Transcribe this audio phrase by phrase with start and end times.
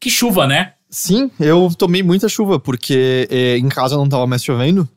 [0.00, 0.72] Que chuva, né?
[0.88, 4.88] Sim, eu tomei muita chuva, porque eh, em casa não tava mais chovendo.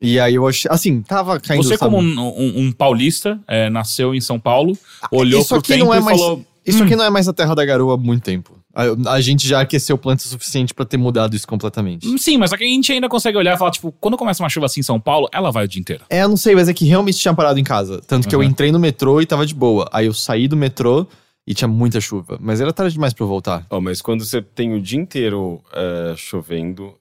[0.00, 0.70] E aí eu achei.
[0.70, 1.62] Assim, tava caindo.
[1.64, 4.76] Você, como um, um- um paulista, é, nasceu em São Paulo,
[5.10, 6.20] olhou Isso pro aqui tempo não é e mais.
[6.20, 6.44] falou.
[6.66, 8.56] Isso "Hum, aqui não é mais a terra da garoa há muito tempo.
[8.74, 12.06] A, a gente já aqueceu planta o suficiente pra ter mudado isso completamente.
[12.08, 14.66] hum, Sim, mas a gente ainda consegue olhar e falar, tipo, quando começa uma chuva
[14.66, 16.04] assim em São Paulo, ela vai o dia inteiro.
[16.08, 18.00] É, eu não sei, mas é que realmente tinha parado em casa.
[18.06, 18.44] Tanto que eu Uhum.
[18.46, 19.88] entrei no metrô e tava de boa.
[19.92, 21.06] Aí eu saí do metrô
[21.46, 22.38] e tinha muita chuva.
[22.40, 23.66] Mas era tarde demais pra eu voltar.
[23.70, 26.94] Ó, mas quando você tem o dia inteiro é, chovendo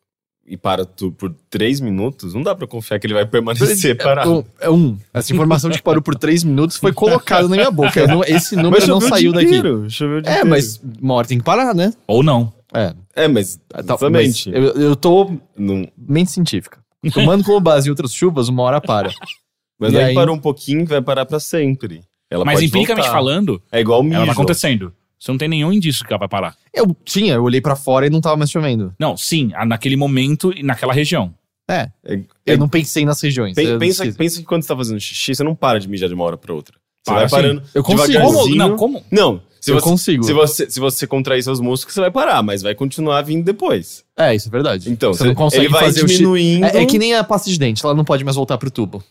[0.45, 4.43] e para tu por três minutos, não dá pra confiar que ele vai permanecer parado.
[4.59, 4.97] É um.
[5.13, 8.05] Essa informação de que parou por três minutos foi colocada na minha boca.
[8.07, 9.45] Não- esse número não saiu daqui.
[9.45, 10.49] inteiro, choveu o dia É, inteiro.
[10.49, 11.93] mas uma hora tem que parar, né?
[12.07, 12.51] Ou não.
[12.73, 12.93] É.
[13.15, 14.49] É, mas Tá, exatamente.
[14.49, 16.79] mas eu, eu tô Não, mente científica.
[17.13, 19.09] Tomando como base outras chuvas, uma hora para.
[19.79, 20.15] mas E aí, aí?
[20.15, 22.01] parou um pouquinho vai parar pra sempre.
[22.31, 23.11] Ela mas empiricamente voltar.
[23.13, 24.15] falando, É igual mijo.
[24.15, 24.93] ela tá acontecendo.
[25.19, 26.55] Você não tem nenhum indício que ela vai parar.
[26.73, 28.95] Eu tinha, eu olhei pra fora e não tava mais chovendo.
[28.97, 31.31] Não, sim, naquele momento e naquela região.
[31.69, 31.91] É.
[32.03, 33.55] É- Eu não pensei nas regiões.
[33.57, 36.15] Eu pensa, pensa que quando você tá fazendo xixi, você não para de mijar de
[36.15, 36.75] uma hora pra outra.
[37.03, 37.35] Você Para vai sim.
[37.35, 38.19] parando Eu consigo.
[38.21, 38.55] Como?
[38.55, 39.03] Não, como?
[39.11, 40.23] Não, se eu você, consigo.
[40.23, 44.03] se, você, se você contrair seus músculos, você vai parar, mas vai continuar vindo depois.
[44.17, 44.89] É, isso é verdade.
[44.89, 46.65] Então, você não você- consegue ele vai fazer o xixi- diminuindo.
[46.65, 49.03] É, é que nem a pasta de dente, ela não pode mais voltar pro tubo.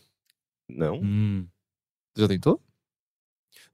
[0.68, 0.96] Não.
[1.02, 1.44] Hum.
[2.14, 2.60] Você já tentou?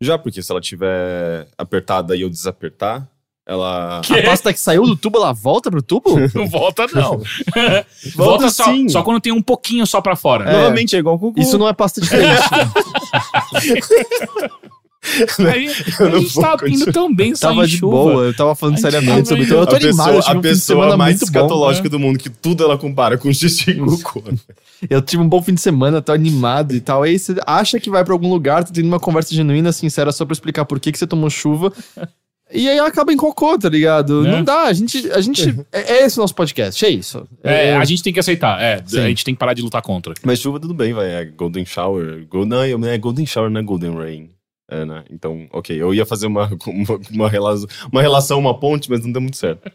[0.00, 3.08] Já, porque se ela tiver apertada e eu desapertar,
[3.46, 4.00] ela.
[4.04, 4.12] Que?
[4.18, 6.16] A pasta que saiu do tubo, ela volta pro tubo?
[6.34, 7.18] Não volta, não.
[7.54, 7.86] volta
[8.16, 8.88] Volta só, sim.
[8.88, 10.50] só quando tem um pouquinho só pra fora.
[10.50, 10.52] É.
[10.52, 11.40] Novamente é igual cocô.
[11.40, 12.42] Isso não é pasta de dente.
[15.52, 15.66] Aí,
[16.00, 17.92] Eu não a gente tava indo tão bem só tava de chuva.
[17.96, 19.58] boa, eu tava falando seriamente sobre tudo.
[19.60, 22.64] Eu tô a pessoa, animado, tive a um pessoa mais escatológica do mundo, que tudo
[22.64, 24.22] ela compara com xixi e cocô.
[24.90, 27.02] Eu tive um bom fim de semana, tô animado e tal.
[27.02, 30.24] Aí você acha que vai pra algum lugar, tá tendo uma conversa genuína, sincera, só
[30.24, 31.72] pra explicar por que, que você tomou chuva.
[32.52, 34.22] E aí acaba em cocô, tá ligado?
[34.22, 34.30] Né?
[34.30, 35.10] Não dá, a gente.
[35.10, 37.26] A gente é, é esse o nosso podcast, é isso.
[37.42, 38.62] É, a gente tem que aceitar.
[38.62, 39.00] É, Sim.
[39.00, 40.14] a gente tem que parar de lutar contra.
[40.22, 41.10] Mas chuva tudo bem, vai.
[41.10, 42.24] É Golden Shower.
[42.30, 44.30] Go- não, é é Golden Shower, não é Golden Rain.
[44.68, 45.04] É, né?
[45.10, 45.80] Então, ok.
[45.80, 49.36] Eu ia fazer uma, uma, uma, relação, uma relação, uma ponte, mas não deu muito
[49.36, 49.70] certo.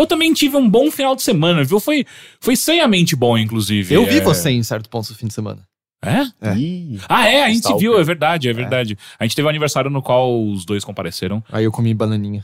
[0.00, 1.78] Eu também tive um bom final de semana, viu?
[1.80, 2.04] Foi,
[2.40, 3.94] foi seiamente bom, inclusive.
[3.94, 4.20] Eu vi É.
[4.20, 5.62] você em certo ponto no fim de semana.
[6.02, 6.22] É?
[6.40, 6.54] É.
[7.08, 7.78] Ah, é, a gente Stalker.
[7.80, 8.96] viu, é verdade, é verdade.
[9.18, 11.44] A gente teve um aniversário no qual os dois compareceram.
[11.52, 12.42] Aí eu comi bananinha.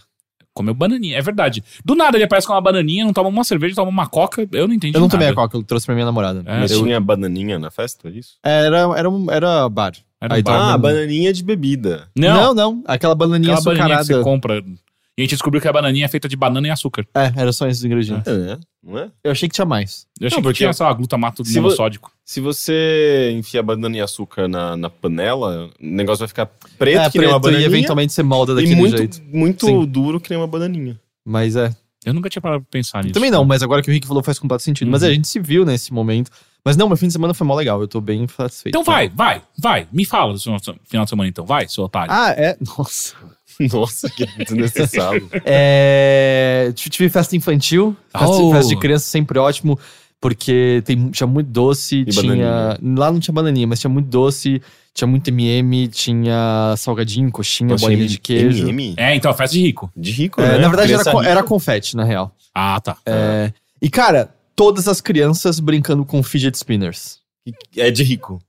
[0.53, 1.63] Comeu bananinha, é verdade.
[1.85, 4.47] Do nada ele aparece com uma bananinha, não toma uma cerveja, toma uma coca.
[4.53, 5.43] Eu não entendi Eu não tomei a nada.
[5.43, 6.43] coca, eu trouxe pra minha namorada.
[6.47, 8.37] É, mas eu, tinha bananinha na festa, é isso?
[8.43, 9.93] era, era, um, era bar.
[10.21, 10.73] Era um Aí bar.
[10.75, 12.09] Ah, bananinha de bebida.
[12.17, 14.25] Não, Não, não, aquela bananinha aquela bananinha que você açucarada.
[14.25, 14.65] compra.
[15.19, 17.07] E a gente descobriu que a bananinha é feita de banana e açúcar.
[17.15, 18.27] É, era só esses ingredientes.
[18.31, 19.11] É, não é?
[19.25, 20.07] Eu achei que tinha mais.
[20.21, 22.13] Eu achei Não, que tinha, sei lá, glutamato Se vo- monossódico.
[22.25, 26.47] Se você enfia banana e açúcar na, na panela, o negócio vai ficar
[26.79, 27.67] preto, é, que nem uma preto, e bananinha.
[27.67, 29.23] eventualmente você molda E daquele muito, jeito.
[29.33, 29.87] muito Sim.
[29.87, 31.01] duro que nem uma bananinha.
[31.25, 31.75] Mas é.
[32.05, 33.15] Eu nunca tinha parado pra pensar nisso.
[33.15, 34.91] Também não, mas agora que o Rick falou faz completo sentido.
[34.91, 35.09] Mas Uhum.
[35.09, 36.31] é, a gente se viu nesse momento.
[36.65, 37.81] Mas não, meu fim de semana foi mó legal.
[37.81, 38.75] Eu tô bem satisfeito.
[38.75, 39.89] Então vai, vai, vai.
[39.91, 40.55] Me fala do seu
[40.85, 41.45] final de semana então.
[41.47, 42.13] Vai, seu otário.
[42.13, 42.57] Ah, é.
[42.79, 43.15] Nossa.
[43.73, 45.29] Nossa, que desnecessário.
[45.45, 47.97] É, tive festa infantil.
[48.13, 48.53] Festa, Oh.
[48.53, 49.79] festa de criança sempre ótimo.
[50.21, 52.79] Porque tem, tinha muito doce, E tinha.
[52.83, 54.63] Lá não tinha bananinha, mas tinha muito doce,
[54.95, 58.67] tinha muito MM, tinha salgadinho, coxinha, Nossa, bolinha M- de queijo.
[58.67, 58.95] MM?
[58.97, 59.93] É, então, festa de rico.
[59.95, 60.59] De rico, É, né?
[60.59, 62.35] na verdade, era, Criança era confete, na real.
[62.55, 62.97] Ah, tá.
[63.05, 67.19] É, e, cara, todas as crianças brincando com fidget spinners.
[67.77, 68.41] É de rico.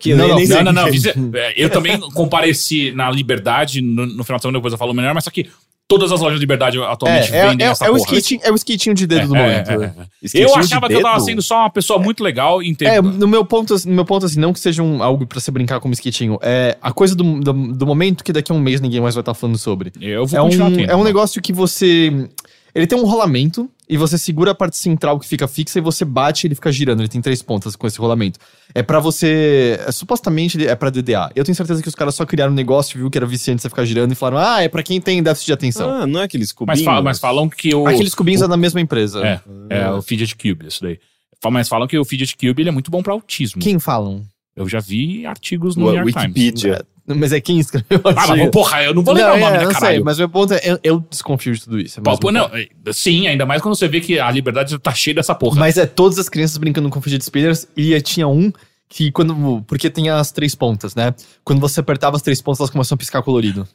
[0.00, 1.38] Que Não, não, Não, não, o não.
[1.38, 1.50] é.
[1.50, 5.14] É, Eu também compareci na Liberdade, no, no final de semana depois eu falo melhor,
[5.14, 5.48] mas só que
[5.88, 8.18] todas as lojas de Liberdade atualmente É, é, vendem é, essa é o porra.
[8.18, 9.70] skating, é o skatinho de dedo do É, momento.
[9.70, 10.44] é, é, é.
[10.44, 11.24] Eu achava que eu tava dedo?
[11.26, 13.12] sendo só uma pessoa muito legal e É, entendo.
[13.12, 15.78] no meu ponto, no meu ponto assim, não que seja um, algo pra você brincar
[15.78, 19.00] como skatinho, é a coisa do, do, do momento que daqui a um mês ninguém
[19.00, 19.92] mais vai estar falando sobre.
[20.00, 20.90] Eu vou É continuar um, tendo.
[20.90, 22.28] é um negócio que você.
[22.74, 26.04] Ele tem um rolamento e você segura a parte central que fica fixa e você
[26.04, 27.00] bate e ele fica girando.
[27.00, 28.38] Ele tem três pontas com esse rolamento.
[28.74, 29.78] É pra você.
[29.86, 31.30] é, supostamente é pra DDA.
[31.36, 33.68] Eu tenho certeza que os caras só criaram um negócio, viu que era viciante você
[33.68, 35.88] ficar girando e falaram: ah, é pra quem tem déficit de atenção.
[35.88, 36.82] Ah, não é aqueles Mas, cubinhos?
[36.84, 37.86] fala- mas falam que o.
[37.86, 39.24] Aqueles cubinhos é da mesma empresa.
[39.24, 39.40] É,
[39.70, 40.98] é o Fidget Cube, isso daí.
[41.50, 43.60] Mas falam que o Fidget Cube ele é muito bom pra autismo.
[43.62, 44.24] Quem falam?
[44.56, 46.62] Eu já vi artigos no O- New York Times.
[47.06, 48.50] Mas é quem escreveu o Ah, mas artigo.
[48.50, 49.94] porra, eu não vou lembrar Não, o nome é, da não caralho.
[49.94, 52.00] sei, mas meu ponto é, eu, eu desconfio de tudo isso.
[52.00, 55.14] é Pô, não, é, sim, ainda mais quando você vê que a liberdade tá cheia
[55.14, 55.58] dessa porra.
[55.60, 58.52] Mas é todas as crianças brincando com fidget spinners e tinha um
[58.88, 59.62] que quando.
[59.66, 61.14] Porque tem as três pontas, né?
[61.44, 63.66] Quando você apertava as três pontas, elas começam a piscar colorido.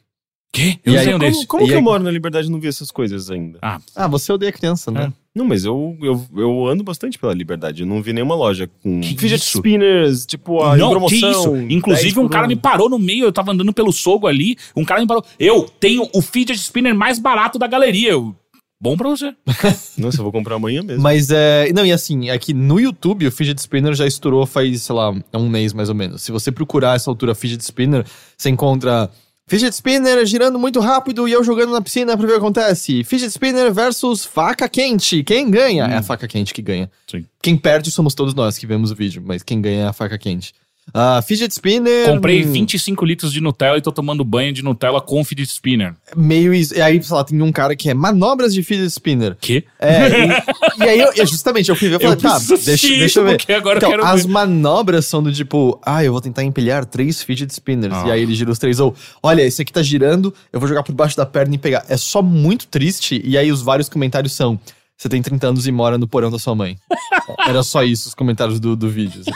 [0.53, 0.77] Quê?
[0.85, 1.47] E Eu não aí, sei um Como, desse.
[1.47, 3.57] como E que aí- eu moro na Liberdade e não vi essas coisas ainda?
[3.61, 5.13] Ah, Ah, você odeia criança, né?
[5.35, 7.83] Não, mas eu, eu, eu ando bastante pela Liberdade.
[7.83, 9.59] Eu não vi nenhuma loja com Que fidget isso?
[9.59, 11.31] spinners, tipo, a não, que promoção.
[11.31, 11.51] isso.
[11.51, 14.83] 10 Inclusive, um cara me parou no meio, eu tava andando pelo sogo ali, um
[14.83, 15.23] cara me parou.
[15.39, 18.11] Eu tenho o fidget spinner mais barato da galeria.
[18.11, 18.35] Eu,
[18.81, 19.33] bom pra você.
[19.97, 21.01] Nossa, eu vou comprar amanhã mesmo.
[21.01, 21.71] Mas é.
[21.73, 25.13] Não, e assim, é que no YouTube o Fidget Spinner já estourou faz, sei lá,
[25.33, 26.23] um mês mais ou menos.
[26.23, 28.05] Se você procurar essa altura Fidget Spinner,
[28.37, 29.09] você encontra.
[29.51, 33.03] Fidget Spinner girando muito rápido e eu jogando na piscina pra ver o que acontece.
[33.03, 35.25] Fidget Spinner versus faca quente.
[35.25, 35.83] Quem ganha?
[35.87, 36.89] É a faca quente que ganha.
[37.05, 37.25] Sim.
[37.41, 40.17] Quem perde somos todos nós que vemos o vídeo, mas quem ganha é a faca
[40.17, 40.53] quente.
[40.93, 42.05] Ah, Fidget Spinner.
[42.07, 45.95] Comprei hum, 25 litros de Nutella e tô tomando banho de Nutella com fidget spinner.
[46.15, 46.53] Meio.
[46.53, 49.35] is- E aí, sei lá, tem um cara que é manobras de Fidget Spinner.
[49.39, 49.63] Que?
[49.79, 52.87] É, e, e aí eu, eu- justamente eu fui ver e falei, tá, preciso deixa,
[52.87, 53.31] deixa eu isso, ver.
[53.47, 54.31] eu então, quero as ver.
[54.31, 57.93] manobras são do tipo, ah, eu vou tentar empilhar três fidget spinners.
[57.95, 58.07] Ah.
[58.07, 60.83] E aí ele gira os três, ou, olha, esse aqui tá girando, eu vou jogar
[60.83, 61.85] por baixo da perna e pegar.
[61.87, 64.59] É só muito triste, e aí os vários comentários são.
[65.01, 66.77] Você tem 30 anos e mora no porão da sua mãe.
[67.47, 69.21] Era só isso os comentários do, do vídeo.
[69.21, 69.31] assim.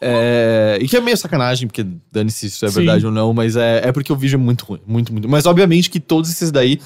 [0.00, 2.74] É, e que é meio sacanagem, porque dane-se se isso é Sim.
[2.76, 4.80] verdade ou não, mas é, é porque o vídeo é muito ruim.
[4.86, 5.28] Muito, muito.
[5.28, 6.80] Mas obviamente que todos esses daí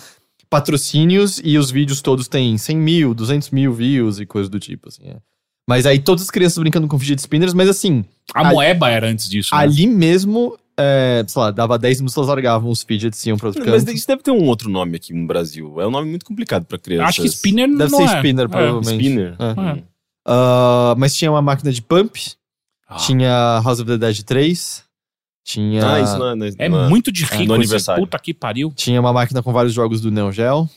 [0.48, 4.88] patrocínios e os vídeos todos têm 100 mil, 200 mil views e coisas do tipo,
[4.88, 5.02] assim.
[5.08, 5.16] é.
[5.68, 9.08] Mas aí todas as crianças brincando com fidget spinners, mas assim, A Ali- moeba era
[9.08, 9.54] antes disso.
[9.54, 9.60] né?
[9.60, 13.48] ali mesmo, é, sei lá, dava 10 minutos, elas largavam os fidgets e iam pra
[13.48, 13.94] outro Mas canto.
[13.96, 15.80] isso deve ter um outro nome aqui no Brasil.
[15.80, 17.08] É um nome muito complicado pra crianças.
[17.08, 18.16] Acho que spinner Deve não ser é.
[18.18, 18.48] spinner, É.
[18.48, 19.04] provavelmente.
[19.04, 19.36] Spinner.
[19.40, 19.82] É.
[20.26, 22.16] Ah, mas tinha uma máquina de pump,
[22.88, 22.96] Ah.
[22.96, 24.84] tinha House of the Dead 3,
[25.44, 26.34] tinha, Ah, isso não é.
[26.34, 28.02] não É não muito de rico no esse aniversário.
[28.04, 28.72] puta que pariu.
[28.74, 30.68] tinha uma máquina com vários jogos do Neo Geo,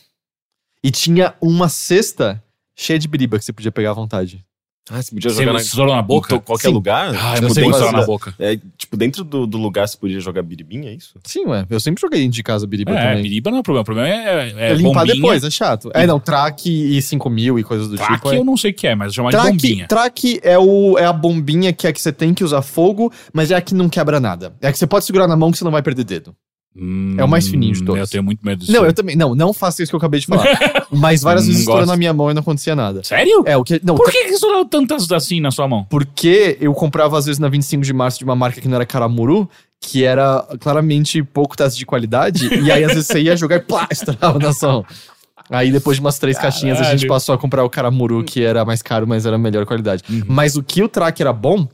[0.83, 2.41] e tinha uma cesta
[2.75, 4.45] cheia de biriba que você podia pegar à vontade.
[4.91, 6.35] Ah, você podia Você jogar na, estourou na boca?
[6.35, 6.73] em qualquer Sim.
[6.73, 7.13] lugar?
[7.15, 8.33] Ah, eu Tipo, sei dentro na boca.
[8.39, 11.13] É, tipo, dentro do, do lugar você podia jogar biribinha, é isso?
[11.23, 13.21] Sim, ué, eu sempre joguei dentro de casa biriba É, também.
[13.21, 13.81] biriba não é problema.
[13.83, 15.15] O problema é, é, É limpar bombinha.
[15.15, 15.91] depois, é chato.
[15.93, 16.67] É, não, track
[16.97, 18.31] e 5 mil e coisas do Track tipo.
[18.31, 18.37] é.
[18.39, 19.87] eu não sei o que é, mas chamar de Track, bombinha.
[19.87, 23.51] track é, o, é a bombinha que é que você tem que usar fogo, mas
[23.51, 24.55] é a que não quebra nada.
[24.59, 26.35] É a que você pode segurar na mão que você não vai perder dedo.
[27.17, 28.01] É o mais fininho de Hum, todos.
[28.01, 28.71] Eu tenho muito medo disso.
[28.71, 29.15] Não, eu também.
[29.15, 30.45] Não, não faça isso que eu acabei de falar.
[30.91, 33.03] mas várias vezes estourou na minha mão e não acontecia nada.
[33.03, 33.43] Sério?
[33.45, 33.81] É, o que.
[33.83, 35.83] Não, Por tra- que que estourou tantas assim na sua mão?
[35.89, 38.85] Porque eu comprava às vezes na 25 de março de uma marca que não era
[38.85, 39.49] Caramuru,
[39.81, 43.59] que era claramente pouco teste de qualidade, e aí às vezes você ia jogar e
[43.61, 44.85] plá, estourava na sua mão.
[45.49, 47.07] Aí depois de umas três caixinhas a gente Caralho.
[47.09, 50.03] passou a comprar o Caramuru, que era mais caro, mas era melhor qualidade.
[50.07, 50.21] Uhum.
[50.27, 51.67] Mas o que o track era bom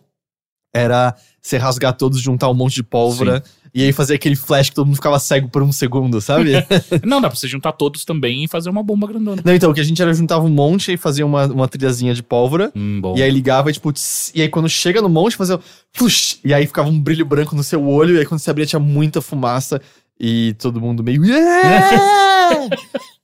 [0.74, 3.44] era você rasgar todos, juntar um monte de pólvora
[3.76, 6.54] e aí fazer aquele flash que todo mundo ficava cego por um segundo, sabe?
[7.04, 9.42] Não, dá pra você juntar todos também e fazer uma bomba grandona.
[9.44, 12.14] Não, então, o que a gente era juntava um monte e fazia uma, uma trilhazinha
[12.14, 12.72] de pólvora.
[12.74, 13.02] Hum.
[13.18, 15.60] E aí ligava e tipo, tss, e aí quando chega no monte, fazia
[15.92, 18.66] flush, e aí ficava um brilho branco no seu olho, e aí quando você abria
[18.66, 19.82] tinha muita fumaça
[20.18, 21.26] e todo mundo meio.
[21.26, 22.70] "Yeah!"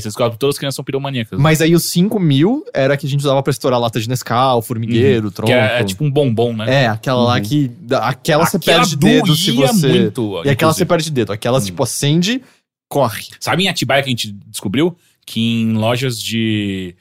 [0.00, 1.38] Você descobre que todas as crianças são piromaníacas.
[1.38, 4.60] Mas aí os 5 mil era que a gente usava pra estourar lata de Nescau,
[4.62, 5.48] formigueiro, tronco.
[5.52, 6.84] que é, é tipo um bombom, né?
[6.84, 7.70] É, aquela lá que.
[8.00, 9.88] Aquela você perde dedo se você.
[9.88, 10.42] muito.
[10.44, 11.32] e aquela você perde dedo.
[11.32, 11.64] Aquela, Hum.
[11.64, 12.42] tipo, acende,
[12.88, 13.24] corre.
[13.40, 14.96] Sabe em Atibaia que a gente descobriu?
[15.26, 16.94] Que em lojas de,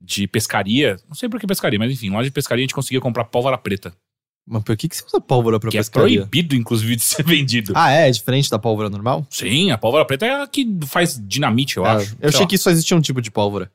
[0.00, 2.74] de pescaria, não sei por que pescaria, mas enfim, em loja de pescaria a gente
[2.74, 3.92] conseguia comprar pólvora preta.
[4.46, 6.16] Mas por que, que você usa pólvora pra que pescaria?
[6.18, 7.72] é proibido, inclusive, de ser vendido.
[7.76, 8.08] Ah, é?
[8.08, 9.24] É diferente da pólvora normal?
[9.30, 12.12] Sim, a pólvora preta é a que faz dinamite, eu Ah, acho.
[12.14, 12.46] Eu Sei achei lá.
[12.46, 13.70] que só existia um tipo de pólvora.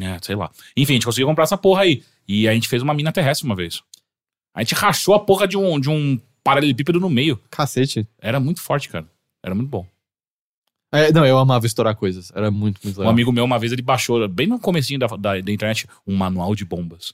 [0.00, 0.50] É, sei lá.
[0.76, 2.02] Enfim, a gente conseguiu comprar essa porra aí.
[2.26, 3.82] E a gente fez uma mina terrestre uma vez.
[4.54, 7.38] A gente rachou a porra de um, de um paralelepípedo no meio.
[7.50, 8.06] Cacete.
[8.20, 9.06] Era muito forte, cara.
[9.44, 9.86] Era muito bom.
[10.94, 12.30] É, não, eu amava estourar coisas.
[12.34, 13.10] Era muito, muito Um legal.
[13.12, 16.54] amigo meu, uma vez, ele baixou, bem no comecinho da, da, da internet, um manual
[16.54, 17.12] de bombas.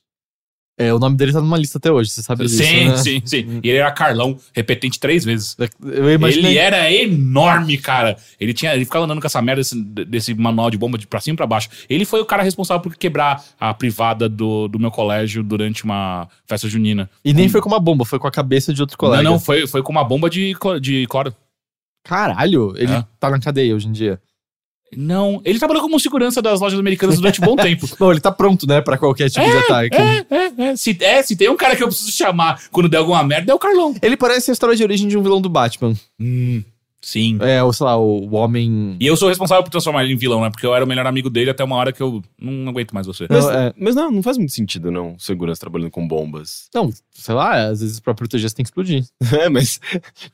[0.79, 2.97] É, o nome dele tá numa lista até hoje, você sabe disso, sim, né?
[2.99, 3.61] sim, sim.
[3.65, 5.57] E ele era Carlão, repetente três vezes.
[5.83, 6.53] Eu imaginei...
[6.53, 8.17] Ele era enorme, cara.
[8.39, 11.21] Ele tinha, ele ficava andando com essa merda desse, desse manual de bomba de pra
[11.21, 11.69] cima e pra baixo.
[11.91, 16.29] Ele foi o cara responsável por quebrar a privada do, do meu colégio durante uma
[16.47, 17.11] festa junina.
[17.25, 19.23] E nem foi com uma bomba, foi com a cabeça de outro colega.
[19.25, 21.35] Não, não, foi, foi com uma bomba de, de cloro.
[22.05, 23.05] Caralho, ele É.
[23.19, 24.21] tá na cadeia hoje em dia.
[24.97, 27.87] Não, ele trabalhou como segurança das lojas americanas durante um bom tempo.
[27.99, 29.97] Bom, ele tá pronto, né, pra qualquer tipo de ataque.
[29.97, 30.77] É, é, é.
[30.77, 33.55] Se, é, se tem um cara que eu preciso chamar quando der alguma merda, é
[33.55, 33.95] o Carlão.
[34.01, 35.95] Ele parece a história de origem de um vilão do Batman.
[36.19, 36.63] Hum,
[37.01, 37.39] Sim.
[37.41, 38.97] É, ou sei lá, o, o homem.
[39.01, 40.51] E eu sou responsável por transformar ele em vilão, né?
[40.51, 43.07] Porque eu era o melhor amigo dele até uma hora que eu não aguento mais
[43.07, 43.27] você.
[43.31, 46.69] Mas, Não, é- mas não, não faz muito sentido, não, segurança trabalhando com bombas.
[46.75, 49.05] Não, sei lá, às vezes pra proteger você tem que explodir.
[49.39, 49.79] É, mas.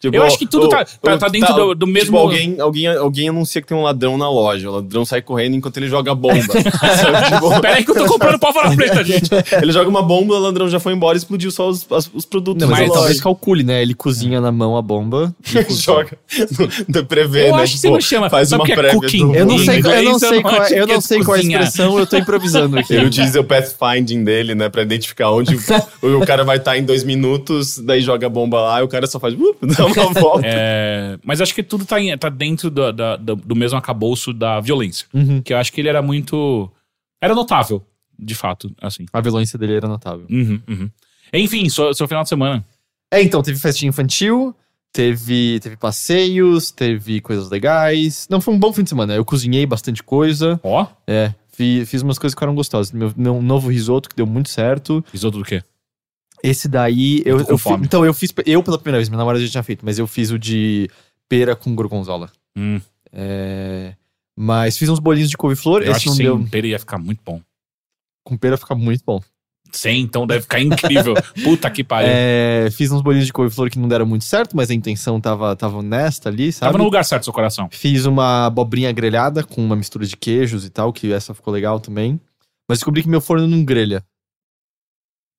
[0.00, 2.59] tipo, Eu acho que tudo o- tá- tá- tá dentro do- do tipo, mesmo- alguém,
[2.61, 4.71] alguém, alguém anuncia que tem um ladrão na loja.
[4.71, 6.35] O ladrão sai correndo enquanto ele joga a bomba.
[6.64, 9.28] Tipo, Pera aí que eu tô comprando pólvora preta, gente.
[9.61, 12.25] ele joga uma bomba, o ladrão já foi embora e explodiu só os, as- os
[12.25, 12.62] produtos.
[12.62, 13.83] Não, mas da ele talvez calcule, né?
[13.83, 15.35] Ele cozinha na mão a bomba.
[15.68, 16.16] e joga.
[16.89, 17.63] Não, prevê, Eu né?
[17.63, 18.31] acho que você não chama.
[18.31, 19.01] Faz uma é prévia.
[19.01, 19.29] cooking?
[19.29, 21.23] do- Eu não sei, eu não sei não qual, é- eu que é não sei
[21.25, 22.95] qual é a expressão, eu tô improvisando aqui.
[22.95, 24.69] Ele utiliza o pathfinding dele, né?
[24.69, 25.59] Pra identificar onde o,
[26.23, 29.07] o cara vai estar em dois minutos, daí joga a bomba lá e o cara
[29.07, 29.35] só faz.
[29.35, 30.43] Uh, dá uma volta.
[30.47, 34.33] É, mas acho que tudo tá, em- tá dentro do, da- da- do mesmo acabouço
[34.33, 35.07] da violência.
[35.15, 35.41] Uhum.
[35.43, 36.71] Que eu acho que ele era muito.
[37.23, 37.83] Era notável,
[38.19, 39.07] de fato, assim.
[39.13, 40.27] A violência dele era notável.
[40.31, 40.91] Uhum, uhum.
[41.33, 42.65] Enfim, seu, seu final de semana.
[43.13, 44.55] É, então, teve festinha infantil,
[44.95, 48.27] teve, teve passeios, teve coisas legais.
[48.31, 49.13] Não, foi um bom fim de semana.
[49.15, 50.59] Eu cozinhei bastante coisa.
[50.63, 52.93] Ó, É, fi- fiz umas coisas que eram gostosas.
[52.93, 55.05] Meu, meu novo risoto que deu muito certo.
[55.13, 55.63] risoto do quê?
[56.43, 57.85] Esse daí, eu, eu fi- fome.
[57.87, 60.31] então eu fiz, eu pela primeira vez, minha namorada já tinha feito, mas eu fiz
[60.31, 60.89] o de
[61.29, 62.31] pera com gorgonzola.
[62.57, 63.95] Hum, É,
[64.37, 66.47] mas fiz uns bolinhos de couve-flor, eu esse acho que sem deu.
[66.51, 67.41] pera ia ficar muito bom.
[68.25, 69.21] Com pera fica muito bom.
[69.75, 71.14] Sem, então deve ficar incrível.
[71.43, 72.09] Puta que pariu.
[72.12, 75.57] É, fiz uns bolinhos de couve-flor que não deram muito certo, mas a intenção tava,
[75.57, 76.69] tava honesta ali, sabe?
[76.69, 77.69] Tava no lugar certo, seu coração.
[77.73, 81.81] Fiz uma abobrinha grelhada com uma mistura de queijos e tal, que essa ficou legal
[81.81, 82.21] também.
[82.69, 84.04] Mas descobri que meu forno não grelha.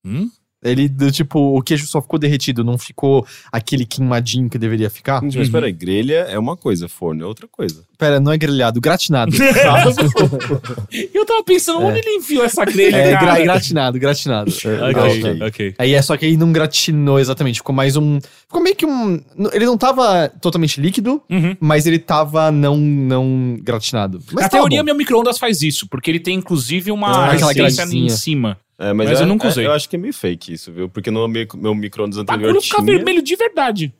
[0.05, 0.29] Hum?
[0.65, 5.21] Ele, tipo, o queijo só ficou derretido, não ficou aquele queimadinho que deveria ficar.
[5.21, 7.83] Mas peraí, grelha é uma coisa, forno é outra coisa.
[7.97, 9.31] Pera, não é grelhado, gratinado.
[11.13, 13.35] Eu tava pensando, onde ele enfiou essa grelha, é, cara?
[13.35, 14.51] gra- gratinado, gratinado.
[14.65, 15.47] É, Ok, ok.
[15.47, 15.75] ok.
[15.77, 18.19] Aí é só que aí não gratinou exatamente, ficou mais um.
[18.47, 19.19] Ficou meio que um.
[19.53, 21.55] Ele não tava totalmente líquido, Uhum.
[21.59, 24.19] mas ele tava não, não gratinado.
[24.31, 24.85] Mas Na teoria, bom.
[24.85, 28.57] meu micro-ondas faz isso, porque ele tem inclusive uma Ah, aquela resistência em cima.
[28.77, 29.65] É, mas Mas é- eu nunca é- usei.
[29.65, 30.89] eu acho que é meio fake isso, viu?
[30.89, 32.85] Porque no meu, meu micro-ondas O anterior bagulho fica tinha...
[32.97, 33.93] vermelho de verdade.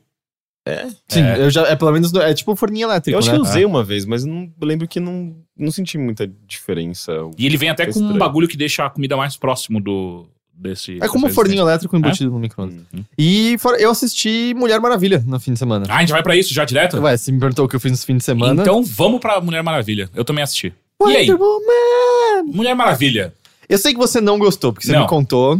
[1.08, 1.40] Sim, É.
[1.46, 1.62] eu já.
[1.68, 2.12] É pelo menos.
[2.16, 3.16] É tipo forninho elétrico.
[3.16, 3.36] Eu acho né?
[3.36, 7.12] que eu usei uma vez, mas não eu lembro que não, não senti muita diferença.
[7.38, 8.18] E ele vem até É com um estranho.
[8.18, 10.98] bagulho que deixa a comida mais próximo do desse.
[11.04, 12.78] É como um forninho elétrico embutido no micro-ondas.
[12.92, 13.04] Uhum.
[13.16, 15.86] E fora- eu assisti Mulher Maravilha no fim de semana.
[15.88, 16.98] Ah, a gente vai pra isso já direto?
[17.00, 18.62] Ué, você me perguntou o que eu fiz no fim de semana.
[18.64, 20.10] Então vamos pra Mulher Maravilha.
[20.16, 20.74] Eu também assisti.
[21.00, 21.30] E aí?
[21.30, 22.52] Wonder Woman!
[22.54, 23.34] Mulher Maravilha.
[23.70, 25.02] Eu sei que você não gostou, porque você Não.
[25.02, 25.60] me contou.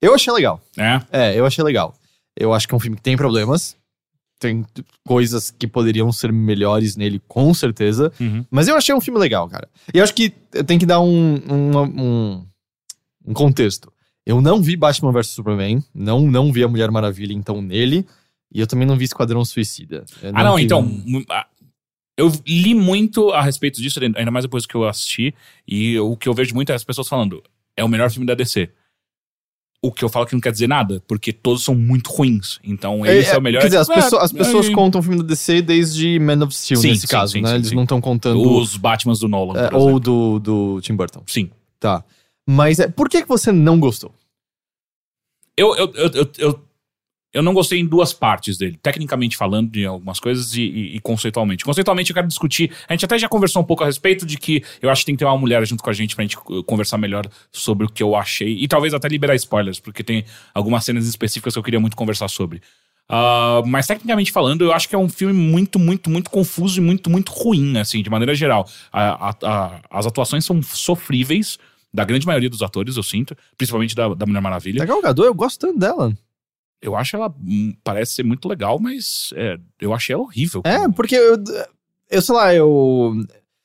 [0.00, 0.60] Eu achei legal.
[0.76, 1.04] né?
[1.12, 1.94] É, eu achei legal.
[2.36, 3.76] Eu acho que é um filme que tem problemas.
[4.38, 4.64] Tem
[5.06, 8.10] coisas que poderiam ser melhores nele, com certeza.
[8.18, 8.44] Uhum.
[8.50, 9.68] Mas eu achei um filme legal, cara.
[9.92, 10.30] E eu acho que
[10.66, 12.46] tem que dar um, um, um,
[13.26, 13.92] um contexto.
[14.24, 15.84] Eu não vi Batman vs Superman.
[15.94, 18.06] Não, não vi a Mulher Maravilha, então, nele.
[18.52, 20.04] E eu também não vi Esquadrão Suicida.
[20.22, 21.24] Eu Ah, não, tenho- então.
[21.28, 21.46] ah,
[22.20, 25.34] Eu li muito a respeito disso, ainda mais depois que eu assisti.
[25.66, 27.42] E o que eu vejo muito é as pessoas falando:
[27.76, 28.68] é o melhor filme da DC.
[29.82, 32.60] O que eu falo que não quer dizer nada, porque todos são muito ruins.
[32.62, 33.60] Então, esse é, o melhor.
[33.62, 36.18] Quer dizer, as, É, pessoas, as é, pessoas é, contam o filme da DC desde
[36.18, 37.54] Man of Steel, Sim, nesse sim, caso, sim, né?
[37.54, 38.38] Eles não estão contando.
[38.42, 39.58] Os Batmans do Nolan.
[39.58, 41.22] é, por ou do, do Tim Burton.
[41.26, 41.50] Sim.
[41.78, 42.04] Tá.
[42.46, 44.14] Mas é, por que, que você não gostou?
[45.56, 46.60] Eu, eu, eu, eu, eu,
[47.32, 48.78] eu não gostei em duas partes dele.
[48.82, 51.64] Tecnicamente falando de algumas coisas e, e- e conceitualmente.
[51.64, 52.72] Conceitualmente eu quero discutir.
[52.88, 55.14] A gente até já conversou um pouco a respeito de que eu acho que tem
[55.14, 57.88] que ter uma mulher junto com a gente pra gente uh, conversar melhor sobre o
[57.88, 58.52] que eu achei.
[58.60, 62.28] E talvez até liberar spoilers, porque tem algumas cenas específicas que eu queria muito conversar
[62.28, 62.60] sobre.
[63.12, 66.80] Ah, mas tecnicamente falando, eu acho que é um filme muito, muito, muito confuso e
[66.80, 68.68] muito, muito ruim, assim, de maneira geral.
[68.92, 71.58] A- a- a- as atuações são sofríveis,
[71.92, 74.78] da grande maioria dos atores, eu sinto, principalmente da, da Mulher Maravilha.
[74.78, 76.16] Da Gal Gadot, eu gosto tanto dela.
[76.82, 80.62] Eu acho ela hum, parece ser muito legal, mas é, eu achei ela horrível.
[80.64, 81.36] É, porque eu,
[82.10, 83.12] eu sei lá, eu.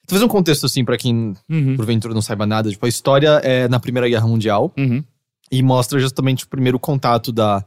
[0.07, 2.69] Fazer um contexto assim pra quem Uhum, porventura não saiba nada.
[2.69, 5.03] Tipo, a história é na Primeira Guerra Mundial uhum.
[5.51, 7.65] e mostra justamente o primeiro contato da,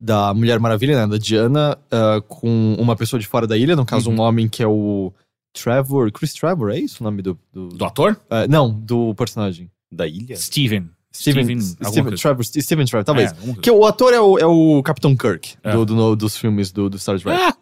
[0.00, 3.84] da Mulher Maravilha, né, da Diana, ah, com uma pessoa de fora da ilha, no
[3.84, 4.16] caso, Uhum.
[4.18, 5.12] um homem que é o
[5.52, 6.12] Trevor.
[6.12, 7.36] Chris Trevor, é isso o nome do.
[7.52, 8.20] do- Do ator?
[8.30, 9.68] Ah, não, do personagem.
[9.90, 10.36] Da ilha?
[10.36, 10.88] Steven.
[11.12, 12.14] Steven, Steven.
[12.16, 13.32] Trevor, Steven Trevor, talvez.
[13.32, 13.60] É.
[13.60, 15.72] Que o ator é o, é o Capitão Kirk É.
[15.72, 17.38] do, do- no- dos filmes do, do Star Trek.
[17.40, 17.54] Ah,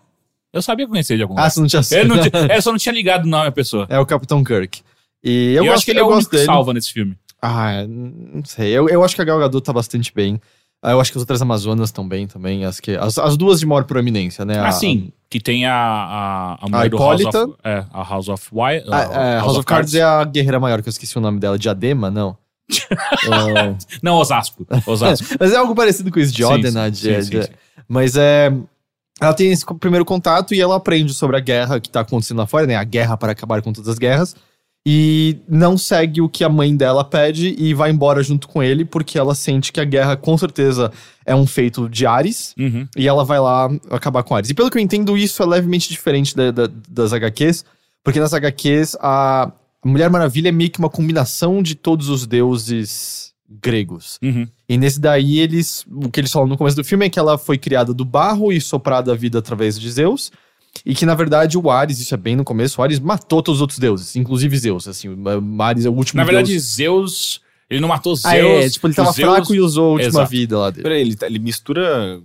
[0.52, 2.78] eu sabia conhecer de algum Ah, você não tinha Eu, não tinha- eu só não
[2.78, 3.87] tinha ligado o nome da pessoa.
[3.88, 4.83] É o Capitão Kirk.
[5.25, 7.17] E eu, Eu, gosto, acho que ele é o único que salva nesse filme.
[7.40, 8.71] Ah, não sei.
[8.71, 10.40] Eu, eu acho que a Gal Gadot tá bastante bem.
[10.83, 12.64] Ah, Eu acho que as outras Amazonas estão bem também.
[12.64, 14.59] As, que, as, as duas de maior proeminência, né?
[14.59, 15.11] Ah, A- sim.
[15.31, 17.38] Que tem a, a, a mulher do Hipólita.
[17.38, 17.59] House of...
[17.64, 18.83] É, a House of Why.
[18.90, 21.59] A, é, House of Cards é a guerreira maior, que eu esqueci o nome dela.
[21.59, 22.11] Diadema?
[22.11, 22.37] Não.
[22.70, 24.66] É, Não, Osasco.
[24.87, 25.26] Osasco.
[25.40, 26.92] mas é algo parecido com isso, de Odena.
[26.94, 27.48] sim, sim, sim.
[27.88, 28.52] Mas é.
[29.20, 32.46] ela tem esse primeiro contato e ela aprende sobre a guerra que tá acontecendo lá
[32.46, 32.76] fora, né?
[32.76, 34.37] A guerra para acabar com todas as guerras.
[34.87, 38.84] E não segue o que a mãe dela pede e vai embora junto com ele,
[38.87, 40.90] porque ela sente que a guerra com certeza
[41.26, 42.54] é um feito de Ares.
[42.58, 42.87] Uhum.
[42.96, 44.48] E ela vai lá acabar com Ares.
[44.48, 47.64] E pelo que eu entendo, isso é levemente diferente da- da- das HQs,
[48.02, 49.52] porque nas HQs a
[49.85, 54.18] Mulher Maravilha é meio que uma combinação de todos os deuses gregos.
[54.23, 54.47] Uhum.
[54.68, 55.85] E nesse daí, eles.
[55.90, 58.52] O que eles falam no começo do filme é que ela foi criada do barro
[58.52, 60.30] e soprada a vida através de Zeus.
[60.85, 63.58] E que, na verdade, o Ares, isso é bem no começo, o Ares matou todos
[63.58, 64.87] os outros deuses, inclusive Zeus.
[64.87, 66.62] Assim, o Ares é o último Na verdade, deus.
[66.64, 67.40] Zeus.
[67.70, 68.32] Ele não matou Zeus.
[68.32, 70.30] Ah, é, tipo, ele tava Zeus- fraco e usou a última Exato.
[70.30, 70.82] vida lá dele.
[70.82, 72.20] Peraí, ele, tá- ele mistura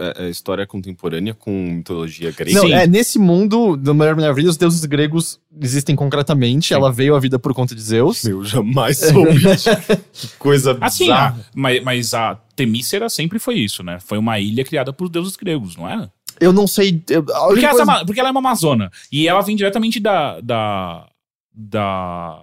[0.00, 2.52] a, a história contemporânea com mitologia grega.
[2.58, 2.72] Não, Sim.
[2.72, 6.72] é, nesse mundo da Mulher Maravilha, os deuses gregos existem concretamente.
[6.74, 8.24] Ela veio à vida por conta de Zeus.
[8.24, 9.38] Eu jamais soube.
[10.12, 11.38] que coisa Assim, bizarra.
[11.54, 13.98] mas, mas a Temícera sempre foi isso, né?
[14.00, 16.08] Foi uma ilha criada por deuses gregos, não é?
[16.40, 17.02] Eu não sei.
[17.10, 18.90] eu- Porque, essa coisa- ama- porque ela é uma amazona.
[19.12, 20.40] E ela vem diretamente da.
[20.40, 21.06] da.
[21.54, 22.42] da.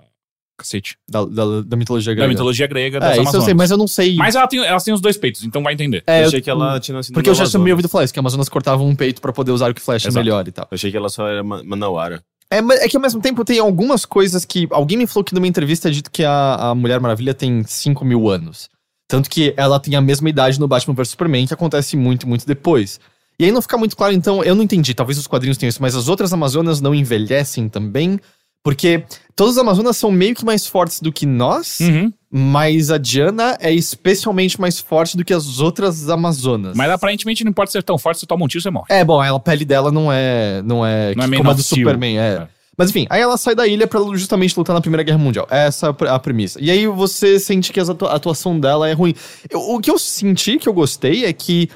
[0.57, 0.97] Cacete.
[1.07, 2.27] da, da- da mitologia grega.
[2.27, 3.45] Da mitologia grega das É, isso eu Amazonas.
[3.45, 4.15] sei, mas eu não sei.
[4.15, 6.03] Mas ela tem, elas têm os dois peitos, então vai entender.
[6.07, 7.65] É, eu eu- achei que ela tinha nascido Porque eu já tinha Amazonas.
[7.65, 9.81] me ouvido falar isso, que a Amazonas cortava um peito pra poder usar o que
[9.81, 10.23] flecha Exato.
[10.23, 10.67] melhor e tal.
[10.71, 12.23] Eu achei que ela só era ma- manauara.
[12.49, 14.67] É, mas é que ao mesmo tempo tem algumas coisas que.
[14.71, 18.03] Alguém me falou que numa entrevista é dito que a, a Mulher Maravilha tem 5
[18.05, 18.69] mil anos.
[19.07, 22.45] Tanto que ela tem a mesma idade no Batman vs Superman, que acontece muito, muito
[22.47, 22.99] depois.
[23.39, 25.81] E aí não fica muito claro, então, eu não entendi, talvez os quadrinhos tenham isso,
[25.81, 28.19] mas as outras Amazonas não envelhecem também?
[28.67, 32.11] Porque todas as Amazonas são meio que mais fortes do que nós, Uhum.
[32.29, 36.75] mas a Diana é especialmente mais forte do que as outras Amazonas.
[36.75, 38.87] Mas aparentemente não importa ser tão forte, você toma um tiro, você morre.
[38.89, 40.61] É, bom, ela- a pele dela não é.
[40.65, 41.85] Não é, Não é como a do Steel.
[41.85, 42.21] Superman, é.
[42.43, 42.47] É.
[42.77, 45.47] Mas enfim, aí ela sai da ilha pra justamente lutar na Primeira Guerra Mundial.
[45.49, 46.59] Essa é a pre- a premissa.
[46.61, 49.15] E aí você sente que a atuação dela é ruim.
[49.49, 51.69] Eu- o que eu senti que eu gostei é que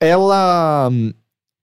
[0.00, 0.90] ela.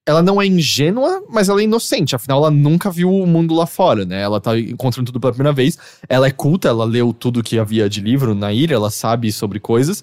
[0.10, 2.16] Ela não é ingênua, mas ela é inocente.
[2.16, 4.24] Afinal, ela nunca viu o mundo lá fora, né?
[4.24, 5.78] Ela tá encontrando tudo pela primeira vez.
[6.10, 9.60] Ela é culta, ela leu tudo que havia de livro na ilha, ela sabe sobre
[9.60, 10.02] coisas.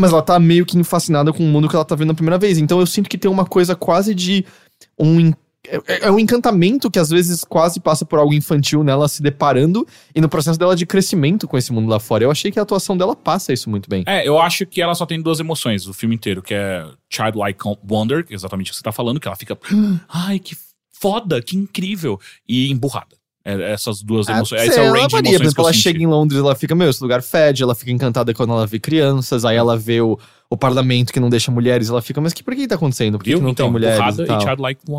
[0.00, 2.38] Mas ela tá meio que fascinada com o mundo que ela tá vendo a primeira
[2.38, 2.56] vez.
[2.56, 4.46] Então eu sinto que tem uma coisa quase de
[4.96, 5.32] um.
[5.76, 9.22] En- É, é um encantamento que às vezes quase passa por algo infantil nela se
[9.22, 12.24] deparando e no processo dela de crescimento com esse mundo lá fora.
[12.24, 14.04] Eu achei que a atuação dela passa isso muito bem.
[14.06, 17.60] É, eu acho que ela só tem duas emoções o filme inteiro, que é Childlike
[17.90, 19.58] Wonder, que é exatamente o que você tá falando, que ela fica,
[20.08, 20.56] ai, que
[21.00, 23.17] foda, que incrível, e emburrada.
[23.44, 24.62] É, essas duas emoções.
[24.62, 27.02] Esse é o range varia, emoções que ela chega em Londres, ela fica, meu, esse
[27.02, 30.18] lugar fede, ela fica encantada quando ela vê crianças, aí ela vê o,
[30.50, 33.16] o parlamento que não deixa mulheres, ela fica, mas que, por que tá acontecendo?
[33.16, 34.40] Por que, que não então, tem mulheres e tal?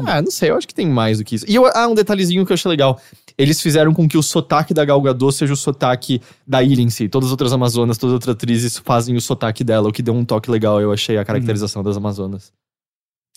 [0.05, 0.09] e.
[0.09, 1.45] Ah, não sei, eu acho que tem mais do que isso.
[1.47, 2.99] E eu, ah, um detalhezinho que eu achei legal.
[3.37, 6.89] Eles fizeram com que o sotaque da Gal Gadot seja o sotaque da ilha em
[6.89, 7.07] si.
[7.07, 10.13] Todas as outras Amazonas, todas as outras atrizes fazem o sotaque dela, o que deu
[10.13, 12.51] um toque legal, eu achei, a caracterização das Amazonas.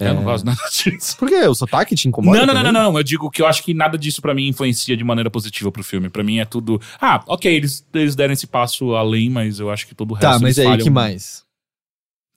[0.00, 0.24] Eu não É.
[0.24, 1.16] gosto nada disso.
[1.16, 1.46] Por quê?
[1.46, 2.38] O sotaque te incomoda?
[2.38, 2.98] Não, não, não, não, não.
[2.98, 5.84] Eu digo que eu acho que nada disso pra mim influencia de maneira positiva pro
[5.84, 6.08] filme.
[6.08, 6.80] Pra mim é tudo.
[7.00, 10.28] Ah, ok, eles, eles deram esse passo além, mas eu acho que todo o resto.
[10.32, 10.84] Tá, mas aí, falham.
[10.84, 11.44] que mais?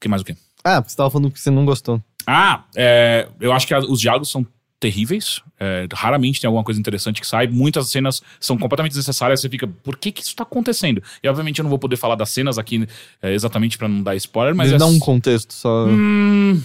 [0.01, 0.35] Que mais o quê?
[0.63, 2.01] Ah, porque você tava falando que você não gostou.
[2.27, 4.45] Ah, é, eu acho que a- os diálogos são
[4.79, 5.41] terríveis.
[5.59, 7.47] É, raramente tem alguma coisa interessante que sai.
[7.47, 9.39] Muitas cenas são completamente desnecessárias.
[9.39, 11.01] Você fica, por que que isso tá acontecendo?
[11.23, 12.85] E obviamente eu não vou poder falar das cenas aqui
[13.21, 14.67] é, exatamente pra não dar spoiler, mas.
[14.71, 15.85] Mas é dá um contexto só.
[15.87, 16.61] Hum,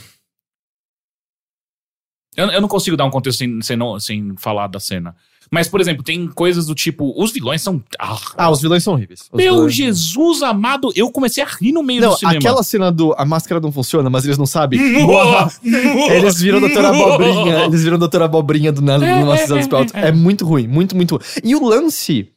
[2.37, 5.15] eu, eu não consigo dar um contexto sem, sem, não- sem falar da cena.
[5.53, 7.13] Mas, por exemplo, tem coisas do tipo.
[7.21, 7.83] Os vilões são.
[7.99, 9.23] Ah, Ah, os vilões são horríveis.
[9.33, 12.39] Os meu vilões- Jesus amado, eu comecei a rir no meio Não, do cinema.
[12.39, 14.79] aquela cena do a máscara não funciona, mas eles não sabem.
[16.15, 19.67] Eles viram Doutora Abobrinha, eles viram Doutora Abobrinha do nada É, numa é, cisão dos
[19.67, 19.95] é, pautas.
[19.95, 20.09] é.
[20.09, 21.23] É muito ruim, muito, muito ruim.
[21.43, 22.29] E o lance,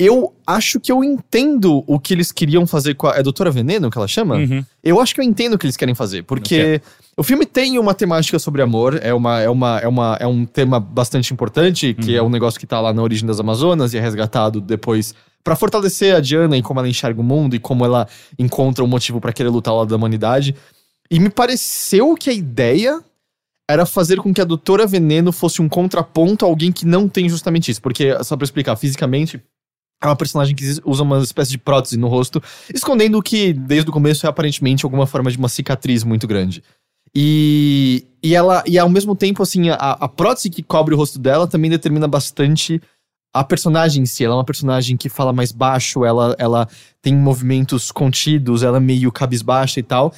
[0.00, 3.16] eu acho que eu entendo o que eles queriam fazer com a.
[3.16, 4.36] É Doutora Veneno que ela chama?
[4.36, 4.64] Uhum.
[4.82, 6.80] Eu acho que eu entendo o que eles querem fazer, porque
[7.18, 10.46] o filme tem uma temática sobre amor, é, uma, é, uma, é, uma, é um
[10.46, 13.98] tema bastante importante, que é um negócio que tá lá na origem das Amazonas e
[13.98, 17.84] é resgatado depois pra fortalecer a Diana e como ela enxerga o mundo e como
[17.84, 18.08] ela
[18.38, 20.54] encontra um motivo pra querer lutar ao lado da humanidade.
[21.10, 23.04] E me pareceu que a ideia
[23.68, 27.28] era fazer com que a Doutora Veneno fosse um contraponto a alguém que não tem
[27.28, 29.40] justamente isso, porque só pra explicar fisicamente,
[30.02, 33.90] é uma personagem que usa uma espécie de prótese no rosto, escondendo o que, desde
[33.90, 36.62] o começo, é aparentemente alguma forma de uma cicatriz muito grande.
[37.14, 41.18] E, e ela, e ao mesmo tempo, assim, a, a prótese que cobre o rosto
[41.18, 42.80] dela também determina bastante
[43.32, 44.24] a personagem em si.
[44.24, 46.68] Ela é uma personagem que fala mais baixo, ela, ela
[47.02, 50.12] tem movimentos contidos, ela é meio cabisbaixa e tal.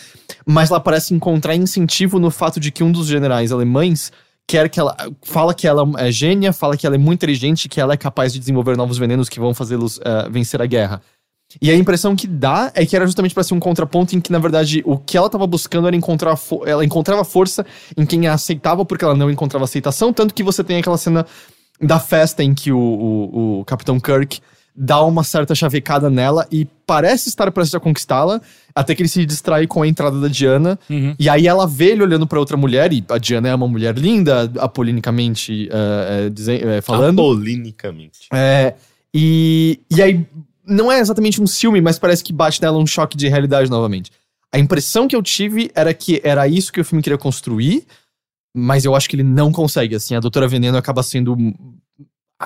[0.46, 4.12] Mas ela parece encontrar incentivo no fato de que um dos generais alemães
[4.46, 4.96] quer que ela.
[5.22, 8.32] fala que ela é gênia, fala que ela é muito inteligente, que ela é capaz
[8.32, 11.02] de desenvolver novos venenos que vão fazê-los eh, vencer a guerra.
[11.60, 14.32] E a impressão que dá é que era justamente pra ser um contraponto em que,
[14.32, 16.38] na verdade, o que ela tava buscando era encontrar.
[16.66, 20.12] Ela encontrava força em quem a aceitava porque ela não encontrava aceitação.
[20.12, 21.26] Tanto que você tem aquela cena
[21.80, 24.40] da festa em que o, o, o Capitão Kirk
[24.74, 28.40] dá uma certa chavecada nela e parece estar prestes a conquistá-la,
[28.74, 30.78] até que ele se distrai com a entrada da Diana.
[30.88, 31.14] Uhum.
[31.18, 33.96] E aí ela vê ele olhando pra outra mulher, e a Diana é uma mulher
[33.98, 37.20] linda, apolinicamente eh, eh, dizen- eh, falando.
[37.20, 38.28] Apolinicamente.
[38.32, 38.74] É,
[39.14, 40.26] e, e aí,
[40.66, 44.10] não é exatamente um ciúme, mas parece que bate nela um choque de realidade novamente.
[44.50, 47.84] A impressão que eu tive era que era isso que o filme queria construir,
[48.54, 49.94] mas eu acho que ele não consegue.
[49.94, 51.36] Assim, a Doutora Veneno acaba sendo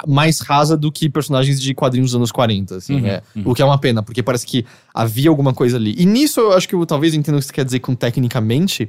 [0.06, 3.42] mais rasa do que personagens de quadrinhos dos anos 40, assim, Uhum, é, uhum.
[3.50, 5.94] o que é uma pena, porque parece que havia alguma coisa ali.
[5.98, 8.88] E nisso eu acho que eu talvez entenda o que você quer dizer com tecnicamente.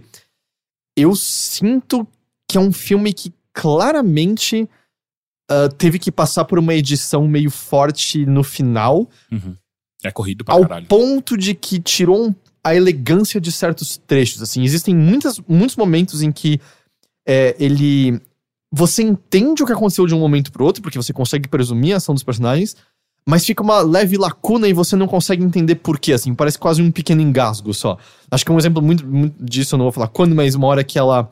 [0.96, 2.08] Eu sinto
[2.50, 4.68] que é um filme que claramente
[5.50, 9.56] ah, teve que passar por uma edição meio forte no final, Uhum.
[10.04, 10.86] É corrido pra ao caralho.
[10.86, 14.42] ponto de que tirou um- a elegância de certos trechos.
[14.44, 16.60] Assim, existem muitas, muitos momentos em que
[17.28, 18.22] é, ele.
[18.78, 21.98] Você entende o que aconteceu de um momento pro outro, porque você consegue presumir a
[21.98, 22.76] ação dos personagens,
[23.28, 26.80] mas fica uma leve lacuna e você não consegue entender por quê, assim, parece quase
[26.80, 27.98] um pequeno engasgo só.
[28.30, 30.84] Acho que um exemplo muito, muito disso, eu não vou falar quando, mas uma hora
[30.84, 31.28] que ela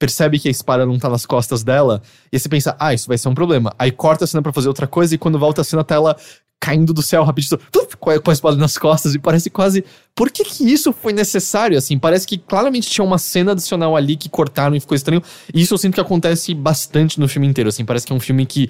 [0.00, 3.16] percebe que a espada não tá nas costas dela, e você pensa, ah, isso vai
[3.16, 3.72] ser um problema.
[3.78, 6.16] Aí corta a cena pra fazer outra coisa, e quando volta a cena tá ela
[6.60, 7.58] caindo do céu rapidinho,
[7.98, 9.82] com a espada nas costas, e parece quase.
[10.14, 11.98] Por que que isso foi necessário, assim?
[11.98, 15.22] Parece que claramente tinha uma cena adicional ali que cortaram e ficou estranho.
[15.54, 17.84] E isso eu sinto que acontece bastante no filme inteiro, assim.
[17.84, 18.68] Parece que é um filme que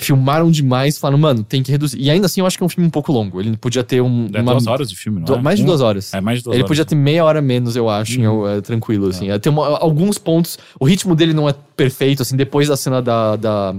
[0.00, 1.98] filmaram demais, falaram, mano, tem que reduzir.
[2.00, 3.40] E ainda assim eu acho que é um filme um pouco longo.
[3.40, 4.28] Ele podia ter um.
[4.32, 5.42] É uma- duas horas de filme, não du- é?
[5.42, 6.14] mais de duas horas.
[6.14, 6.68] É mais de duas Ele horas.
[6.68, 8.48] podia ter meia hora menos, eu acho, em- Uhum.
[8.48, 9.28] é, tranquilo, assim.
[9.30, 10.56] É, Tem uma- alguns pontos.
[10.80, 13.74] O ritmo dele não é perfeito, assim, depois da cena da, da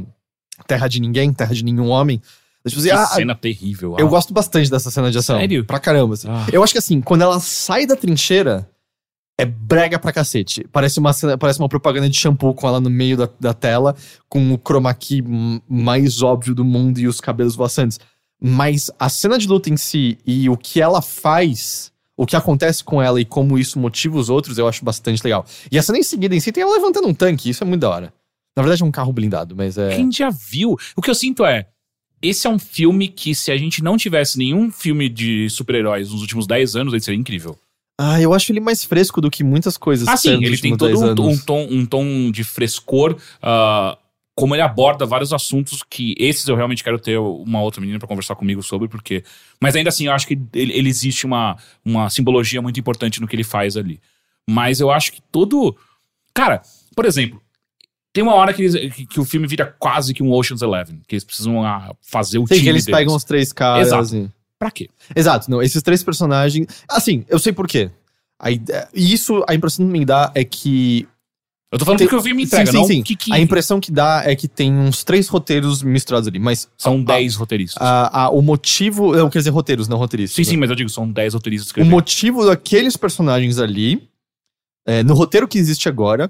[0.67, 2.21] Terra de Ninguém, Terra de Nenhum Homem.
[2.67, 3.95] Tipo assim, ah, cena terrível.
[3.97, 4.09] eu ah.
[4.09, 5.39] gosto bastante dessa cena de ação.
[5.39, 5.63] Sério?
[5.63, 6.27] Pra caramba, assim.
[6.29, 6.45] Ah.
[6.51, 8.69] Eu acho que assim, quando ela sai da trincheira,
[9.37, 10.67] é brega pra cacete.
[10.69, 13.95] Parece uma, cena- parece uma propaganda de shampoo com ela no meio da, da tela,
[14.27, 15.23] com o chroma key
[15.67, 17.97] mais óbvio do mundo e os cabelos voaçantes.
[18.41, 22.83] Mas a cena de luta em si e o que ela faz, o que acontece
[22.83, 25.45] com ela e como isso motiva os outros, eu acho bastante legal.
[25.71, 27.81] E a cena em seguida em si tem ela levantando um tanque, isso é muito
[27.81, 28.13] da hora.
[28.57, 29.95] Na verdade é um carro blindado, mas é.
[29.95, 30.77] Quem já viu?
[30.97, 31.65] O que eu sinto é.
[32.21, 36.21] Esse é um filme que, se a gente não tivesse nenhum filme de super-heróis nos
[36.21, 37.57] últimos 10 anos, ele seria incrível.
[37.97, 40.07] Ah, eu acho ele mais fresco do que muitas coisas.
[40.07, 43.17] Ah, sim, ele tem todo 10 um, um tom, um tom de frescor.
[43.41, 43.97] ah,
[44.39, 48.07] como ele aborda vários assuntos que esses eu realmente quero ter uma outra menina pra
[48.07, 49.21] conversar comigo sobre, porque.
[49.59, 53.27] Mas ainda assim, eu acho que ele, ele existe uma, uma simbologia muito importante no
[53.27, 53.99] que ele faz ali.
[54.49, 55.75] Mas eu acho que todo.
[56.33, 56.61] Cara,
[56.95, 57.41] por exemplo,
[58.13, 61.01] tem uma hora que, eles- que, que o filme vira quase que um Ocean's Eleven,
[61.07, 62.99] que eles precisam ah, fazer o Sim, time que eles deles.
[62.99, 63.87] pegam os três caras.
[63.87, 64.15] Exato.
[64.15, 64.89] e- Pra quê?
[65.15, 65.61] Exato, não.
[65.61, 66.67] Esses três personagens.
[66.89, 67.89] Assim, eu sei por quê.
[68.37, 71.07] A ide- E isso, a impressão que me dá é que.
[71.71, 73.03] Eu tô falando Tem- porque o filme sim, entrega, sim, não sim.
[73.03, 76.67] que, que A impressão que dá é que tem uns três roteiros misturados ali, mas.
[76.77, 77.81] são a- 10 roteiristas.
[77.81, 79.15] a- a- o motivo.
[79.15, 80.35] Não, quer dizer, roteiros, não roteiristas.
[80.35, 84.09] sim, sim, mas eu digo, são 10 roteiristas O motivo daqueles personagens ali,
[84.85, 86.29] é, no roteiro que existe agora,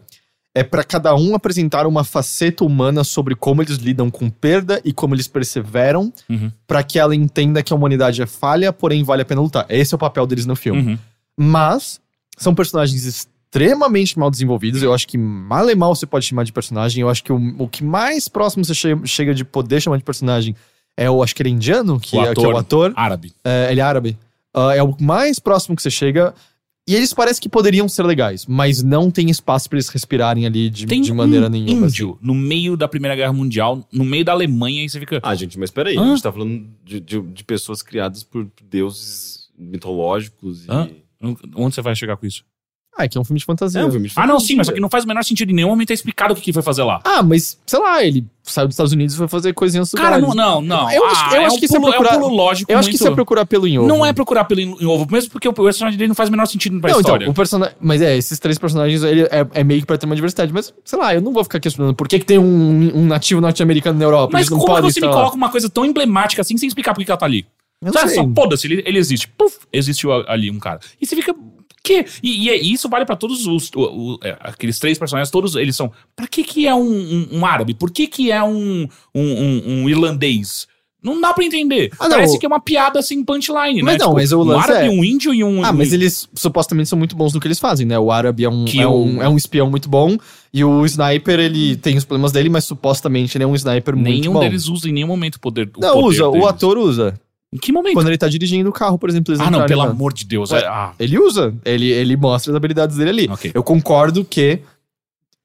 [0.56, 4.92] é pra cada um apresentar uma faceta humana sobre como eles lidam com perda e
[4.92, 6.52] como eles perseveram, Uhum.
[6.68, 9.66] pra que ela entenda que a humanidade é falha, porém vale a pena lutar.
[9.70, 10.82] Esse é o papel deles no filme.
[10.94, 10.98] Uhum.
[11.38, 12.02] Mas
[12.38, 14.82] são personagens extremamente mal desenvolvidos.
[14.84, 17.02] Eu acho que mal e mal você pode chamar de personagem.
[17.02, 20.04] Eu acho que o, o que mais próximo você che- chega de poder chamar de
[20.04, 20.56] personagem
[20.98, 22.92] é o, acho que ele é indiano, que, O é, que é o ator.
[22.96, 23.34] Árabe.
[23.44, 24.18] É, ele é árabe.
[24.54, 26.34] Ah, é o mais próximo que você chega.
[26.89, 30.71] E eles parecem que poderiam ser legais, mas não tem espaço pra eles respirarem ali
[30.71, 31.86] de, Tem de maneira um nenhuma.
[31.86, 31.95] assim.
[32.04, 35.19] índio no meio da Primeira Guerra Mundial, no meio da Alemanha, e você fica...
[35.21, 35.95] Ah, gente, mas peraí.
[35.95, 36.02] Hã?
[36.02, 40.71] A gente tá falando de, de, de pessoas criadas por deuses mitológicos e.
[40.71, 40.89] Hã?
[41.56, 42.43] Onde você vai chegar com isso?
[42.97, 43.80] Ah, é que é um filme de fantasia.
[43.80, 44.58] É um filme de Ah, não, sim, fantasia.
[44.58, 46.41] mas só que não faz o menor sentido em nenhum momento é explicado o que,
[46.41, 46.99] que foi fazer lá.
[47.06, 50.34] Ah, mas, sei lá, ele saiu dos Estados Unidos e foi fazer coisinhas Cara, não,
[50.34, 50.91] não, não.
[50.91, 52.69] Eu acho- Ah, eu é acho um que isso é procurar- é um pulo lógico
[52.71, 53.88] Eu acho que muito- isso é procurar pelo em ovo.
[53.88, 56.45] Não é procurar pelo em ovo, mesmo porque o personagem dele não faz o menor
[56.47, 57.23] sentido pra Não, história.
[57.23, 57.75] então, o personagem.
[57.80, 60.52] Mas é, esses três personagens ele é, é meio que pra ter uma diversidade.
[60.52, 63.39] Mas, sei lá, eu não vou ficar questionando por que, que tem um, um nativo
[63.39, 64.32] norte-americano na Europa.
[64.34, 65.13] Mas como você me lá.
[65.13, 67.45] coloca uma coisa tão emblemática assim sem explicar por que ela tá ali?
[67.82, 68.17] Eu Sabe, sei.
[68.17, 69.30] só foda-se, ele, ele existe.
[69.38, 70.82] Puf, existiu ali um cara.
[70.99, 71.34] E você fica.
[71.84, 72.06] Que?
[72.22, 73.72] E, e é- e isso vale pra todos os.
[73.76, 75.92] o- o- é, aqueles três personagens, todos eles são.
[76.15, 77.74] Pra que, que é um, um- um árabe?
[77.74, 80.68] Por que, que é um, um, irlandês?
[81.02, 81.89] Não dá pra entender.
[81.98, 84.00] Ah, Parece o- que é uma piada assim, punchline, Mas né?
[84.04, 85.63] não, mas o um árabe, é- um índio e um.
[85.63, 87.98] Ah, mas eles supostamente são muito bons no que eles fazem, né?
[87.98, 90.18] O árabe é um, é o- um, é um espião muito bom.
[90.54, 94.10] E o sniper, ele tem os problemas dele, mas supostamente ele é um sniper muito
[94.10, 94.39] Nenhum bom.
[94.42, 95.72] deles usa em nenhum momento o poder.
[95.78, 96.28] O Não, poder usa.
[96.28, 96.48] O deles.
[96.48, 97.22] ator usa.
[97.52, 97.94] Em que momento?
[97.96, 99.32] Quando ele tá dirigindo o carro, por exemplo.
[99.34, 100.52] eles ah, não, pelo amor de Deus.
[100.52, 103.28] Ué, é- ah, Ele usa, ele, ele mostra as habilidades dele ali.
[103.30, 103.52] ok.
[103.54, 104.60] Eu concordo que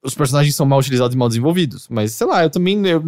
[0.03, 1.87] os personagens são mal utilizados e mal desenvolvidos.
[1.89, 2.85] Mas, sei lá, eu também.
[2.85, 3.03] Eu,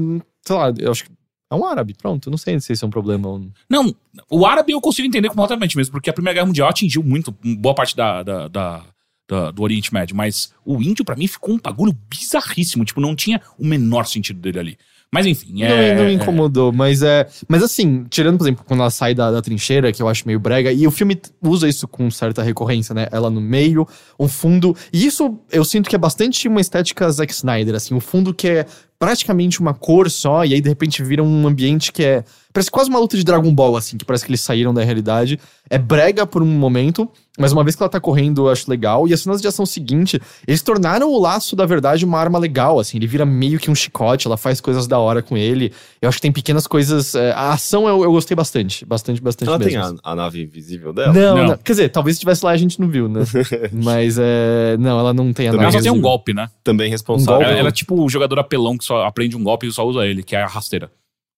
[0.45, 1.11] sei lá, eu acho que.
[1.49, 2.27] É um árabe, pronto.
[2.27, 3.27] Eu não sei se isso é um problema.
[3.29, 3.51] ou não.
[3.69, 3.95] Não,
[4.29, 7.73] o árabe eu consigo entender completamente mesmo, porque a Primeira Guerra Mundial atingiu muito, boa
[7.73, 8.83] parte da, da- da-
[9.29, 13.15] da- do Oriente Médio, mas o índio pra mim ficou um bagulho bizarríssimo, tipo, não
[13.15, 14.77] tinha o menor sentido dele ali.
[15.11, 15.93] Mas enfim, é...
[15.93, 17.27] não, não me incomodou, mas é.
[17.47, 20.39] Mas assim, tirando, por exemplo, quando ela sai da, da trincheira, que eu acho meio
[20.39, 23.07] brega, e o filme usa isso com certa recorrência, né?
[23.09, 23.87] Ela no meio,
[24.19, 24.75] um fundo.
[24.91, 28.49] E isso eu sinto que é bastante uma estética Zack Snyder, assim, um fundo que
[28.49, 28.65] é
[28.99, 32.23] praticamente uma cor só, e aí de repente vira um ambiente que é.
[32.53, 35.39] Parece quase uma luta de Dragon Ball, assim, que parece que eles saíram da realidade.
[35.69, 37.07] É brega por um momento,
[37.37, 39.07] mas uma vez que ela tá correndo, eu acho legal.
[39.07, 42.79] E as cenas de ação seguinte, eles tornaram o laço da verdade uma arma legal,
[42.79, 42.97] assim.
[42.97, 45.71] Ele vira meio que um chicote, ela faz coisas da hora com ele.
[46.01, 47.13] Eu acho que tem pequenas coisas.
[47.13, 48.83] é, a ação eu, eu gostei bastante.
[48.85, 49.99] Bastante, bastante Ela tem mesmo.
[50.03, 51.13] a, a nave invisível dela?
[51.13, 51.47] Não, Não.
[51.49, 51.57] não.
[51.57, 53.21] Quer dizer, talvez se tivesse lá a gente não viu, né?
[53.71, 54.77] Mas é.
[54.79, 55.85] Não, ela não tem a Também Ela nave.
[55.85, 56.49] só tem um golpe, né?
[56.63, 57.45] Também responsável.
[57.45, 60.05] Ela, ela é tipo o jogador apelão que só aprende um golpe e só usa
[60.05, 60.91] ele, que é a rasteira.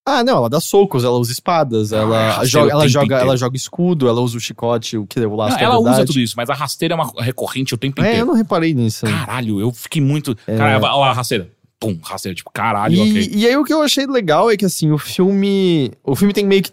[0.08, 3.24] Ah, não, ela dá socos, ela usa espadas, ela, Ah, joga, ela, joga, inteiro.
[3.24, 6.20] ela joga escudo, ela usa o chicote, o que o laço Não, ela usa tudo
[6.20, 8.26] isso, mas a rasteira é uma recorrente o tempo É, eu inteiro.
[8.28, 9.06] não reparei nisso.
[9.06, 10.36] Caralho, eu fiquei muito.
[10.46, 11.50] Cara, olha lá, a rasteira.
[11.80, 13.32] Pum, rasteira, tipo, caralho, E, ok.
[13.36, 15.92] e aí o que eu achei legal é que assim, o filme.
[16.04, 16.72] O filme tem meio que.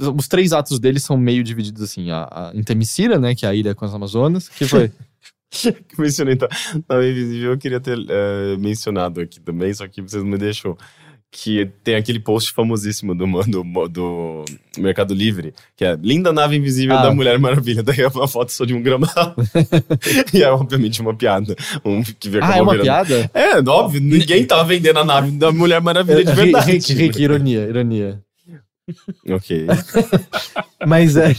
[0.00, 2.10] Os três atos dele são meio divididos assim.
[2.10, 2.52] A, a,
[3.18, 3.34] né?
[3.34, 4.48] Que é a ilha com as Amazonas.
[4.48, 4.90] Que foi?
[5.50, 6.48] que mencionei tá,
[6.88, 10.76] nave invisível, eu queria ter eh, mencionado aqui também, só que vocês não me deixam.
[11.30, 14.44] Que tem aquele post famosíssimo do, do, do
[14.78, 17.02] Mercado Livre, que é Linda nave invisível Ah.
[17.02, 17.82] da Mulher Maravilha.
[17.84, 19.34] Daí é uma foto só de um gramado.
[20.32, 21.54] e é obviamente uma piada.
[21.84, 23.30] Um que ah, é uma virando- piada?
[23.34, 26.72] É, óbvio, ninguém tava vendendo a nave da Mulher Maravilha de verdade.
[26.72, 28.22] Rick, Rick, ironia, ironia.
[29.30, 29.66] Ok.
[30.86, 31.34] Mas é.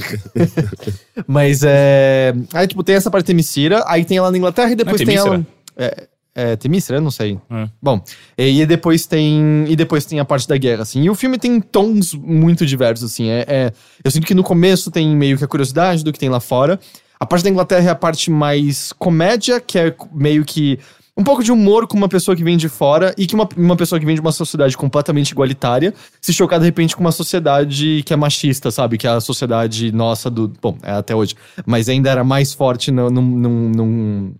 [1.27, 2.33] Mas é.
[2.53, 5.03] Aí, tipo, tem essa parte de Temicira, aí tem ela na Inglaterra e depois Não
[5.03, 5.47] é tem ela.
[5.77, 6.57] É, é?
[6.89, 7.39] Eu não sei.
[7.49, 7.69] É.
[7.81, 8.01] Bom,
[8.37, 9.65] e, e depois tem.
[9.67, 11.01] E depois tem a parte da guerra, assim.
[11.03, 13.29] E o filme tem tons muito diversos, assim.
[13.29, 16.29] É, é- eu sinto que no começo tem meio que a curiosidade do que tem
[16.29, 16.79] lá fora.
[17.19, 20.79] A parte da Inglaterra é a parte mais comédia, que é meio que.
[21.19, 23.75] Um pouco de humor com uma pessoa que vem de fora e que uma, uma
[23.75, 28.01] pessoa que vem de uma sociedade completamente igualitária se chocar de repente com uma sociedade
[28.05, 28.97] que é machista, sabe?
[28.97, 30.47] Que é a sociedade nossa do.
[30.61, 31.35] Bom, é até hoje.
[31.65, 34.33] Mas ainda era mais forte no, num, num-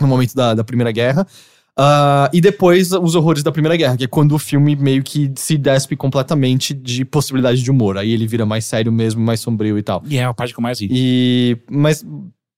[0.00, 1.26] no momento da, da Primeira Guerra.
[1.76, 5.30] Ah, e depois os horrores da Primeira Guerra, que é quando o filme meio que
[5.36, 7.98] se despe completamente de possibilidade de humor.
[7.98, 10.02] Aí ele vira mais sério mesmo, mais sombrio e tal.
[10.08, 10.88] E é a parte que eu mais ri.
[10.90, 11.58] E.
[11.70, 12.04] Mas.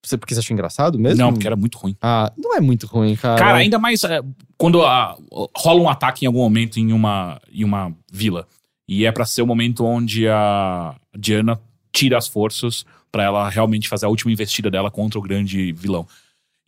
[0.07, 1.19] Você, porque você achou engraçado mesmo?
[1.19, 1.97] Não, porque era muito ruim.
[2.01, 3.38] Ah, não é muito ruim, cara.
[3.38, 4.23] Cara, ainda mais é,
[4.57, 5.16] quando ah,
[5.57, 8.47] rola um ataque em algum momento em uma, em uma vila.
[8.88, 11.61] E é pra ser o momento onde a Diana
[11.92, 16.07] tira as forças pra ela realmente fazer a última investida dela contra o grande vilão.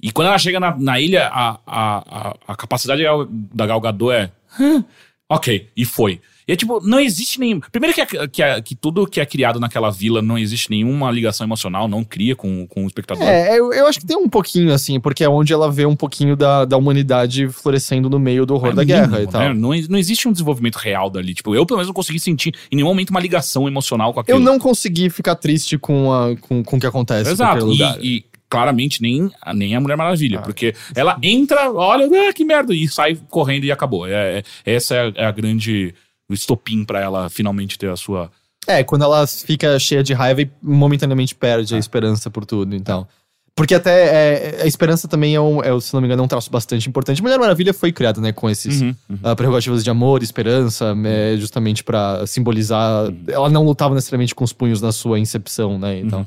[0.02, 3.02] E quando ela chega na, na ilha, a, a, a, a capacidade
[3.54, 4.30] da Gal Gadot é.
[4.58, 4.84] "Hã?
[5.28, 6.20] Ok, e foi.
[6.48, 7.60] E é tipo, não existe nenhum.
[7.70, 11.10] Primeiro que, é- que, é- que tudo que é criado naquela vila não existe nenhuma
[11.10, 13.22] ligação emocional, não cria com, com o espectador.
[13.22, 15.94] É, eu, eu acho que tem um pouquinho, assim, porque é onde ela vê um
[15.94, 19.40] pouquinho da, da humanidade florescendo no meio do horror É da guerra mínimo, e tal.
[19.42, 19.48] né?
[19.52, 21.34] Não, não existe um desenvolvimento real dali.
[21.34, 24.38] Tipo, eu pelo menos não consegui sentir em nenhum momento uma ligação emocional com aquilo.
[24.38, 27.66] Eu não consegui ficar triste com, a, com, com o que acontece Exato.
[27.66, 27.98] lugar.
[28.00, 30.38] E, e claramente nem, nem a Mulher Maravilha.
[30.38, 30.42] Ah.
[30.42, 34.06] Porque ela entra, olha, ah, que merda, e sai correndo e acabou.
[34.06, 35.94] É, é- essa é a, é a grande
[36.28, 38.30] o estopim pra ela finalmente ter a sua.
[38.66, 43.06] É, quando ela fica cheia de raiva e momentaneamente perde a esperança por tudo, então.
[43.58, 46.28] Porque até é, a esperança também é, um, é, se não me engano, é um
[46.28, 47.20] traço bastante importante.
[47.20, 49.18] Mulher Maravilha foi criada, né, com esses Uhum, uhum.
[49.20, 53.12] ah, prerrogativas de amor, esperança, é, justamente pra simbolizar.
[53.26, 55.98] Ela não lutava necessariamente com os punhos na sua incepção, né?
[55.98, 56.24] Então.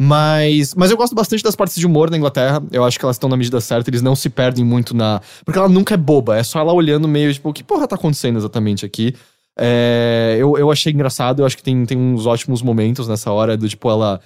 [0.00, 2.62] Mas, mas eu gosto bastante das partes de humor na Inglaterra.
[2.72, 5.20] Eu acho que elas estão na medida certa, eles não se perdem muito na.
[5.44, 7.96] Porque ela nunca é boba, é só ela olhando meio tipo, o que porra tá
[7.96, 9.14] acontecendo exatamente aqui?
[9.58, 13.56] É, eu, eu achei engraçado, eu acho que tem, tem uns ótimos momentos nessa hora,
[13.56, 14.20] do tipo, ela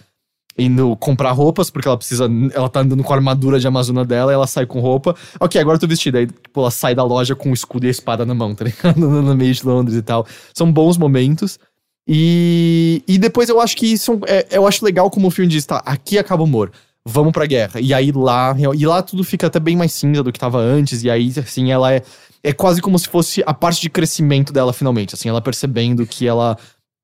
[0.57, 2.29] indo comprar roupas, porque ela precisa.
[2.53, 5.15] Ela tá andando com a armadura de Amazona dela, ela sai com roupa.
[5.41, 6.19] Ok, agora eu tô vestida.
[6.19, 8.65] Aí, tipo, ela sai da loja com o escudo e a espada na mão, tá
[8.65, 8.95] ligado?
[9.05, 10.27] No, meio de Londres e tal.
[10.55, 11.59] São bons momentos.
[12.07, 15.65] E, e depois eu acho que isso é, eu acho legal como o filme diz,
[15.65, 16.71] tá, aqui acaba o humor.
[17.07, 17.81] Vamos pra guerra.
[17.81, 21.03] E aí lá, e lá tudo fica até bem mais cinza do que tava antes.
[21.03, 22.03] E aí, assim, ela é,
[22.45, 25.15] é quase como se fosse a parte de crescimento dela finalmente.
[25.15, 26.57] Assim, ela percebendo que ela,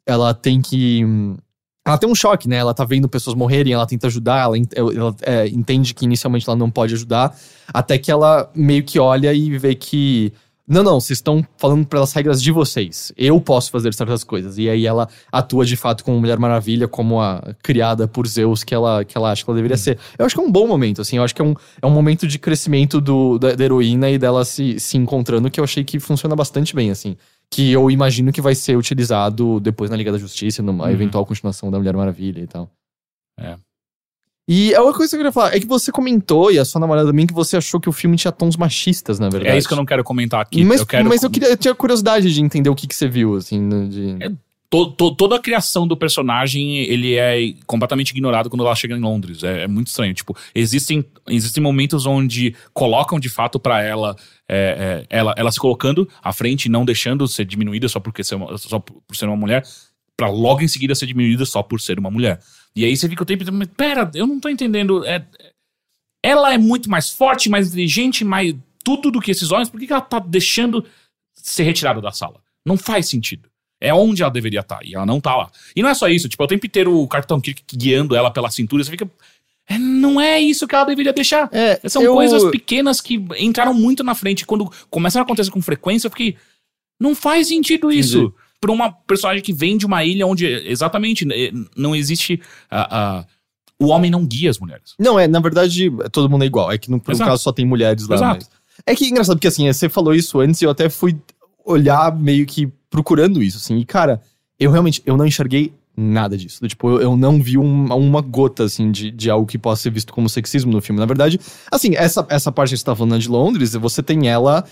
[0.06, 1.02] ela tem que.
[1.04, 1.36] hum,
[1.86, 2.56] Ela tem um choque, né?
[2.56, 6.56] Ela tá vendo pessoas morrerem, ela tenta ajudar, ela, ela, é, entende que inicialmente ela
[6.56, 7.34] não pode ajudar,
[7.72, 10.32] até que ela meio que olha e vê que
[10.70, 13.12] Não, não, vocês estão falando pelas regras de vocês.
[13.16, 14.56] Eu posso fazer certas coisas.
[14.56, 18.72] E aí ela atua de fato como Mulher Maravilha, como a criada por Zeus que
[18.72, 19.98] ela, que ela acha que ela deveria ser.
[20.16, 21.16] Eu acho que é um bom momento, assim.
[21.16, 24.16] Eu acho que é um, é um momento de crescimento do, da, da heroína e
[24.16, 27.16] dela se, se encontrando que eu achei que funciona bastante bem, assim.
[27.50, 30.90] Que eu imagino que vai ser utilizado depois na Liga da Justiça, numa Uhum.
[30.90, 32.70] eventual continuação da Mulher Maravilha e tal.
[33.36, 33.56] É.
[34.48, 36.80] E é uma coisa que eu queria falar, é que você comentou, e a sua
[36.80, 39.54] namorada também, que você achou que o filme tinha tons machistas, na verdade.
[39.54, 40.64] É isso que eu não quero comentar aqui.
[40.64, 43.06] Mas eu quero mas eu, queria, eu tinha curiosidade de entender o que, que você
[43.06, 44.16] viu, assim, né, de...
[44.24, 44.30] É,
[44.68, 49.00] to- to- toda a criação do personagem, ele é completamente ignorado quando ela chega em
[49.00, 49.44] Londres.
[49.44, 50.14] É, é muito estranho.
[50.14, 54.16] Tipo, existem, existem momentos onde colocam de fato pra ela,
[54.48, 58.34] é, é, ela, ela se colocando à frente, não deixando ser diminuída só porque ser
[58.34, 59.62] uma- só por por ser uma mulher,
[60.16, 62.40] pra logo em seguida ser diminuída só por ser uma mulher.
[62.74, 65.04] E aí você fica o tempo inteiro, pera, eu não tô entendendo.
[65.04, 65.24] É,
[66.24, 68.54] ela é muito mais forte, mais inteligente, mais
[68.84, 70.84] tudo do que esses homens, por que, que ela tá deixando
[71.34, 72.40] ser retirada da sala?
[72.64, 73.48] Não faz sentido.
[73.80, 75.50] É onde ela deveria estar, e ela não tá lá.
[75.74, 78.50] E não é só isso, tipo, é o tempo inteiro o Kirk guiando ela pela
[78.50, 79.10] cintura, você fica.
[79.66, 81.48] é, não é isso que ela deveria deixar.
[81.50, 84.44] É, São eu- coisas pequenas que entraram muito na frente.
[84.44, 86.36] Quando começaram a acontecer com frequência, eu fiquei.
[87.00, 88.18] Não faz sentido isso.
[88.18, 88.34] Entendi.
[88.60, 92.40] Pra uma personagem que vem de uma ilha onde, exatamente, eh, não existe.
[92.70, 93.24] a- a-
[93.78, 94.94] o homem não guia as mulheres.
[94.98, 96.70] Não, é, na verdade, todo mundo é igual.
[96.70, 98.16] É que no, no caso só tem mulheres lá.
[98.16, 98.46] Exato.
[98.50, 98.60] Mas...
[98.86, 101.16] É que é engraçado, porque assim, você falou isso antes e eu até fui
[101.64, 103.78] olhar meio que procurando isso, assim.
[103.78, 104.20] E, cara,
[104.58, 106.66] eu realmente, eu não enxerguei nada disso.
[106.68, 109.90] Tipo, eu, eu não vi uma, uma gota, assim, de, de algo que possa ser
[109.90, 111.00] visto como sexismo no filme.
[111.00, 114.64] Na verdade, assim, essa, essa parte que você tá falando de Londres, você tem ela...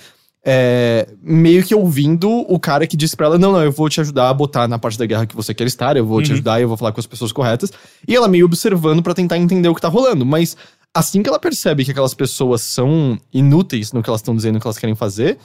[0.45, 4.01] é, meio que ouvindo o cara que disse pra ela: Não, não, eu vou te
[4.01, 6.35] ajudar a botar na parte da guerra que você quer estar, eu vou te Uhum.
[6.35, 7.73] ajudar, eu vou falar com as pessoas corretas.
[8.07, 10.25] E ela meio observando pra tentar entender o que tá rolando.
[10.25, 10.57] Mas
[10.95, 14.61] assim que ela percebe que aquelas pessoas são inúteis no que elas estão dizendo, no
[14.61, 15.39] que elas querem fazer,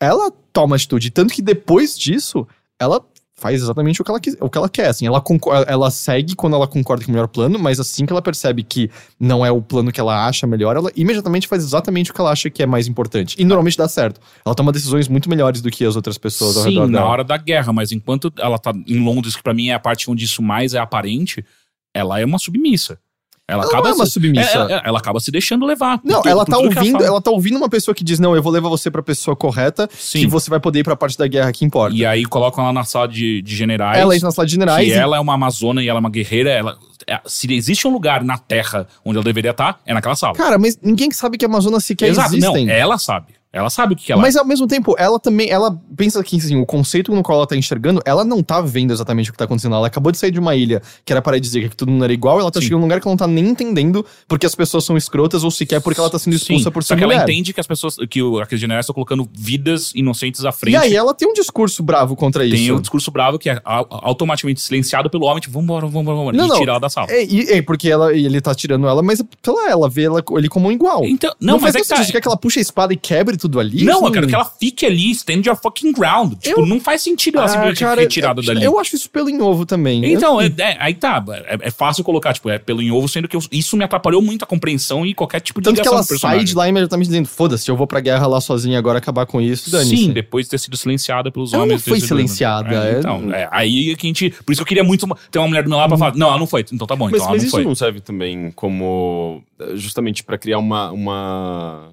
[0.00, 1.10] ela toma atitude.
[1.10, 2.46] Tanto que depois disso,
[2.78, 3.04] ela
[3.44, 4.86] faz exatamente o que ela, quis- o que ela quer.
[4.88, 5.22] Assim, ela,
[5.68, 8.90] ela segue quando ela concorda com o melhor plano, mas assim que ela percebe que
[9.20, 12.30] não é o plano que ela acha melhor, ela imediatamente faz exatamente o que ela
[12.30, 13.36] acha que é mais importante.
[13.38, 14.18] E normalmente dá certo.
[14.46, 17.10] Ela toma decisões muito melhores do que as outras pessoas ao Sim, redor na dela.
[17.10, 20.10] hora da guerra, mas enquanto ela tá em Londres, que pra mim é a parte
[20.10, 21.44] onde isso mais é aparente,
[21.92, 22.98] ela é uma submissa.
[23.46, 24.66] Ela, Ela acaba é uma se- submissa.
[24.70, 26.00] é, é, ela acaba se deixando levar.
[26.02, 27.04] Não, tu- ela tá tudo ouvindo, fala.
[27.06, 29.86] ela tá ouvindo uma pessoa que diz: "Não, eu vou levar você pra pessoa correta,
[29.92, 30.20] Sim.
[30.20, 31.94] que você vai poder ir pra parte da guerra que importa".
[31.94, 33.98] E aí colocam ela na sala de, de generais.
[33.98, 36.00] ela entra na sala de generais que e ela é uma amazona e ela é
[36.00, 36.48] uma guerreira.
[36.48, 40.32] Ela, é- se existe um lugar na Terra onde ela deveria estar, é naquela sala.
[40.34, 42.64] Cara, mas ninguém sabe que a Amazonas sequer Exato, existem.
[42.66, 43.34] não, ela sabe.
[43.54, 46.36] Ela sabe o que, que ela Mas ao mesmo tempo, ela também, ela pensa que
[46.36, 49.38] assim, o conceito no qual ela tá enxergando, ela não tá vendo exatamente o que
[49.38, 49.74] tá acontecendo.
[49.74, 52.12] Ela acabou de sair de uma ilha que era para dizer que todo mundo era
[52.12, 52.64] igual, ela tá Sim.
[52.66, 55.50] chegando num lugar que ela não tá nem entendendo porque as pessoas são escrotas ou
[55.50, 57.14] sequer porque ela tá sendo expulsa Sim, por só ser que mulher.
[57.20, 60.74] ela entende que as pessoas, que o, aqueles generais estão colocando vidas inocentes à frente.
[60.74, 62.74] E aí ela tem um discurso bravo contra Tem isso.
[62.74, 66.46] o discurso bravo que é au- automaticamente silenciado pelo homem, tipo, vambora, vambora, vambora, Não,
[66.46, 66.58] e não.
[66.58, 67.06] tira ela da sala.
[67.10, 70.22] É, e, é, porque ela, ele tá tirando ela, mas sei lá, ela vê ela,
[70.36, 71.04] ele como um igual.
[71.04, 72.06] Então, não, mas faz é que tá- sentido.
[72.06, 73.84] Você quer que ela puxe a espada e quebre tudo ali?
[73.84, 76.34] Não, eu quero que ela fique ali, stand your fucking ground.
[76.40, 78.64] Tipo, Eu- não faz sentido ela Ah, simplesmente cara, retirada eu, dali.
[78.64, 80.04] Eu acho isso pelo em ovo também.
[80.12, 81.22] Então, Eu- é, é- aí tá.
[81.46, 84.22] É, é fácil colocar, tipo, é pelo em ovo, sendo que eu- isso me atrapalhou
[84.22, 87.28] muito a compreensão e qualquer tipo de Tanto que ela sai de lá imediatamente dizendo:
[87.28, 89.70] foda-se, eu vou pra guerra lá sozinha agora acabar com isso.
[89.70, 89.96] Dane-se.
[89.96, 91.84] Sim, depois de ter sido silenciada pelos Ela homens.
[91.86, 94.30] não foi silenciada, É, é- então, é, aí é que a gente.
[94.44, 96.28] Por isso que eu queria muito ter uma mulher do meu lado pra falar: não,
[96.28, 96.64] ela não foi.
[96.72, 97.64] Então tá bom, Mas, então ela mas não isso foi.
[97.64, 99.42] não serve também como
[99.74, 101.92] justamente pra criar uma, uma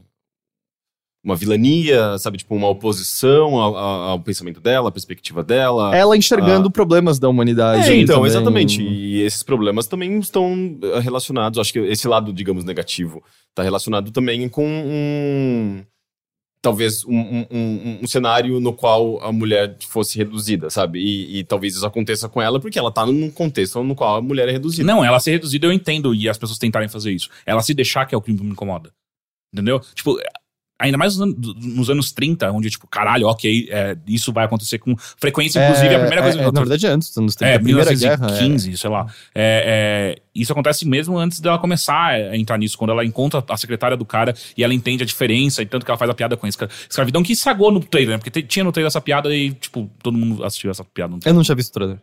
[1.23, 5.95] uma vilania, sabe, tipo uma oposição ao, ao- pensamento dela, à perspectiva dela.
[5.95, 7.91] Ela enxergando problemas da humanidade.
[7.91, 8.31] É, então, também.
[8.31, 8.81] exatamente.
[8.81, 11.59] E esses problemas também estão eh, relacionados.
[11.59, 15.83] Acho que esse lado, digamos, negativo, está relacionado também com um.
[16.63, 20.99] Talvez um, um- um- um cenário no qual a mulher fosse reduzida, sabe?
[20.99, 24.21] E, e talvez isso aconteça com ela porque ela tá num contexto no qual a
[24.21, 24.83] mulher é reduzida.
[24.85, 27.29] Não, ela ser reduzida eu entendo e as pessoas tentarem fazer isso.
[27.47, 28.91] Ela se deixar que é o que me incomoda.
[29.51, 29.81] Entendeu?
[29.95, 30.17] Tipo,
[30.81, 34.79] ainda mais nos, anos- nos anos 30, onde, tipo, caralho, ok, é, isso vai acontecer
[34.79, 35.63] com frequência.
[35.63, 37.93] Inclusive, a primeira coisa é, é, na verdade, é antes, anos 30, É, a primeira
[37.93, 38.13] guerra.
[38.13, 38.17] é.
[38.41, 39.05] 1915, sei lá.
[39.35, 43.57] É, é, isso acontece mesmo antes dela começar a entrar nisso, quando ela encontra a
[43.57, 46.35] secretária do cara e ela entende a diferença, e tanto que ela faz a piada
[46.37, 48.17] com a escra- escravidão, que sagou no trailer, né?
[48.17, 51.13] Porque te- tinha no trailer essa piada e, tipo, todo mundo assistiu essa piada.
[51.13, 51.97] no Eu não tinha visto o trailer.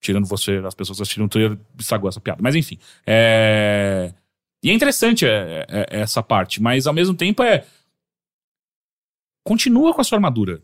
[0.00, 2.40] tirando você, as pessoas assistiram o trailer e sagou essa piada.
[2.42, 2.76] Mas enfim.
[3.06, 4.12] É...
[4.64, 7.64] E é interessante é, é- é essa parte, mas ao mesmo tempo é.
[9.44, 10.62] Continua com a sua armadura.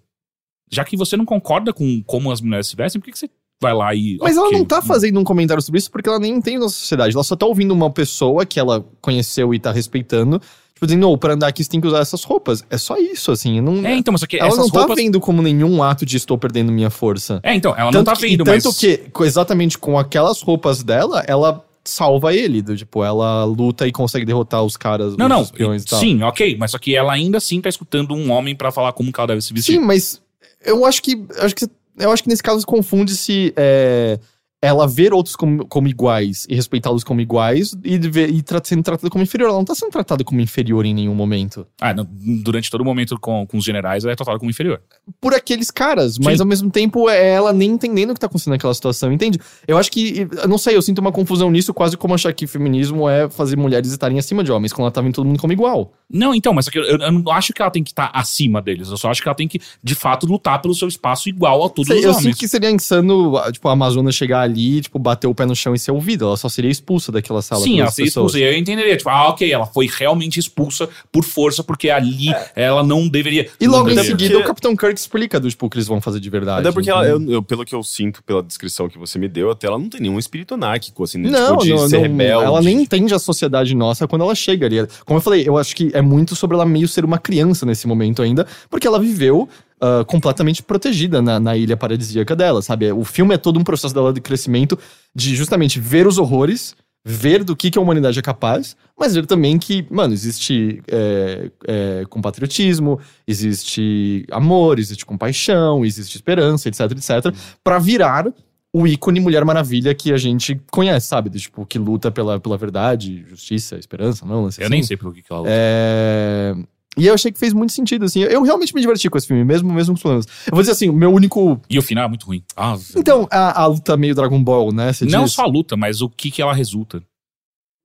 [0.70, 3.30] Já que você não concorda com como as mulheres se vestem, por que, que você
[3.60, 4.18] vai lá e.
[4.20, 6.76] Mas ela ok, não tá fazendo um comentário sobre isso porque ela nem entende nossa
[6.76, 7.14] sociedade.
[7.14, 10.40] Ela só tá ouvindo uma pessoa que ela conheceu e tá respeitando,
[10.78, 12.64] Tipo, dizendo, não, pra andar aqui você tem que usar essas roupas.
[12.70, 13.60] É só isso, assim.
[13.60, 14.96] Não, É, então, mas só que ela não tá roupas...
[14.96, 17.40] vendo como nenhum ato de estou perdendo minha força.
[17.42, 18.78] É, então, ela não tanto tá que, e vendo, tanto mas...
[18.78, 22.62] que, co- exatamente com aquelas roupas dela, ela salva ele.
[22.62, 26.00] Do, tipo, ela luta e consegue derrotar os caras, Não, não, espiões e tal.
[26.00, 29.12] sim, ok, mas só que ela ainda assim tá escutando um homem pra falar como
[29.12, 29.74] que ela deve se vestir.
[29.74, 30.20] Sim, mas
[30.64, 31.20] eu acho que.
[31.38, 31.66] Acho que
[31.98, 34.20] eu acho que nesse caso confunde-se é,
[34.60, 38.82] ela ver outros como, como iguais e respeitá-los como iguais e, ver, e tra- sendo
[38.82, 39.48] tratada como inferior.
[39.50, 41.64] Ela não tá sendo tratada como inferior em nenhum momento.
[41.80, 42.04] Ah, não,
[42.42, 44.80] durante todo o momento com, com os generais, ela é tratada como inferior.
[45.20, 46.42] Por aqueles caras, mas Sim.
[46.42, 49.38] ao mesmo tempo é ela nem entendendo o que tá acontecendo naquela situação, entende?
[49.66, 50.26] Eu acho que.
[50.42, 53.56] Eu não sei, eu sinto uma confusão nisso, quase como achar que feminismo é fazer
[53.56, 55.92] mulheres estarem acima de homens, quando ela tá vendo todo mundo como igual.
[56.10, 58.88] Não, então, mas que eu, eu não acho que ela tem que estar acima deles.
[58.90, 61.68] Eu só acho que ela tem que, de fato, lutar pelo seu espaço igual a
[61.68, 62.24] todos Sei, os eu homens.
[62.24, 65.74] sinto que seria insano, tipo, a Amazona chegar ali, tipo, bater o pé no chão
[65.74, 66.24] e ser ouvida.
[66.24, 67.62] Ela só seria expulsa daquela sala.
[67.62, 68.38] Sim, ela seria expulsa.
[68.38, 72.82] E eu entenderia, tipo, ah, ok, ela foi realmente expulsa por força, porque ali ela
[72.82, 73.42] não deveria.
[73.42, 73.48] É.
[73.60, 76.00] E logo em seguida porque- o Capitão Kirk explica do, tipo, o que eles vão
[76.00, 76.60] fazer de verdade.
[76.60, 79.28] Até porque, então- ela, eu, eu- pelo que eu sinto, pela descrição que você me
[79.28, 81.28] deu, até ela não tem nenhum espírito anárquico, assim, né?
[81.30, 82.44] Não, tipo, de não, ser não, rebelde.
[82.44, 84.78] ela nem entende a sociedade nossa quando ela chega ali.
[85.04, 87.86] Como eu falei, eu acho que é muito sobre ela meio ser uma criança nesse
[87.86, 89.48] momento ainda, porque ela viveu
[89.80, 92.90] ah, completamente protegida na, na ilha paradisíaca dela, sabe?
[92.92, 94.78] O filme é todo um processo dela de crescimento,
[95.14, 96.74] de justamente ver os horrores,
[97.04, 101.50] ver do que, que a humanidade é capaz, mas ver também que, mano, existe é,
[101.66, 108.26] é, compatriotismo, existe amor, existe compaixão, existe esperança, etc, etc, pra virar
[108.72, 111.30] o ícone Mulher Maravilha que a gente conhece, sabe?
[111.30, 114.42] Tipo, que luta pela, pela verdade, justiça, esperança, não?
[114.42, 115.52] não sei Eu nem sei pelo que, que ela luta.
[115.54, 116.54] É...
[116.96, 118.20] E eu achei que fez muito sentido, assim.
[118.22, 120.26] Eu realmente me diverti com esse filme, mesmo, mesmo com os problemas.
[120.46, 121.60] Eu vou dizer assim, o meu único...
[121.70, 122.42] E o final é muito ruim.
[122.56, 124.90] Ah, Então, a, a luta meio Dragon Ball, né?
[125.02, 125.32] Não diz?
[125.32, 127.00] só a luta, mas o que, que ela resulta.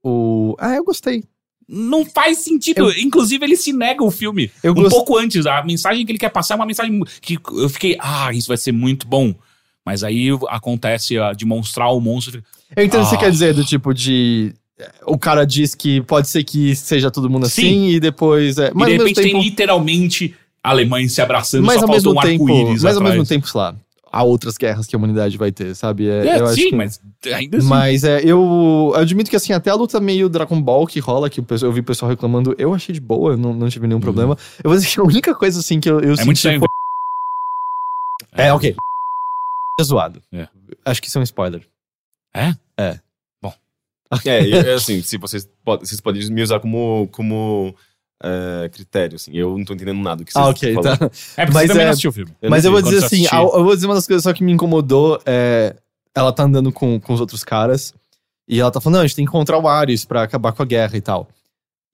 [0.04, 0.56] O...
[0.60, 1.24] Ah, eu gostei.
[1.68, 2.91] Não faz sentido.
[2.97, 4.51] Inclusive, ele se nega o filme.
[4.64, 5.45] Eu um gost- pouco antes.
[5.45, 8.58] A mensagem que ele quer passar é uma mensagem que eu fiquei, ah, isso vai
[8.58, 9.34] ser muito bom.
[9.86, 12.43] Mas aí acontece a de mostrar o monstro.
[12.76, 13.20] Eu entendo o que você Ah.
[13.20, 14.54] quer dizer, do tipo de...
[15.05, 17.88] O cara diz que pode ser que seja todo mundo assim Sim.
[17.89, 18.57] e depois...
[18.57, 18.69] É...
[18.69, 19.32] e Mas de ao mesmo repente tempo...
[19.32, 22.43] tem literalmente alemães se abraçando, Mas só ao falta mesmo um tempo...
[22.47, 23.15] arco-íris Mas ao atrás.
[23.15, 23.76] mesmo tempo, sei lá,
[24.11, 26.07] há outras guerras que a humanidade vai ter, sabe?
[26.09, 26.99] É, É, eu sim, que- mas
[27.34, 27.67] ainda assim.
[27.67, 31.39] Mas é, eu admito que assim, até a luta meio Dragon Ball que rola, que
[31.39, 34.38] eu vi o pessoal reclamando, eu achei de boa, não, não tive nenhum problema.
[34.63, 36.19] Eu vou dizer que a única coisa assim que eu, eu Uhum.
[36.19, 36.59] é muito senti estranho.
[36.59, 36.67] foi...
[38.45, 38.76] É, ok.
[39.80, 40.21] É zoado.
[40.32, 40.47] É.
[40.86, 41.61] Acho que isso é um spoiler.
[42.36, 42.49] É,
[42.80, 42.99] e,
[44.26, 47.76] é assim, se vocês, podem, vocês podem me usar como, como
[48.24, 49.32] é, critério, assim.
[49.34, 50.97] Eu não tô entendendo nada do que vocês Ah, ok, falando.
[50.97, 51.05] tá.
[51.05, 52.32] É, porque Mas você também é- não assistiu o filme.
[52.41, 54.43] Eu Mas eu vou dizer assim, a- eu vou dizer uma das coisas só que
[54.43, 55.76] me incomodou é...
[56.16, 57.91] Ela tá andando com, com os outros caras
[58.47, 60.61] e ela tá falando, não, a gente tem que encontrar o Ares pra acabar com
[60.61, 61.28] a guerra e tal.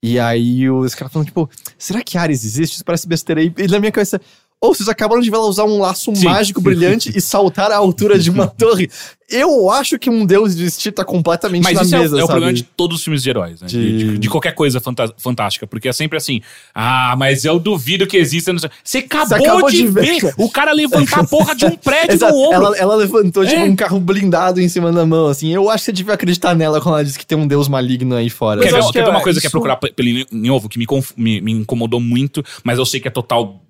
[0.04, 2.74] E aí os caras falam, tipo, será que Ares existe?
[2.76, 3.42] Isso parece besteira.
[3.42, 4.20] E, e na minha cabeça,
[4.62, 6.26] ou vocês acabaram de ver ela usar um laço Sim.
[6.26, 8.90] mágico brilhante e saltar à altura de uma torre.
[9.32, 12.18] Eu acho que um deus existir tá completamente Mas na isso é o- mesa, é,
[12.18, 12.32] o sabe?
[12.32, 13.68] problema de todos os filmes de heróis, né?
[13.68, 15.68] De, De- de- de qualquer coisa fanta- fantástica.
[15.68, 16.42] Porque é sempre assim,
[16.74, 18.52] ah, mas eu duvido que exista.
[18.84, 20.34] Você acabou, acabou de, de ver, ver.
[20.36, 22.34] o cara levantar a porra de um prédio Exato.
[22.34, 22.56] no ombro.
[22.56, 23.64] Ela, ela levantou, tipo, É.
[23.66, 25.54] um carro blindado em cima da mão, assim.
[25.54, 28.16] Eu acho que você devia acreditar nela quando ela disse que tem um deus maligno
[28.16, 28.60] aí fora.
[28.62, 30.68] Mas Quer ver, que uma é coisa que é isso- procurar pe- pelo em ovo,
[30.68, 33.62] que me, conf- me, me incomodou muito, mas eu sei que é total.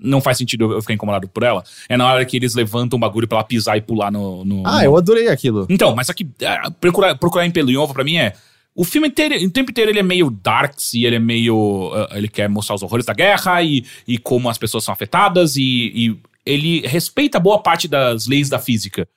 [0.00, 1.64] Não faz sentido eu- ficar incomodado por ela.
[1.88, 4.44] É na hora que eles levantam o bagulho pra ela pisar e pular no.
[4.44, 5.66] no- Ah, no- eu adorei aquilo.
[5.68, 8.32] Então, mas aqui, é, procurar, procurar em pelo em ovo pra mim é.
[8.74, 11.90] O filme inteiro, o tempo inteiro ele é meio darks e ele é meio.
[11.94, 15.56] ah, ele quer mostrar os horrores da guerra e, e como as pessoas são afetadas
[15.56, 19.08] e, e ele respeita boa parte das leis da física.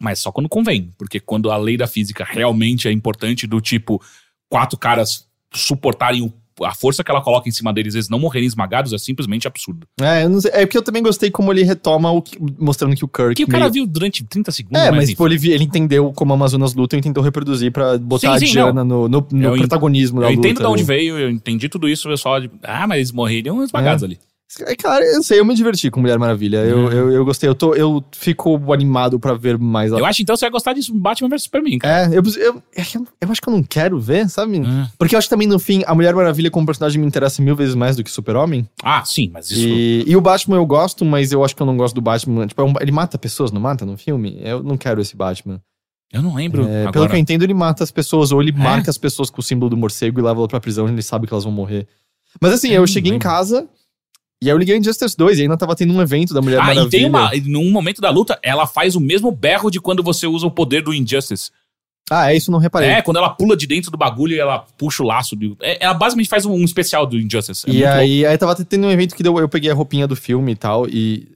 [0.00, 0.94] Mas só quando convém.
[0.96, 4.00] Porque quando a lei da física realmente é importante, do tipo,
[4.48, 6.32] quatro caras suportarem o-
[6.62, 9.86] a força que ela coloca em cima deles, eles não morrerem esmagados, é simplesmente absurdo.
[10.00, 10.38] É, eu não.
[10.52, 13.34] É porque eu também gostei como ele retoma o que- mostrando que o Kirk.
[13.34, 14.80] Que o cara meio- viu durante 30 segundos.
[14.80, 15.12] É, mas enfim.
[15.12, 18.38] tipo, ele, ele entendeu como a Amazonas luta e tentou reproduzir pra botar Sim, a
[18.38, 20.48] sim, Diana no, no, no Eu en- protagonismo da Eu luta.
[20.48, 20.86] entendo de onde né?
[20.86, 24.18] veio, eu entendi tudo isso, eu só ah, mas eles morreriam esmagados ali.
[24.60, 26.58] É, Cara, eu sei, eu me diverti com Mulher Maravilha.
[26.58, 26.90] Eu, Uhum.
[26.92, 27.48] eu, eu gostei.
[27.48, 29.90] Eu, tô, eu fico animado pra ver mais.
[29.90, 32.14] Eu acho então você vai gostar de Batman vs Superman, cara.
[32.14, 34.62] É, eu, eu, é eu, eu acho que eu não quero ver, sabe?
[34.64, 34.88] Ah.
[34.96, 37.56] Porque eu acho que também, no fim, a Mulher Maravilha como personagem me interessa mil
[37.56, 38.68] vezes mais do que o Super-Homem.
[38.82, 39.66] Ah, sim, mas isso.
[39.66, 42.46] E, e o Batman eu gosto, mas eu acho que eu não gosto do Batman.
[42.46, 44.38] Tipo, é ele mata pessoas, não mata no filme?
[44.42, 45.60] Eu não quero esse Batman.
[46.12, 46.62] Eu não lembro.
[46.62, 47.08] É, pelo agora.
[47.08, 48.54] que eu entendo, ele mata as pessoas, ou ele É?
[48.62, 51.02] marca as pessoas com o símbolo do morcego e leva elas pra prisão e ele
[51.02, 51.88] sabe que elas vão morrer.
[52.40, 53.28] Mas assim, Eu eu não cheguei em lembro.
[53.28, 53.68] casa
[54.42, 56.60] e aí eu liguei em Justice 2 e ainda tava tendo um evento da Mulher
[56.60, 56.86] Ah, Maravilha.
[56.86, 57.30] e tem uma.
[57.44, 60.82] Num momento da luta, ela faz o mesmo berro de quando você usa o poder
[60.82, 61.50] do Injustice.
[62.10, 62.88] Ah, é isso, não reparei.
[62.88, 65.34] É, quando ela pula de dentro do bagulho e ela puxa o laço.
[65.34, 67.68] Do, é, ela basicamente faz um, um especial do Injustice.
[67.68, 67.94] É e louco.
[67.94, 70.56] aí, aí tava tendo um evento que deu, eu peguei a roupinha do filme e
[70.56, 71.26] tal, e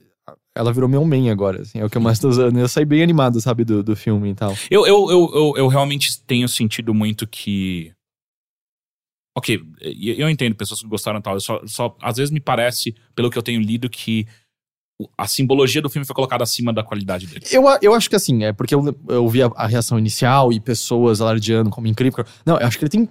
[0.55, 2.57] ela virou meu main agora, assim, é o que eu mais tô usando.
[2.57, 4.55] Eu saí bem animado, sabe, do, do filme e tal.
[4.69, 7.91] Eu, eu, eu, eu, eu realmente tenho sentido muito que.
[9.37, 11.39] Ok, eu entendo pessoas que gostaram tal.
[11.39, 14.27] Só, só, às vezes me parece, pelo que eu tenho lido, que
[15.17, 17.45] a simbologia do filme foi colocada acima da qualidade dele.
[17.51, 20.59] Eu, eu acho que assim, é porque eu, eu vi a, a reação inicial e
[20.59, 22.25] pessoas alardeando como incrível.
[22.45, 23.09] Não, eu acho que ele tem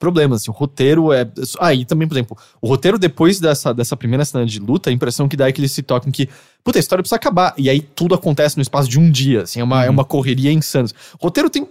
[0.00, 1.24] problemas, assim, o roteiro é...
[1.60, 4.92] Ah, e também, por exemplo, o roteiro depois dessa, dessa primeira cena de luta, a
[4.92, 6.28] impressão que dá é que eles se tocam que,
[6.64, 7.54] puta, a história precisa acabar.
[7.56, 9.92] E aí tudo acontece no espaço de um dia, assim, é uma, é Uhum.
[9.94, 10.88] uma correria insana.
[11.20, 11.68] O roteiro tem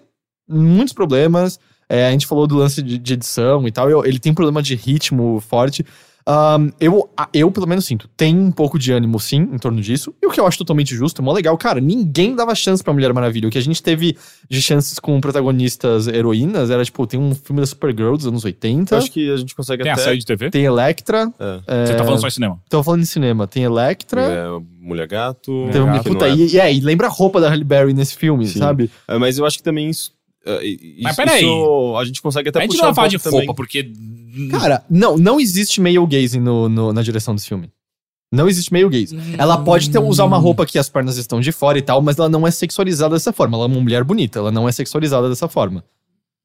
[0.47, 1.59] muitos problemas,
[1.91, 4.61] é, a gente falou do lance de, de edição e tal, eu- ele tem problema
[4.61, 5.85] de ritmo forte.
[6.23, 9.81] Ahn, eu, a- eu, pelo menos, sinto, tem um pouco de ânimo, sim, em torno
[9.81, 10.13] disso.
[10.21, 11.57] E o que eu acho totalmente justo, é mó legal.
[11.57, 13.47] Cara, ninguém dava chance pra Mulher Maravilha.
[13.47, 14.15] O que a gente teve
[14.47, 18.93] de chances com protagonistas heroínas era, tipo, tem um filme da Supergirl dos anos 80,
[18.93, 20.03] Eu acho que a gente consegue Tem a até.
[20.03, 20.51] série de TV?
[20.51, 21.31] tem Electra.
[21.67, 21.85] É.
[21.87, 22.59] Você tá falando só em cinema?
[22.69, 24.21] Tô falando em cinema, tem Electra.
[24.21, 24.45] É,
[24.79, 25.51] Mulher Gato.
[25.71, 26.35] Tem um, que não puta, é.
[26.35, 28.59] e, e, é, e lembra a roupa da Halle Berry nesse filme, Sim.
[28.59, 28.91] sabe?
[29.07, 30.11] É, mas eu acho que também isso.
[30.63, 31.43] Isso- Mas peraí.
[31.43, 33.39] isso a gente consegue até a gente puxar não um falar de também.
[33.39, 33.91] roupa, porque.
[34.49, 37.69] Cara, não, não existe male gaze no, no- na direção desse filme.
[38.31, 39.17] Não existe male gaze.
[39.37, 42.17] Ela pode ter, usar uma roupa que as pernas estão de fora e tal, mas
[42.17, 43.57] ela não é sexualizada dessa forma.
[43.57, 45.83] Ela é uma mulher bonita, ela não é sexualizada dessa forma.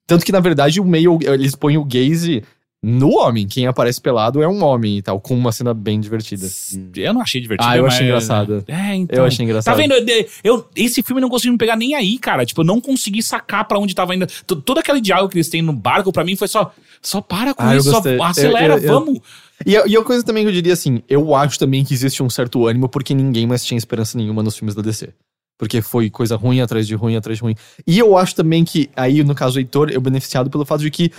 [0.05, 2.43] Tanto que, na verdade, o male, eles põem o gaze
[2.83, 3.47] no homem.
[3.47, 6.47] Quem aparece pelado é um homem e tal, com uma cena bem divertida.
[6.95, 7.69] Eu não achei divertido.
[7.69, 8.63] Ah, eu achei mas- engraçado.
[8.67, 9.17] É, então.
[9.19, 9.73] Eu achei engraçado.
[9.75, 9.93] Tá vendo?
[10.43, 12.45] Eu- esse filme não conseguiu me pegar nem aí, cara.
[12.45, 14.13] Tipo, eu não consegui sacar pra onde tava.
[14.25, 16.71] T- Todo aquele diálogo que eles têm no barco, pra mim, foi só.
[17.01, 19.19] Só para com Ah, isso, só acelera, Eu- eu- vamos.
[19.65, 22.21] E, a- e a coisa também que eu diria assim, eu acho também que existe
[22.21, 25.09] um certo ânimo porque ninguém mais tinha esperança nenhuma nos filmes da DC.
[25.59, 27.55] Porque foi coisa ruim atrás de ruim atrás de ruim.
[27.87, 30.91] E eu acho também que, aí no caso do Heitor, eu beneficiado pelo fato de
[30.91, 31.11] que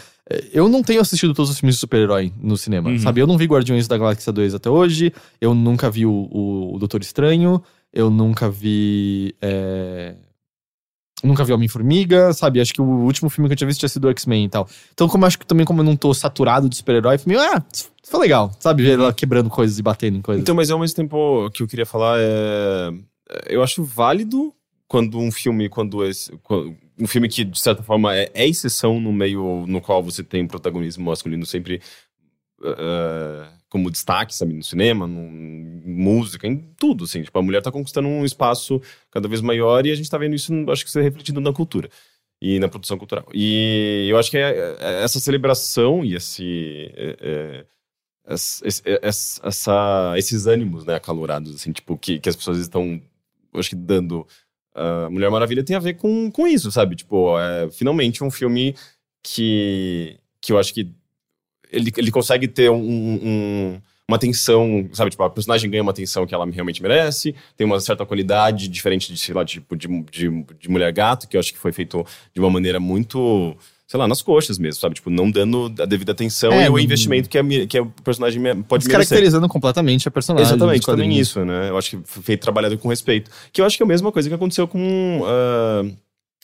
[0.52, 2.98] eu não tenho assistido todos os filmes de super-herói no cinema, Uhum.
[2.98, 3.20] sabe?
[3.20, 6.78] Eu não vi Guardiões da Galáxia 2 até hoje, eu nunca vi o, o, o
[6.78, 7.62] Doutor Estranho,
[7.92, 9.34] eu nunca vi.
[9.40, 10.14] eh,
[11.24, 12.60] Nunca vi Homem-Formiga, sabe?
[12.60, 14.68] Acho que o último filme que eu tinha visto tinha sido o X-Men e tal.
[14.94, 17.60] Então, como eu acho que também, como eu não tô saturado de super-herói, meio, ah,
[18.04, 18.84] foi legal, sabe?
[18.84, 20.40] Ver ela quebrando coisas e batendo em coisas.
[20.42, 22.92] Então, mas ao mesmo tempo, o que eu queria falar é.
[23.48, 24.54] Eu acho válido
[24.86, 26.30] quando um filme, quando esse.
[26.40, 30.22] quando- um filme que, de certa forma, é, é exceção no meio no qual você
[30.24, 31.80] tem protagonismo masculino sempre
[32.64, 35.20] eh, como destaque, sabe, no cinema, no,
[35.86, 37.22] música, em tudo, assim.
[37.22, 38.80] Tipo, a mulher tá conquistando um espaço
[39.10, 41.88] cada vez maior e a gente tá vendo isso, acho que ser refletido na cultura
[42.40, 43.26] e na produção cultural.
[43.34, 46.90] E eu acho que é- é- essa celebração e esse.
[46.96, 47.66] é- é,
[48.26, 53.00] essa, esse- essa- essa- esses ânimos, né, acalorados, assim, tipo, que, que as pessoas estão,
[53.54, 54.26] acho que dando.
[54.74, 56.96] A Mulher Maravilha tem a ver com, com isso, sabe?
[56.96, 58.74] Tipo, é finalmente um filme
[59.22, 60.90] que, que eu acho que
[61.70, 65.10] ele, ele consegue ter um, um- uma atenção, sabe?
[65.10, 69.12] Tipo, a personagem ganha uma atenção que ela realmente merece, tem uma certa qualidade diferente
[69.12, 72.02] de, sei lá, tipo, de, de, de Mulher Gato, que eu acho que foi feito
[72.32, 73.54] de uma maneira muito,
[73.88, 74.96] sei lá, nas coxas mesmo, sabe?
[74.96, 78.38] Tipo, não dando a devida atenção É, e o investimento que a, que a personagem
[78.64, 78.98] pode merecer.
[79.00, 80.46] Descaracterizando completamente a personagem.
[80.46, 81.70] Exatamente, também isso, né?
[81.70, 83.30] Eu acho que foi trabalhado com respeito.
[83.50, 85.84] Que eu acho que é a mesma coisa que aconteceu com ah,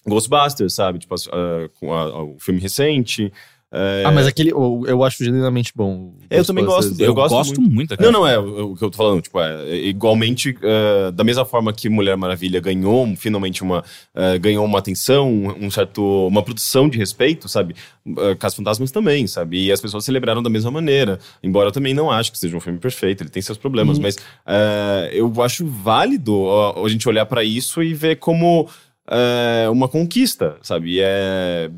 [0.08, 0.98] Ghostbusters, sabe?
[1.00, 3.30] Tipo, ah, com a- o filme recente.
[3.76, 6.14] É, Ah, mas aquele, eu, eu acho genuinamente bom.
[6.30, 6.94] Eu também gosto.
[7.00, 7.90] Eu Eu, gosto gosto, muito.
[7.90, 8.12] Não, cara.
[8.12, 11.72] não, é o, que eu tô falando, tipo, é, é igualmente, ah, da mesma forma
[11.72, 13.82] que Mulher Maravilha ganhou finalmente uma,
[14.14, 17.74] ah, ganhou uma atenção, um, certo, uma produção de respeito, sabe?
[18.06, 19.64] Uh, Casos Fantasmas também, sabe?
[19.66, 22.60] E as pessoas celebraram da mesma maneira, embora eu também não acho que seja um
[22.60, 24.16] filme perfeito, ele tem seus problemas, mas
[24.46, 26.46] ah, eu acho válido
[26.84, 28.68] a gente olhar pra isso e ver como
[29.08, 30.94] é uma conquista, sabe?
[30.94, 31.70] E é,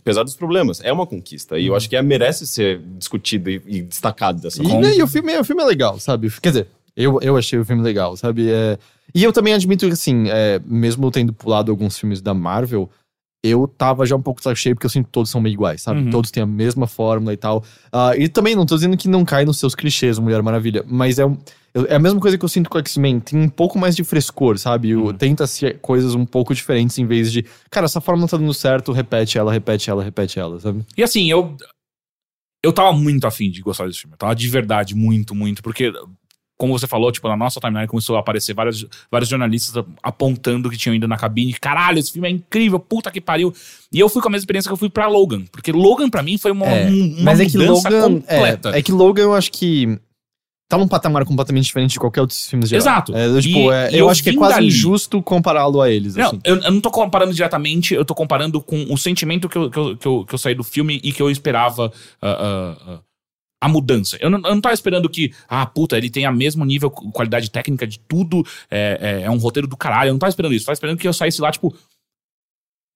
[0.00, 1.58] apesar dos problemas, é uma conquista.
[1.58, 4.80] E eu acho que é, merece ser discutido e, e destacado dessa E, forma.
[4.82, 6.30] né, e o, filme, o filme é legal, sabe?
[6.40, 8.50] Quer dizer, eu, eu achei o filme legal, sabe?
[8.50, 8.78] É,
[9.14, 12.90] e eu também admito que, assim, é, mesmo tendo pulado alguns filmes da Marvel,
[13.46, 15.54] eu tava já um pouco de saco cheio, porque eu sinto que todos são meio
[15.54, 16.00] iguais, sabe?
[16.00, 16.10] Uhum.
[16.10, 17.64] Todos têm a mesma fórmula e tal.
[17.92, 21.18] Ah, e também não tô dizendo que não cai nos seus clichês, Mulher Maravilha, mas
[21.18, 21.36] é, um,
[21.88, 23.20] é a mesma coisa que eu sinto com o X-Men.
[23.20, 24.94] Tem um pouco mais de frescor, sabe?
[24.94, 25.12] Uhum.
[25.12, 28.92] Tenta ser coisas um pouco diferentes em vez de, cara, essa fórmula tá dando certo,
[28.92, 30.84] repete ela, repete ela, repete ela, sabe?
[30.96, 31.56] E assim, eu.
[32.64, 34.14] Eu tava muito afim de gostar desse filme.
[34.14, 35.62] Eu tava de verdade muito, muito.
[35.62, 35.92] Porque,
[36.58, 40.76] como você falou, tipo, na nossa timeline começou a aparecer vários, vários jornalistas apontando que
[40.76, 41.52] tinham ido na cabine.
[41.54, 43.52] Caralho, esse filme é incrível, puta que pariu.
[43.92, 45.42] E eu fui com a mesma experiência que eu fui pra Logan.
[45.52, 48.02] Porque Logan, pra mim, foi uma, É, um- uma Mas é que Logan.
[48.20, 48.70] completa.
[48.70, 49.98] É, é que Logan eu acho que.
[50.68, 52.74] tá num patamar completamente diferente de qualquer outro filmes de.
[52.76, 53.14] Exato.
[53.14, 54.66] É, tipo, E- é, eu eu acho que é quase dali.
[54.66, 56.16] injusto compará-lo a eles.
[56.16, 56.40] Não, assim.
[56.44, 59.78] eu, eu não tô comparando diretamente, eu tô comparando com o sentimento que eu, que
[59.78, 62.98] eu, que eu, que eu saí do filme e que eu esperava ah, ah, ah,
[63.60, 64.16] a mudança.
[64.20, 67.50] Eu não, eu não tava esperando que, ah, puta, ele tem a mesmo nível, qualidade
[67.50, 70.08] técnica de tudo, é, é, é um roteiro do caralho.
[70.08, 71.74] Eu não tava esperando isso, eu tava esperando que eu saísse lá, tipo,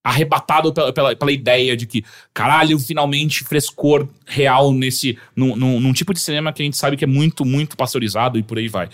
[0.05, 5.19] arrebatado pela, pela, pela ideia de que, caralho, finalmente frescor real nesse.
[5.35, 8.39] Num, num, num tipo de cinema que a gente sabe que é muito, muito pasteurizado
[8.39, 8.89] e por aí vai.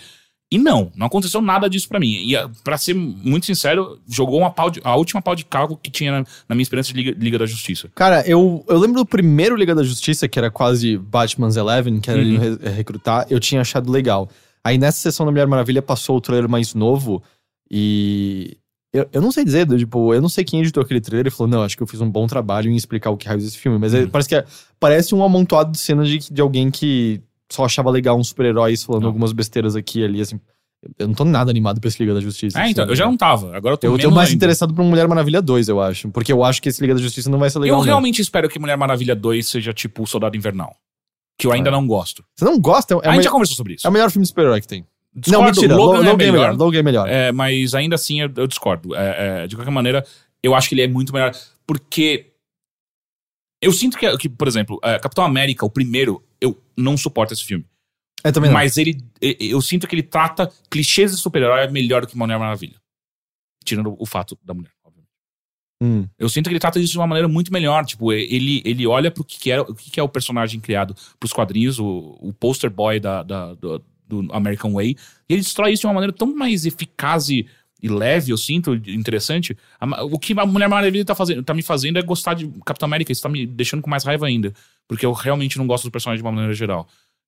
[0.49, 2.23] E não, não aconteceu nada disso pra mim.
[2.25, 5.75] E ah, pra ser muito sincero, jogou uma pau de- a última pau de cargo
[5.75, 7.89] que tinha na, na minha experiência de Liga, Liga da Justiça.
[7.93, 12.09] Cara, eu, eu lembro do primeiro Liga da Justiça, que era quase Batman's Eleven, que
[12.09, 12.57] era ele Uhum.
[12.61, 14.29] re- recrutar, eu tinha achado legal.
[14.63, 17.21] Aí nessa sessão da Mulher Maravilha passou o trailer mais novo
[17.69, 18.57] e.
[18.93, 21.47] Eu, eu não sei dizer, tipo, eu não sei quem editou aquele trailer e falou,
[21.51, 23.77] não, acho que eu fiz um bom trabalho em explicar o que raios esse filme.
[23.77, 24.09] Mas é- Uhum.
[24.09, 24.45] parece que é,
[24.79, 27.21] parece um amontoado de cenas de, de alguém que
[27.51, 29.09] só achava legal uns super-heróis falando Não.
[29.09, 30.39] algumas besteiras aqui e ali, assim.
[30.99, 32.59] Eu não tô nada animado pra esse Liga da Justiça.
[32.59, 33.55] Ah, então, eu já não tava.
[33.57, 34.35] Agora eu tô Eu tô mais ainda.
[34.37, 36.09] interessado pra Mulher Maravilha 2, eu acho.
[36.09, 37.75] Porque eu acho que esse Liga da Justiça não vai ser legal.
[37.75, 37.85] Eu não.
[37.85, 40.75] realmente espero que Mulher Maravilha 2 seja tipo o Soldado Invernal.
[41.37, 41.71] Que eu ainda É.
[41.71, 42.23] não gosto.
[42.35, 42.93] Você não gosta?
[42.93, 43.87] É, a gente me- já conversou sobre isso.
[43.87, 44.85] é o melhor filme de super-herói que tem.
[45.15, 45.75] Discordo, não, mentira.
[45.75, 46.55] Logan, Logan, é melhor.
[46.55, 47.09] Logan é melhor.
[47.09, 48.95] É, mas ainda assim eu, eu discordo.
[48.95, 50.05] É, é, de qualquer maneira,
[50.43, 51.31] eu acho que ele é muito melhor.
[51.65, 52.27] Porque
[53.61, 57.43] eu sinto que, que por exemplo, é, Capitão América, o primeiro, eu não suporto esse
[57.43, 57.65] filme.
[58.23, 58.55] É também não.
[58.57, 62.75] Mas ele, eu sinto que ele trata clichês de super-herói melhor do que Mulher Maravilha.
[63.63, 65.09] Tirando o fato da mulher, obviamente.
[65.81, 66.07] Hum.
[66.17, 67.85] Eu sinto que ele trata isso de uma maneira muito melhor.
[67.85, 71.31] Tipo, ele, ele olha pro que, que é, o que, é o personagem criado pros
[71.31, 74.95] quadrinhos, o, o poster boy da, da- do, do American Way,
[75.29, 77.45] e ele destrói isso de uma maneira tão mais eficaz e,
[77.83, 79.55] e leve, eu sinto, interessante.
[79.79, 82.87] A o que a Mulher Maravilha tá, fazendo, tá me fazendo é gostar de Capitão
[82.87, 83.11] América.
[83.11, 84.53] Isso tá me deixando com mais raiva ainda.
[84.87, 86.87] Porque eu realmente não gosto do personagem de uma maneira geral.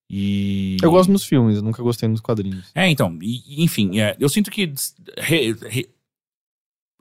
[0.10, 0.78] E.
[0.82, 2.72] Eu gosto nos filmes, eu nunca gostei nos quadrinhos.
[2.74, 4.74] É, então, e- enfim, é, eu sinto que
[5.18, 5.90] re- re-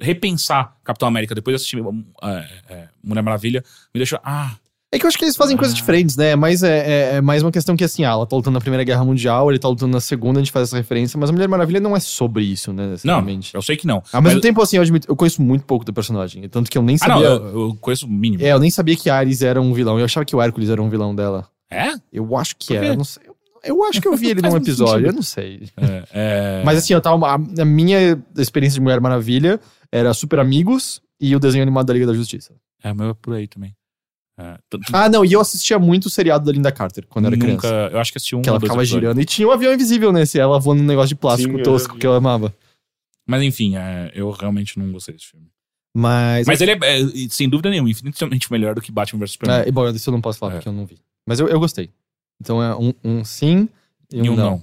[0.01, 1.79] repensar Capitão América depois de assistir
[2.23, 4.19] é, é, Mulher Maravilha me deixou.
[4.23, 4.57] Ah,
[4.91, 5.77] É que eu acho que eles fazem coisas Ah.
[5.77, 6.35] diferentes, né?
[6.35, 8.83] Mas é, é- é mais uma questão que assim, ah, ela tá lutando na Primeira
[8.85, 11.47] Guerra Mundial, ele tá lutando na Segunda, a gente faz essa referência, mas a Mulher
[11.47, 12.95] Maravilha não é sobre isso, né?
[13.05, 13.23] não,
[13.53, 14.03] eu sei que não.
[14.11, 16.49] Ao mesmo Mas- tempo, assim, eu, admito, eu conheço muito pouco do personagem.
[16.49, 17.29] Tanto que eu nem Ah, não, sabia.
[17.29, 18.43] eu, eu conheço o mínimo.
[18.43, 19.99] É, eu nem sabia que Ares era um vilão.
[19.99, 21.47] Eu achava que o Hércules era um vilão dela.
[21.71, 21.93] É?
[22.11, 22.75] Eu acho que quê?
[22.77, 22.87] era.
[22.87, 23.23] eu Não sei.
[23.65, 25.69] Eu- acho que eu vi ele num episódio, eu não sei.
[25.77, 27.27] É, é- Mas assim, eu tava.
[27.27, 29.61] A, a minha experiência de Mulher Maravilha
[29.93, 32.55] era Super Amigos e o desenho animado da Liga da Justiça.
[32.83, 33.75] É, o meu é por aí também.
[34.39, 34.57] É,
[34.93, 37.69] Ah, não, e eu assistia muito o seriado da Linda Carter quando eu era nunca,
[37.69, 37.89] criança.
[37.93, 39.03] Eu acho que assisti um Que ela ficava episódios.
[39.03, 39.21] girando.
[39.21, 41.95] E tinha um avião invisível nesse, ela voando num negócio de plástico Sim, eu tosco
[41.95, 42.01] vi.
[42.01, 42.55] que eu amava.
[43.27, 45.47] Mas enfim, é, eu realmente não gostei desse filme.
[45.95, 46.47] Mas.
[46.47, 49.63] Mas ele é, é, sem dúvida nenhuma, infinitamente melhor do que Batman vs Superman.
[49.65, 50.55] É, e bom, isso eu não posso falar É.
[50.57, 50.99] porque eu não vi.
[51.27, 51.91] Mas eu, eu gostei.
[52.41, 53.69] Então é um, um sim
[54.13, 54.51] e um, e um não.
[54.51, 54.63] não.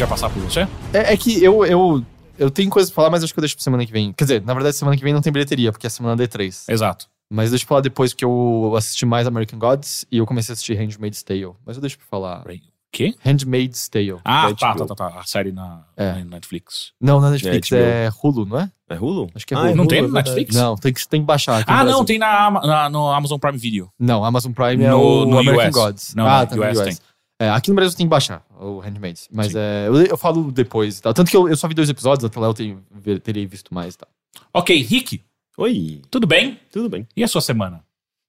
[0.00, 0.60] Gente vai passar por você?
[0.92, 2.04] É, é que eu, eu,
[2.38, 4.12] eu tenho coisas pra falar, mas acho que eu deixo pra semana que vem.
[4.12, 6.64] Quer dizer, na verdade, semana que vem não tem bilheteria, porque é semana D3.
[6.68, 7.06] Exato.
[7.32, 10.54] Mas deixa eu falar depois, porque eu assisti mais American Gods e eu comecei a
[10.54, 11.52] assistir Handmaid's Tale.
[11.64, 12.40] Mas eu deixo pra falar.
[12.42, 12.50] O
[12.92, 13.14] quê?
[13.24, 14.16] Handmaid's Tale.
[14.24, 15.06] Ah, É, tá, tá, tá, tá.
[15.20, 16.14] A série na, É.
[16.14, 16.90] na Netflix.
[17.00, 18.70] Não, na Netflix É, é, Hulu, não é?
[18.88, 19.28] É Hulu?
[19.32, 19.68] Acho que é Ah, Hulu.
[19.76, 20.28] Não Hulu, tem é verdade.
[20.30, 20.56] Netflix?
[20.56, 21.62] Não, tem que, tem que baixar.
[21.64, 21.92] Ah, Brasil.
[21.92, 23.88] não, tem na, na- no Amazon Prime Video.
[23.96, 25.74] Não, Amazon Prime é No- o no American US.
[25.74, 26.14] Gods.
[26.16, 26.84] Não, ah, no tá US US.
[26.84, 26.98] tem.
[27.40, 29.26] É, aqui no Brasil tem que baixar o Handmaid's.
[29.32, 31.14] Mas é, eu, eu falo depois e tal.
[31.14, 32.84] Tanto que eu, eu só vi dois episódios, até lá eu tenho,
[33.22, 34.08] teria visto mais e tal.
[34.52, 35.22] Ok, Rick,
[35.56, 36.60] Oi, tudo bem?
[36.70, 37.06] tudo bem.
[37.16, 37.82] E a sua semana?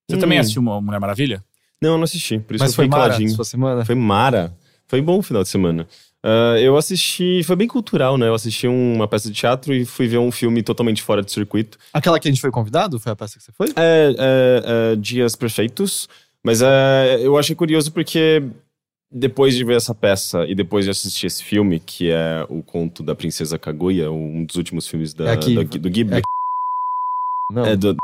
[0.09, 0.19] Você Hum.
[0.19, 1.43] também assistiu Mo- Mulher Maravilha?
[1.81, 3.29] Não, eu não assisti, por isso Mas eu foi Mara, caladinho.
[3.31, 3.83] sua semana?
[3.85, 4.55] Foi Mara.
[4.87, 5.87] Foi bom o final de semana.
[6.23, 8.27] Ah, eu assisti, foi bem cultural, né?
[8.27, 11.77] Eu assisti uma peça de teatro e fui ver um filme totalmente fora de circuito.
[11.93, 12.99] Aquela que a gente foi convidado?
[12.99, 13.67] Foi a peça que você foi?
[13.75, 16.07] É, é, é, Dias Perfeitos,
[16.43, 18.43] mas é, eu achei curioso porque
[19.11, 23.03] depois de ver essa peça e depois de assistir esse filme, que é o conto
[23.03, 26.17] da Princesa Kaguya, um dos últimos filmes da, É aqui- da- do Ghibli.
[26.17, 26.21] é
[27.51, 27.65] Não.
[27.65, 27.95] É do,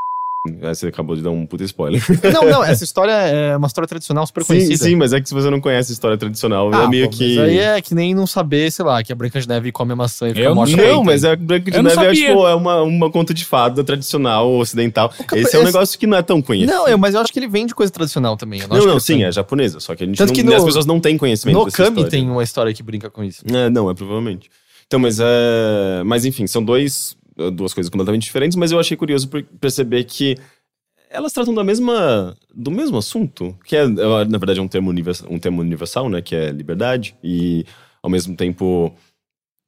[0.61, 2.01] você acabou de dar um puta spoiler.
[2.33, 4.85] não, não, essa história é uma história tradicional super sim, conhecida.
[4.85, 7.17] sim, mas é que se você não conhece a história tradicional, Ah, é meio pô,
[7.17, 7.35] que.
[7.35, 9.93] Mas aí é que nem não saber, sei lá, que a Branca de Neve come
[9.93, 10.75] a maçã e fica Eu não morta.
[10.77, 13.43] Não, mas é Branca de Eu não Neve é, tipo, é uma, uma conta de
[13.45, 15.09] fada tradicional ocidental.
[15.09, 16.71] cap- Esse é um esse- negócio que não é tão conhecido.
[16.71, 18.61] Não, eu, mas eu acho que ele vem de coisa tradicional também.
[18.61, 20.43] eu Não, acho não, que sim, é japonesa, só que a gente Tanto não, que
[20.43, 22.09] no- as pessoas não têm conhecimento No Kami história.
[22.11, 23.43] tem uma história que brinca com isso.
[23.51, 24.49] É, não, é provavelmente.
[24.85, 26.01] Então, mas é.
[26.05, 27.16] Mas enfim, são dois,
[27.53, 30.38] duas coisas completamente diferentes, mas eu achei curioso per- perceber que
[31.09, 35.31] elas tratam da mesma, do mesmo assunto, que é, na verdade, é um termo, universal,
[35.31, 36.21] um termo universal, né?
[36.21, 37.65] Que é liberdade e,
[38.01, 38.93] ao mesmo tempo,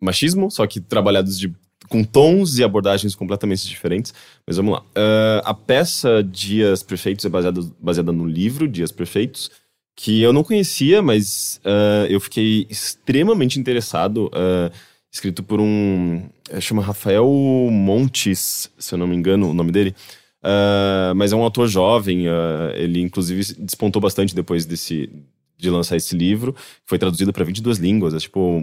[0.02, 1.54] machismo, só que trabalhados de,
[1.88, 4.14] com tons e abordagens completamente diferentes.
[4.46, 4.82] Mas vamos lá.
[4.82, 9.50] Uh, a peça Dias Perfeitos é baseada, baseada no livro Dias Perfeitos,
[9.96, 14.28] que eu não conhecia, mas uh, eu fiquei extremamente interessado.
[14.28, 14.72] Uh,
[15.12, 16.30] escrito por um.
[16.60, 17.28] chama Rafael
[17.72, 19.96] Montes, se eu não me engano, o nome dele.
[20.42, 25.10] Uh, mas é um autor jovem, uh, ele inclusive despontou bastante depois desse,
[25.58, 26.56] de lançar esse livro.
[26.86, 28.62] Foi traduzido para 22 línguas, é tipo.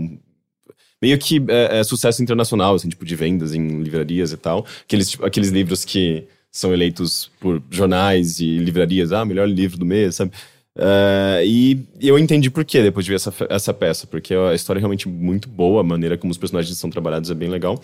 [1.00, 4.64] Meio que é, é, sucesso internacional, assim, tipo, de vendas em livrarias e tal.
[4.82, 9.84] Aqueles, tipo, aqueles livros que são eleitos por jornais e livrarias, ah, melhor livro do
[9.84, 10.32] mês, sabe?
[10.76, 14.78] Uh, e eu entendi por quê depois de ver essa, essa peça, porque a história
[14.78, 17.82] é realmente muito boa, a maneira como os personagens são trabalhados é bem legal.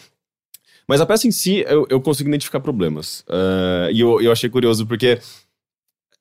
[0.86, 3.20] Mas a peça em si, eu, eu consigo identificar problemas.
[3.20, 5.18] Uh, e eu, eu achei curioso porque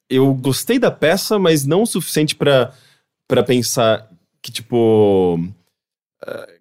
[0.10, 2.74] eu gostei da peça, mas não o suficiente para
[3.46, 4.10] pensar
[4.42, 5.36] que, tipo.
[6.24, 6.61] Uh,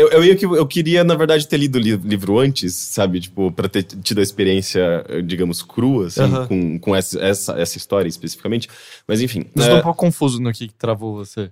[0.00, 3.20] eu, eu, eu, eu, queria, na verdade, ter lido o livro antes, sabe?
[3.20, 6.46] Tipo, pra ter tido a experiência, digamos, crua, assim, uhum.
[6.46, 8.68] com, com essa, essa, essa história especificamente.
[9.06, 9.44] Mas enfim.
[9.54, 9.74] Mas é...
[9.74, 11.50] um pouco confuso no que travou você.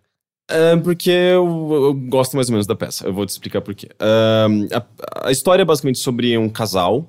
[0.50, 3.06] É porque eu, eu, gosto mais ou menos da peça.
[3.06, 3.88] Eu vou te explicar por quê.
[4.00, 7.06] Uh, a, a, história é basicamente sobre um casal.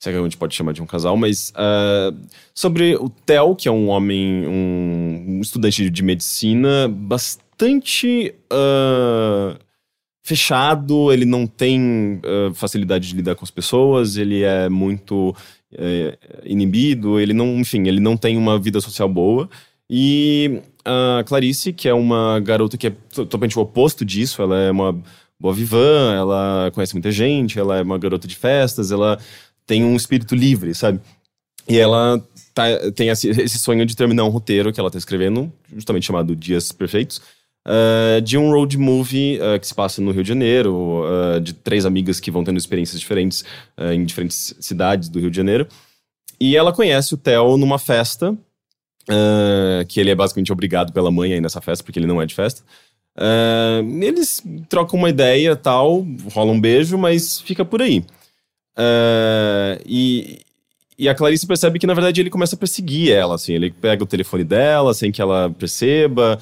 [0.00, 2.16] Se é que a gente pode chamar de um casal, mas uh,
[2.54, 9.58] sobre o Theo, que é um homem, um, um estudante de medicina bastante uh,
[10.28, 11.12] fechado.
[11.12, 12.20] Ele não tem
[12.54, 14.16] facilidade de lidar com as pessoas.
[14.16, 15.34] Ele é muito
[15.72, 17.18] é, inibido.
[17.18, 19.48] Ele não, enfim, ele não tem uma vida social boa.
[19.90, 24.70] E a Clarice, que é uma garota que é totalmente o oposto disso, ela é
[24.70, 25.00] uma
[25.40, 29.18] boa vivã, ela conhece muita gente, ela é uma garota de festas, ela
[29.66, 31.00] tem um espírito livre, sabe?
[31.68, 32.22] E ela
[32.54, 32.64] tá,
[32.94, 37.20] tem esse sonho de terminar um roteiro que ela tá escrevendo, justamente chamado Dias Perfeitos,
[37.68, 41.52] uh, de um road movie uh, que se passa no Rio de Janeiro, uh, de
[41.52, 43.44] três amigas que vão tendo experiências diferentes
[43.92, 45.68] em diferentes cidades do Rio de Janeiro.
[46.40, 48.36] E ela conhece o Theo numa festa
[49.88, 52.34] que ele é basicamente obrigado pela mãe aí nessa festa, porque ele não é de
[52.34, 52.62] festa.
[54.02, 58.04] Eles trocam uma ideia tal, rola um beijo, mas fica por aí.
[58.78, 60.38] Uh, e,
[60.98, 63.52] e a Clarice percebe que, na verdade, ele começa a perseguir ela, assim.
[63.52, 66.40] Ele pega o telefone dela sem que ela perceba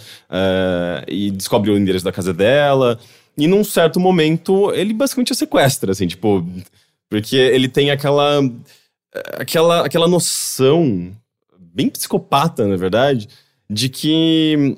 [1.07, 2.99] e descobre o endereço da casa dela.
[3.37, 6.47] E num certo momento, ele basicamente a sequestra, assim, tipo...
[7.11, 8.41] Porque ele tem aquela...
[9.35, 11.15] Aquela, aquela noção
[11.59, 13.29] bem psicopata, na verdade,
[13.69, 14.77] de que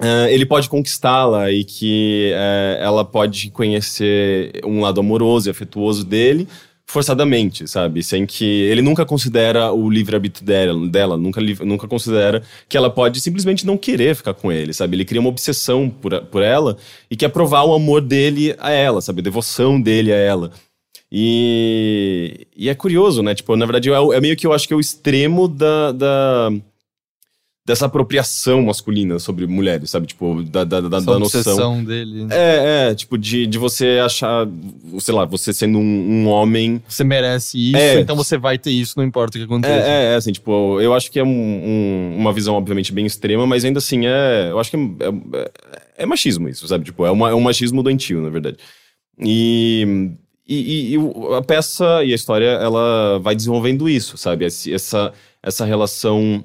[0.00, 6.04] uh, ele pode conquistá-la e que uh, ela pode conhecer um lado amoroso e afetuoso
[6.04, 6.46] dele
[6.86, 8.02] forçadamente, sabe?
[8.02, 13.20] Sem que ele nunca considera o livre-arbítrio dela, dela nunca, nunca considera que ela pode
[13.20, 14.96] simplesmente não querer ficar com ele, sabe?
[14.96, 16.76] Ele cria uma obsessão por, por ela
[17.10, 19.20] e quer provar o amor dele a ela, sabe?
[19.20, 20.52] A devoção dele a ela.
[21.10, 23.34] E, e é curioso, né?
[23.34, 26.52] Tipo, na verdade, é, é meio que eu acho que é o extremo da, da
[27.66, 30.06] dessa apropriação masculina sobre mulheres, sabe?
[30.06, 31.82] Tipo, da, da, da, da noção.
[31.82, 32.28] dele.
[32.30, 34.46] É, é, tipo, de, de você achar,
[35.00, 36.80] sei lá, você sendo um, um homem.
[36.88, 39.74] Você merece isso, é, então você vai ter isso, não importa o que aconteça.
[39.74, 43.04] É, é, é assim, tipo, eu acho que é um, um, uma visão, obviamente, bem
[43.04, 44.48] extrema, mas ainda assim é.
[44.50, 45.50] Eu acho que é, é,
[46.04, 46.84] é machismo isso, sabe?
[46.84, 48.58] Tipo, é, uma, é um machismo doentio, na verdade.
[49.18, 50.14] E
[50.48, 50.96] e, e,
[51.36, 54.44] a peça e a história, ela vai desenvolvendo isso, sabe?
[54.44, 55.12] Essa,
[55.42, 56.44] essa relação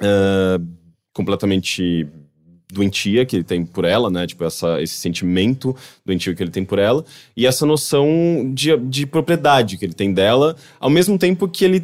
[0.00, 0.66] uh,
[1.12, 2.06] completamente
[2.72, 4.26] doentia que ele tem por ela, né?
[4.26, 5.74] Tipo, essa, esse sentimento
[6.04, 7.04] doentio que ele tem por ela.
[7.36, 11.82] E essa noção de, de propriedade que ele tem dela, ao mesmo tempo que ele...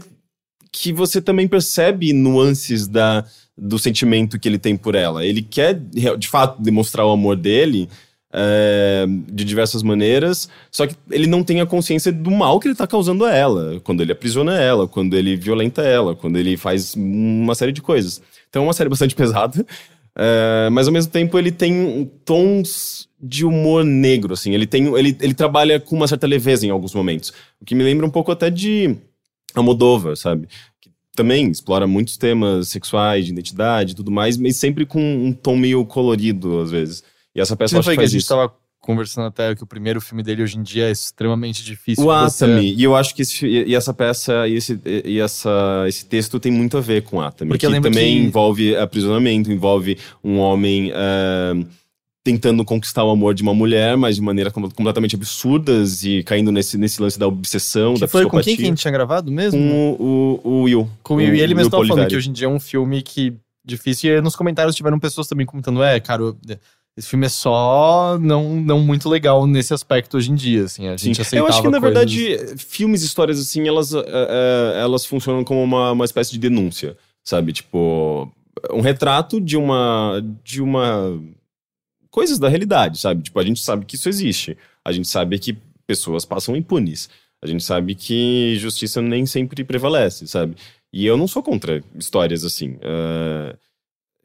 [0.71, 3.25] que você também percebe nuances da,
[3.57, 5.25] do sentimento que ele tem por ela.
[5.25, 5.75] Ele quer,
[6.19, 7.89] de fato, demonstrar o amor dele
[8.35, 12.73] é, de diversas maneiras, só que ele não tem a consciência do mal que ele
[12.73, 16.95] está causando a ela, quando ele aprisiona ela, quando ele violenta ela, quando ele faz
[16.97, 18.21] uma série de coisas.
[18.51, 19.65] Então é uma série bastante pesada,
[20.17, 25.17] é, mas ao mesmo tempo ele tem tons de humor negro, assim, ele, tem, ele,
[25.21, 28.33] ele trabalha com uma certa leveza em alguns momentos, o que me lembra um pouco
[28.33, 28.97] até de
[29.55, 30.49] Almodóvar, sabe?
[30.81, 35.33] Que também explora muitos temas sexuais, de identidade e tudo mais, mas sempre com um
[35.33, 37.05] tom meio colorido, às vezes.
[37.35, 38.29] E essa peça acho que, que a gente isso.
[38.29, 42.05] tava conversando até que o primeiro filme dele hoje em dia é extremamente difícil.
[42.05, 42.71] O Atami.
[42.71, 42.77] Você...
[42.77, 46.53] E eu acho que esse, e essa peça e, esse, e essa, esse texto tem
[46.53, 47.49] muito a ver com Atami.
[47.49, 48.27] Porque que também que...
[48.27, 50.93] envolve aprisionamento, envolve um homem.
[50.93, 51.67] Uh,
[52.25, 56.51] tentando conquistar o amor de uma mulher, mas de maneira com- completamente absurdas e caindo
[56.51, 59.31] nesse, nesse lance da obsessão, Que da foi com quem que a gente tinha gravado
[59.31, 59.61] mesmo?
[59.61, 60.91] Com o, o, o Will.
[61.03, 61.35] Com o Will.
[61.35, 64.17] E ele mesmo tava falando que hoje em dia é um filme que difícil.
[64.17, 66.35] E nos comentários tiveram pessoas também comentando: é, cara,
[66.97, 70.65] esse filme é só não, não muito legal nesse aspecto hoje em dia.
[70.65, 71.23] Assim, a gente Sim.
[71.23, 75.43] aceitava Eu acho que, na coisas- verdade, filmes e histórias assim, elas, é, elas funcionam
[75.45, 77.53] como uma, uma espécie de denúncia, sabe?
[77.53, 78.31] Tipo,
[78.73, 80.23] um retrato de uma.
[80.45, 81.21] de uma.
[82.11, 83.23] coisas da realidade, sabe?
[83.23, 84.57] Tipo, a gente sabe que isso existe.
[84.85, 87.09] A gente sabe que pessoas passam impunes.
[87.43, 90.55] A gente sabe que justiça nem sempre prevalece, sabe?
[90.93, 92.79] E eu não sou contra histórias assim.
[92.81, 93.57] é,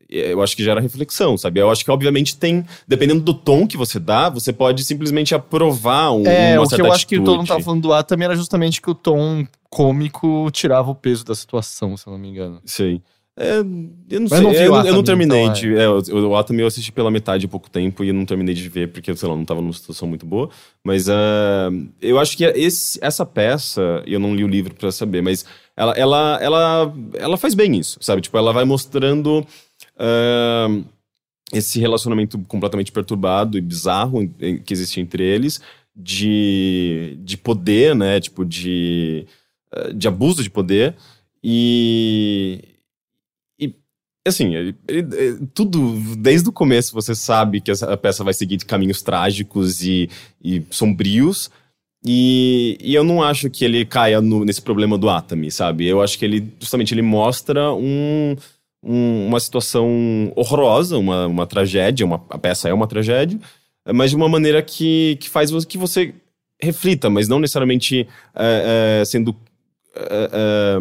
[0.10, 1.60] eu acho que gera reflexão, sabe?
[1.60, 2.66] Eu acho que, obviamente, tem.
[2.88, 6.82] Dependendo do tom que você dá, você pode simplesmente aprovar um, É, uma o que
[6.82, 7.48] eu acho que o Tom não atitude.
[7.50, 11.36] tava falando do ar também era justamente que o tom cômico tirava o peso da
[11.36, 12.60] situação, se eu não me engano.
[12.66, 13.02] Sei.
[13.42, 13.64] É, eu
[14.20, 14.42] não Mas sei.
[14.42, 15.74] não vi eu, o não- eu não terminei então, de.
[15.78, 18.54] É, eu, o Atami eu assisti pela metade há pouco tempo e eu não terminei
[18.54, 20.50] de ver porque, sei lá, não tava numa situação muito boa.
[20.84, 21.70] Mas ah,
[22.02, 25.46] eu acho que esse, essa peça, eu não li o livro pra saber, mas
[25.78, 28.22] ela, ela, ela, ela faz bem isso, sabe?
[28.22, 29.46] Tipo, ela vai mostrando.
[31.52, 34.28] Esse relacionamento completamente perturbado e bizarro
[34.66, 35.60] que existe entre eles,
[35.96, 38.20] de, de poder, né?
[38.20, 39.26] Tipo, de,
[39.74, 40.96] eh, de abuso de poder.
[41.44, 42.60] E.
[44.28, 48.58] Assim, ele- ele- eh, tudo, desde o começo você sabe que essa peça vai seguir
[48.66, 50.10] caminhos trágicos e,
[50.44, 51.50] e sombrios.
[52.06, 55.88] E, e eu não acho que ele caia no- nesse problema do Atami, sabe?
[55.88, 58.36] Eu acho que ele, justamente, ele mostra um,
[58.84, 63.40] um- uma situação horrorosa, uma, uma tragédia, uma, a peça é uma tragédia,
[63.94, 66.14] mas de uma maneira que, que faz que você
[66.62, 69.36] reflita, mas não necessariamente é, é, sendo
[69.96, 70.78] é,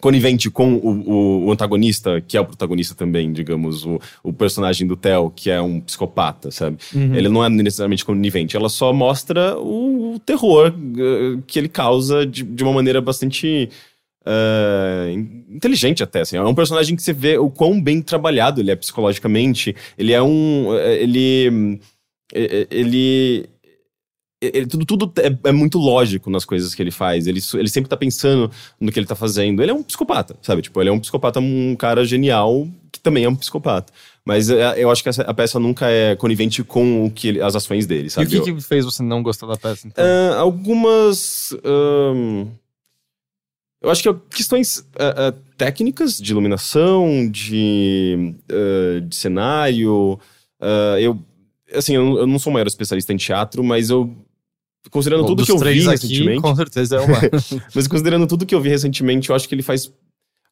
[0.00, 4.96] conivente com o, o- antagonista, que é o protagonista também, digamos, o, o personagem do
[4.96, 6.76] Theo, que é um psicopata, sabe?
[7.16, 12.26] Ele não é necessariamente conivente, ela só mostra o, o terror eh, que ele causa
[12.26, 13.70] de, de uma maneira bastante
[15.12, 16.36] in- inteligente até, assim.
[16.36, 19.74] É um personagem que você vê o quão bem trabalhado ele é psicologicamente.
[19.98, 20.74] Ele é um...
[20.76, 21.80] Ele...
[22.32, 23.48] Ele...
[24.40, 27.26] ele- tudo tudo é, é muito lógico nas coisas que ele faz.
[27.26, 28.50] Ele, ele sempre tá pensando
[28.80, 29.62] no que ele tá fazendo.
[29.62, 30.62] Ele é um psicopata, sabe?
[30.62, 33.92] Tipo, ele é um psicopata, um cara genial que também é um psicopata.
[34.24, 37.42] Mas eh, eu acho que essa- a peça nunca é conivente com o que ele-
[37.42, 38.26] as ações dele, E sabe?
[38.38, 40.04] o que, que fez você não gostar da peça, então?
[40.04, 41.54] ah, algumas.
[41.64, 42.46] ahn,
[43.84, 50.18] eu acho que é questões ah, ah, técnicas de iluminação, de, ah, de cenário.
[51.00, 51.18] eu,
[51.72, 54.14] assim, eu, eu não sou o maior especialista em teatro, mas eu.
[54.90, 56.42] Considerando Bom, tudo que eu vi aqui, recentemente.
[56.42, 57.18] com certeza é uma.
[57.74, 59.90] Mas considerando tudo que eu vi recentemente, eu acho que ele faz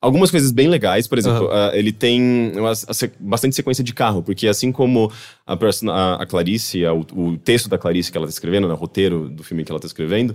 [0.01, 1.07] algumas coisas bem legais.
[1.07, 1.71] Por exemplo, Aham.
[1.71, 2.73] ah, ele tem uma-
[3.21, 5.13] bastante sequência de carro, porque assim como
[5.47, 8.73] a, a- a Clarice, a- o, o texto da Clarice que ela está escrevendo, né,
[8.73, 10.35] o roteiro do filme que ela está escrevendo,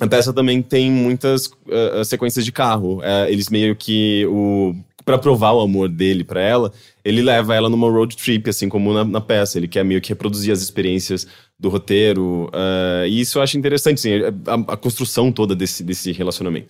[0.00, 3.00] a peça também tem muitas ah, sequências de carro.
[3.02, 4.74] Ah, eles meio que o
[5.04, 6.72] para provar o amor dele pra ela,
[7.04, 9.58] ele leva ela numa road trip, assim como na, na peça.
[9.58, 11.26] Ele quer meio que reproduzir as experiências
[11.58, 12.48] do roteiro.
[12.52, 14.10] ah, e isso eu acho interessante, assim,
[14.46, 16.68] a, a construção toda desse, desse relacionamento.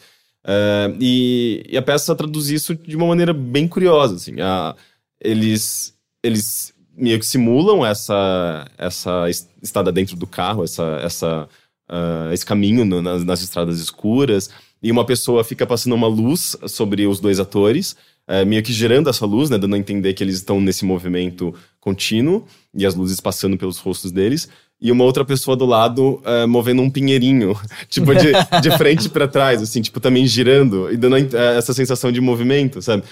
[1.00, 4.40] E, e a peça traduz isso de uma maneira bem curiosa, assim.
[4.40, 4.74] A-
[5.20, 11.48] eles, eles meio que simulam essa, essa es- estada dentro do carro, essa, essa,
[11.93, 14.49] ah, esse caminho no- nas, nas estradas escuras,
[14.82, 17.95] e uma pessoa fica passando uma luz sobre os dois atores,
[18.26, 21.55] eh, meio que gerando essa luz, né, dando a entender que eles estão nesse movimento
[21.80, 24.49] contínuo, e as luzes passando pelos rostos deles,
[24.80, 27.55] e uma outra pessoa do lado eh, movendo um pinheirinho,
[27.88, 32.11] tipo, de, de frente pra trás, assim, tipo, também girando, e dando eh, essa sensação
[32.11, 33.05] de movimento, sabe?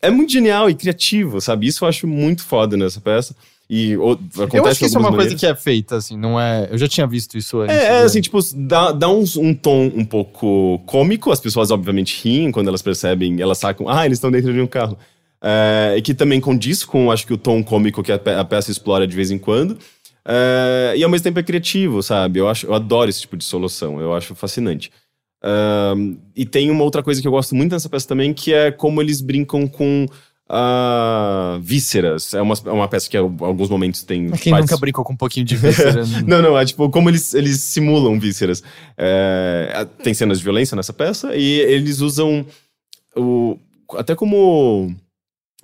[0.00, 1.66] É muito genial e criativo, sabe?
[1.66, 3.34] Isso eu acho muito foda nessa peça.
[3.72, 6.16] E o, acontece Eu acho que isso é uma algumas coisa que é feita, assim,
[6.16, 6.66] não é.
[6.72, 7.76] Eu já tinha visto isso antes.
[7.76, 8.02] é, é, né?
[8.02, 12.66] assim, tipo, dá, dá uns- um tom um pouco cômico, as pessoas obviamente riem quando
[12.66, 14.98] elas percebem, elas sacam, ah, eles estão dentro de um carro.
[15.40, 18.44] É, e que também condiz com, acho que, o tom cômico que a, pe- a
[18.44, 19.78] peça explora de vez em quando.
[20.26, 22.40] É, e ao mesmo tempo é criativo, sabe?
[22.40, 24.90] Eu, acho, eu adoro esse tipo de solução, eu acho fascinante.
[25.42, 28.70] Ahn, e tem uma outra coisa que eu gosto muito nessa peça também, que é
[28.70, 30.06] como eles brincam com
[30.52, 32.34] ah, vísceras.
[32.34, 34.30] É uma, é uma peça que em alguns momentos tem.
[34.32, 36.02] Quem partes- nunca brincou com um pouquinho de víscera?
[36.26, 38.60] não, não, é tipo, como eles, eles simulam vísceras.
[38.98, 42.44] É, tem cenas de violência nessa peça e eles usam
[43.16, 43.56] o.
[43.96, 44.92] Até como.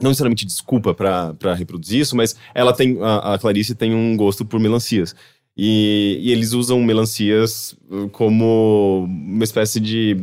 [0.01, 2.97] Não necessariamente desculpa pra pra reproduzir isso, mas ela tem.
[3.03, 5.17] A, a Clarice tem um gosto por melancias.
[5.57, 10.17] E, e eles usam melancias uh, como uma espécie de.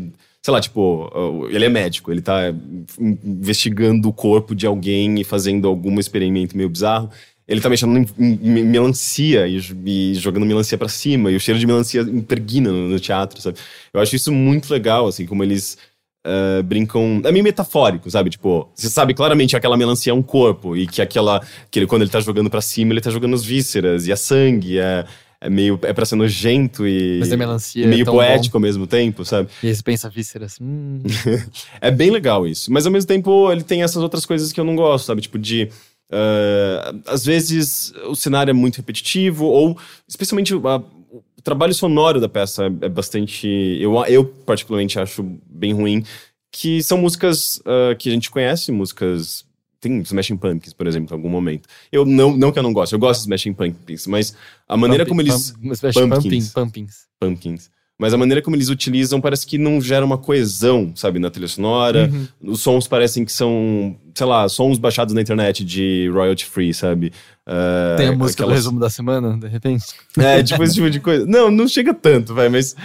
[0.45, 2.53] Sei lá, tipo, uh, ele é médico, ele tá
[2.99, 7.09] investigando o corpo de alguém e fazendo algum experimento meio bizarro.
[7.47, 8.35] ele tá mexendo em,
[8.65, 13.57] melancia e, jogando melancia pra cima, e o cheiro de melancia impregna no, teatro, sabe?
[13.93, 15.77] Eu acho isso muito legal, assim, como eles
[16.25, 17.21] eh, brincam.
[17.25, 18.29] É meio metafórico, sabe?
[18.29, 21.41] Tipo, você sabe claramente que aquela melancia é um corpo, e que aquela.
[21.69, 24.15] Que ele, quando ele tá jogando pra cima, ele tá jogando as vísceras, e a
[24.15, 25.05] sangue, é,
[25.43, 25.77] é meio.
[25.83, 27.17] É pra ser nojento e.
[27.19, 29.47] Mas a melancia e meio é poético ao mesmo tempo, sabe?
[29.49, 29.53] bom.
[29.63, 30.57] E aí você pensa vísceras.
[30.61, 31.01] Hum.
[31.81, 32.71] É bem legal isso.
[32.71, 35.21] Mas ao mesmo tempo, ele tem essas outras coisas que eu não gosto, sabe?
[35.21, 35.69] Tipo, de.
[36.11, 39.77] ah, às vezes o cenário é muito repetitivo, ou
[40.07, 40.81] especialmente a-
[41.17, 43.47] o trabalho sonoro da peça é, é bastante.
[43.79, 46.03] Eu, eu, particularmente, acho bem ruim.
[46.51, 49.43] Que são músicas ah, que a gente conhece, músicas.
[49.83, 51.67] Tem Smashing Pumpkins, por exemplo, em algum momento.
[51.91, 54.33] Eu não, não que eu não gosto, eu gosto de Smashing Pumpkins, mas
[54.67, 55.51] a maneira como eles.
[55.93, 56.53] Pump, Pumpkins.
[56.53, 56.95] pumpings.
[57.19, 57.69] Pumpkins.
[57.99, 61.47] Mas a maneira como eles utilizam parece que não gera uma coesão, sabe, na trilha
[61.47, 62.09] sonora.
[62.11, 62.51] Uhum.
[62.53, 67.13] Os sons parecem que são, sei lá, sons baixados na internet de royalty free, sabe?
[67.45, 69.85] Ah, Tem a música do aquelas- resumo da semana, de repente.
[70.17, 71.25] É, tipo esse tipo de coisa.
[71.27, 72.75] Não, não chega tanto, vai, mas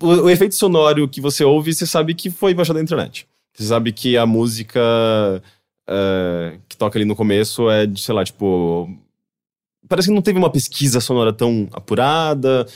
[0.00, 3.26] o, o efeito sonoro que você ouve, você sabe que foi baixado da internet.
[3.56, 4.78] Você sabe que a música
[5.88, 8.88] ah, que toca ali no começo é de, sei lá, tipo.
[9.88, 12.66] Parece que não teve uma pesquisa sonora tão apurada.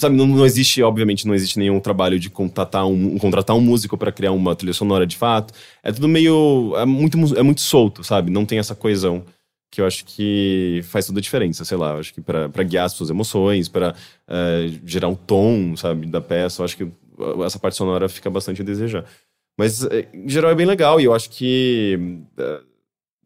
[0.00, 3.98] Sabe, não, não existe, obviamente, não existe nenhum trabalho de contratar um, contratar um músico
[3.98, 5.52] para criar uma trilha sonora de fato.
[5.82, 6.72] É tudo meio.
[6.76, 8.30] É muito, mu- é muito solto, sabe?
[8.30, 9.24] Não tem essa coesão
[9.70, 11.92] que eu acho que faz toda a diferença, sei lá.
[11.94, 13.94] Eu acho que para guiar as suas emoções, para
[14.86, 18.62] gerar um tom, sabe, da peça, eu acho que uh, essa parte sonora fica bastante
[18.62, 19.04] a desejar.
[19.56, 22.60] Mas, eh, em geral, é bem legal e eu acho que, eh,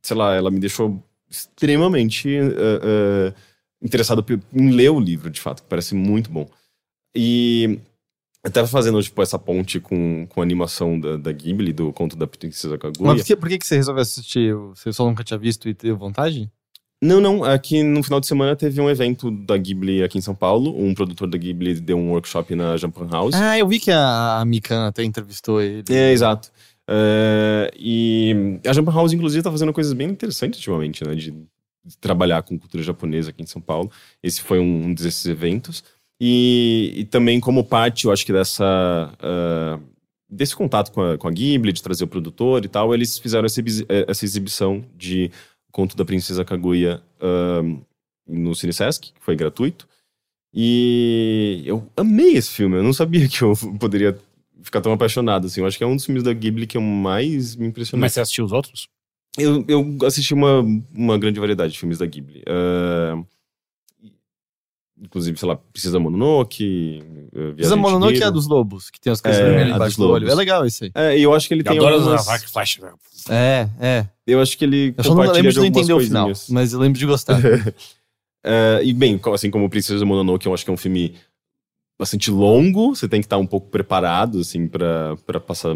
[0.02, 3.34] sei lá, ela me deixou extremamente eh, eh,
[3.82, 6.48] interessado em ler o livro, de fato, que parece muito bom.
[7.14, 7.80] E
[8.44, 12.26] até fazendo, tipo, essa ponte com, com a animação da, da Ghibli, do Conto da
[12.26, 13.12] Princesa Kaguya.
[13.12, 14.54] Mas por que, por que você resolveu assistir?
[14.54, 16.50] Você só nunca tinha visto e teve vontade?
[17.02, 17.44] Não, não.
[17.44, 20.74] Aqui no final de semana teve um evento da Ghibli aqui em São Paulo.
[20.76, 23.34] Um produtor da Ghibli deu um workshop na Japan House.
[23.34, 25.84] Ah, eu vi que a, a Mikan até entrevistou ele.
[25.90, 26.50] É, exato.
[26.88, 31.14] É, e a Japan House, inclusive, tá fazendo coisas bem interessantes ultimamente, né?
[31.14, 31.32] De
[32.00, 33.90] trabalhar com cultura japonesa aqui em São Paulo.
[34.22, 35.84] Esse foi um, desses eventos.
[36.20, 39.12] E, e também como parte, eu acho que dessa...
[39.20, 39.78] ah,
[40.28, 43.46] desse contato com a, com a Ghibli, de trazer o produtor e tal, eles fizeram
[43.46, 43.62] essa,
[44.06, 45.30] essa exibição de
[45.78, 47.62] Conto da Princesa Kaguya ah,
[48.26, 49.86] no Cine Sesc, que foi gratuito.
[50.52, 52.74] E eu amei esse filme.
[52.74, 54.18] Eu não sabia que eu poderia
[54.60, 55.60] ficar tão apaixonado, assim.
[55.60, 58.00] Eu acho que é um dos filmes da Ghibli que eu mais me impressionou.
[58.00, 58.88] Mas você assistiu os outros?
[59.38, 62.42] Eu, eu assisti uma, uma grande variedade de filmes da Ghibli.
[62.48, 63.22] Ah,
[65.02, 67.02] inclusive, sei lá, Precisa Mononoke,
[67.34, 70.28] uh, Precisa Mononoke é dos lobos, que tem as coisas É, vermelhas embaixo do olho.
[70.28, 70.90] É legal esse aí.
[70.94, 72.20] É, e eu acho que ele Eu tem adoro algumas...
[72.20, 72.80] as Dark Flash.
[73.28, 74.06] É, é.
[74.26, 76.80] Eu acho que ele Eu só não lembro de não entender o final, mas eu
[76.80, 77.40] lembro de gostar.
[78.44, 81.14] É, e bem, assim como Princesa Mononoke, eu acho que é um filme
[81.98, 82.94] bastante longo.
[82.94, 85.74] Você tem que estar um pouco preparado, assim, pra, pra passar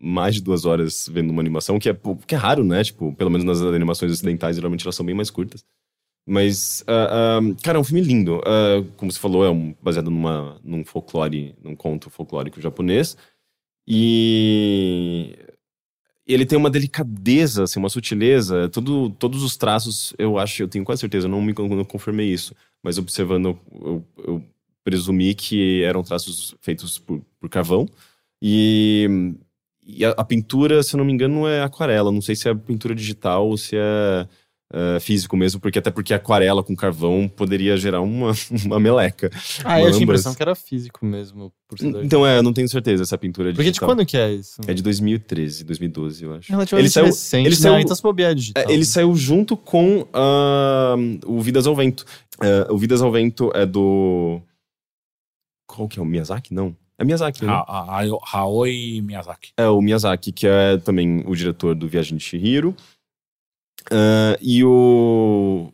[0.00, 1.96] mais de duas horas vendo uma animação, que é,
[2.26, 2.82] que é raro, né?
[2.82, 5.64] Tipo, pelo menos nas animações ocidentais, geralmente elas são bem mais curtas.
[6.28, 8.40] Mas, ah, ah, cara, é um filme lindo.
[8.44, 13.16] Ah, como você falou, é um- baseado numa, num folclore, num conto folclórico japonês.
[13.86, 15.34] E
[16.26, 18.68] ele tem uma delicadeza, assim, uma sutileza.
[18.68, 22.26] Tudo, todos os traços, eu acho, eu tenho quase certeza, eu não me não confirmei
[22.30, 24.44] isso, mas observando, eu, eu
[24.84, 27.86] presumi que eram traços feitos por, por carvão.
[28.42, 29.08] E,
[29.86, 32.12] e a, a pintura, se eu não me engano, é aquarela.
[32.12, 34.28] Não sei se é pintura digital ou se é,
[34.70, 38.32] é físico mesmo, porque até porque aquarela com carvão poderia gerar uma,
[38.66, 39.30] uma meleca.
[39.64, 41.50] ah, eu tinha a impressão que era físico mesmo.
[41.66, 43.88] Por ser da- Então é, eu não tenho certeza essa pintura Porque de digital.
[43.88, 44.60] quando que é isso?
[44.66, 46.50] É de 2013, 2012, eu acho.
[46.52, 47.46] Relativamente Ele saiu- recente.
[47.46, 48.62] ele não, saiu- então se bobear é digital.
[48.62, 50.94] É, ele saiu junto com ah,
[51.26, 52.04] o Vidas ao Vento.
[52.40, 54.40] É, o Vidas ao Vento é do.
[55.66, 56.52] Qual que é o Miyazaki?
[56.54, 56.76] Não.
[56.98, 57.52] É Miyazaki, né?
[57.52, 59.52] Ha- Ha- Ha- Haoi Miyazaki.
[59.56, 62.74] É o Miyazaki, que é também o diretor do Viagem de Chihiro.
[63.90, 65.72] Ah, e o.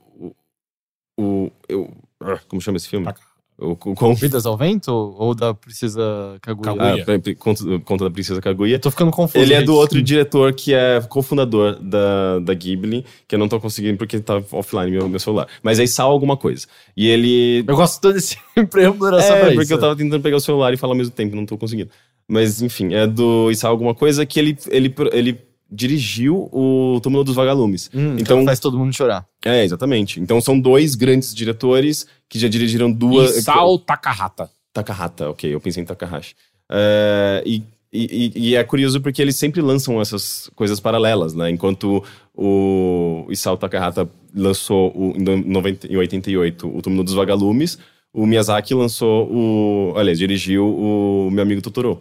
[1.18, 1.50] O.
[1.68, 1.90] eu,
[2.20, 3.06] ah, como chama esse filme?
[3.06, 3.20] Taka-
[3.56, 6.74] O, com, Vidas ao Vento ou da Princesa Kaguya?
[6.74, 7.04] Kaguya.
[7.06, 8.74] ah, conta, conta da Princesa Kaguya.
[8.74, 9.38] Eu tô ficando confuso.
[9.44, 13.60] Ele é do outro diretor que é cofundador da, da Ghibli, que eu não tô
[13.60, 15.46] conseguindo porque tá offline meu, meu celular.
[15.62, 16.66] Mas é Isao alguma coisa.
[16.96, 17.64] E ele.
[17.64, 18.36] Eu gosto todo esse
[18.68, 19.72] preâmbulo É, pra porque isso.
[19.74, 21.90] eu tava tentando pegar o celular e falar ao mesmo tempo, não tô conseguindo.
[22.28, 25.38] Mas enfim, é do Isao alguma coisa que ele, ele, ele
[25.74, 27.90] dirigiu o Túmulo dos Vagalumes.
[27.94, 29.26] Hum, Então- então faz todo mundo chorar.
[29.44, 30.20] É, exatamente.
[30.20, 33.36] Então são dois grandes diretores que já dirigiram duas.
[33.36, 34.50] Isao Takahata.
[34.72, 36.34] Takahata, ok, eu pensei em Takahashi.
[36.70, 37.62] É, e,
[37.92, 41.50] e, e é curioso porque eles sempre lançam essas coisas paralelas, né?
[41.50, 42.02] Enquanto
[42.36, 47.78] o Isao Takahata lançou o, em, 90, em 88 o Túmulo dos Vagalumes,
[48.12, 49.94] o Miyazaki lançou o.
[49.96, 51.98] Aliás, dirigiu o Meu Amigo Totoro.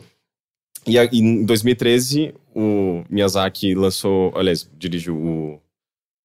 [0.86, 4.34] E em 2013, o Miyazaki lançou.
[4.36, 5.62] Aliás, dirigiu o,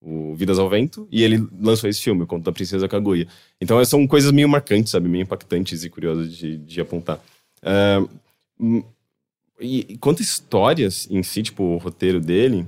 [0.00, 3.26] o Vidas ao Vento, e ele lançou esse filme, o Conto da Princesa Kaguya.
[3.61, 5.09] Então são coisas meio marcantes, sabe?
[5.09, 7.20] Meio impactantes e curiosas de, de apontar.
[7.62, 8.84] Uh,
[9.61, 12.66] e, quanto histórias em si, tipo, o roteiro dele,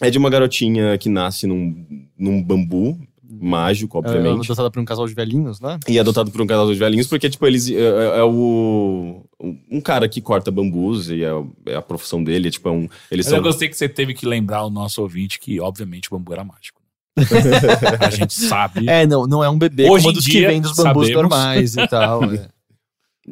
[0.00, 1.86] é de uma garotinha que nasce num,
[2.18, 2.98] num bambu
[3.40, 4.48] mágico, é, obviamente.
[4.48, 5.78] É adotada por um casal de velhinhos, né?
[5.88, 7.70] E é adotado por um casal de velhinhos, porque, tipo, eles.
[7.70, 9.24] É, é, é o.
[9.70, 11.30] Um cara que corta bambus e é,
[11.66, 12.48] é a profissão dele.
[12.48, 12.88] É, tipo, é um.
[13.10, 13.38] Eles são...
[13.38, 16.44] Eu gostei que você teve que lembrar o nosso ouvinte que, obviamente, o bambu era
[16.44, 16.80] mágico.
[18.00, 18.88] a gente sabe.
[18.88, 21.30] É, não, não é um bebê Hoje como dos dia, que vem dos bambus sabemos.
[21.30, 22.20] normais e tal.
[22.32, 22.60] É.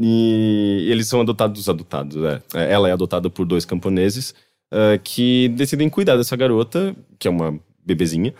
[0.00, 2.40] E eles são adotados, adotados, é.
[2.72, 4.32] Ela é adotada por dois camponeses
[4.72, 8.32] uh, que decidem cuidar dessa garota, que é uma bebezinha.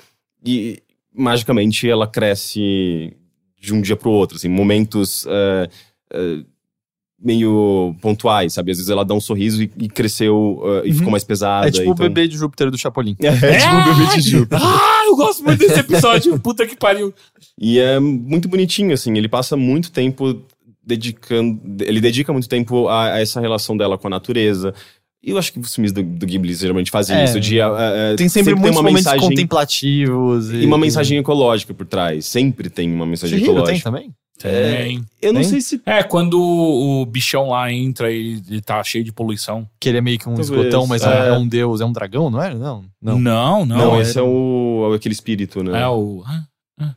[0.45, 0.83] E
[1.15, 3.15] magicamente ela cresce
[3.61, 5.69] de um dia pro outro, assim, momentos uh,
[6.15, 6.47] uh,
[7.21, 8.71] meio pontuais, sabe?
[8.71, 10.99] Às vezes ela dá um sorriso e, e cresceu uh, e uhum.
[10.99, 11.67] ficou mais pesada.
[11.69, 12.07] É tipo então...
[12.07, 13.17] o bebê de Júpiter do Chapolin.
[13.23, 14.59] É, é tipo o bebê de Júpiter.
[14.63, 17.13] Ah, eu gosto muito desse episódio, puta que pariu.
[17.61, 20.41] E é muito bonitinho, assim, ele passa muito tempo
[20.85, 21.61] dedicando.
[21.85, 24.73] Ele dedica muito tempo a, a essa relação dela com a natureza.
[25.23, 27.41] E eu acho que os filmes do, do Ghibli geralmente fazem é, isso.
[27.41, 30.51] De, uh, tem sempre, sempre muitos tem uma momentos mensagem, contemplativos.
[30.51, 30.57] E...
[30.59, 30.67] e...
[30.67, 32.27] uma mensagem ecológica por trás.
[32.27, 33.73] Sempre tem uma mensagem Chihiro ecológica.
[33.73, 34.15] tem também?
[34.39, 35.05] Tem.
[35.21, 35.51] É, eu não tem?
[35.51, 35.83] sei se.
[35.85, 39.69] É, quando o bichão lá entra e ele tá cheio de poluição.
[39.81, 40.51] Que ele é meio que um Talvez.
[40.51, 41.29] esgotão, mas é.
[41.29, 41.33] é.
[41.33, 42.55] um deus, é um dragão, não é?
[42.55, 42.85] Não.
[43.03, 43.67] Não, não.
[43.67, 44.93] Não, não esse é o.
[44.95, 45.83] aquele espírito, né?
[45.83, 46.23] É o.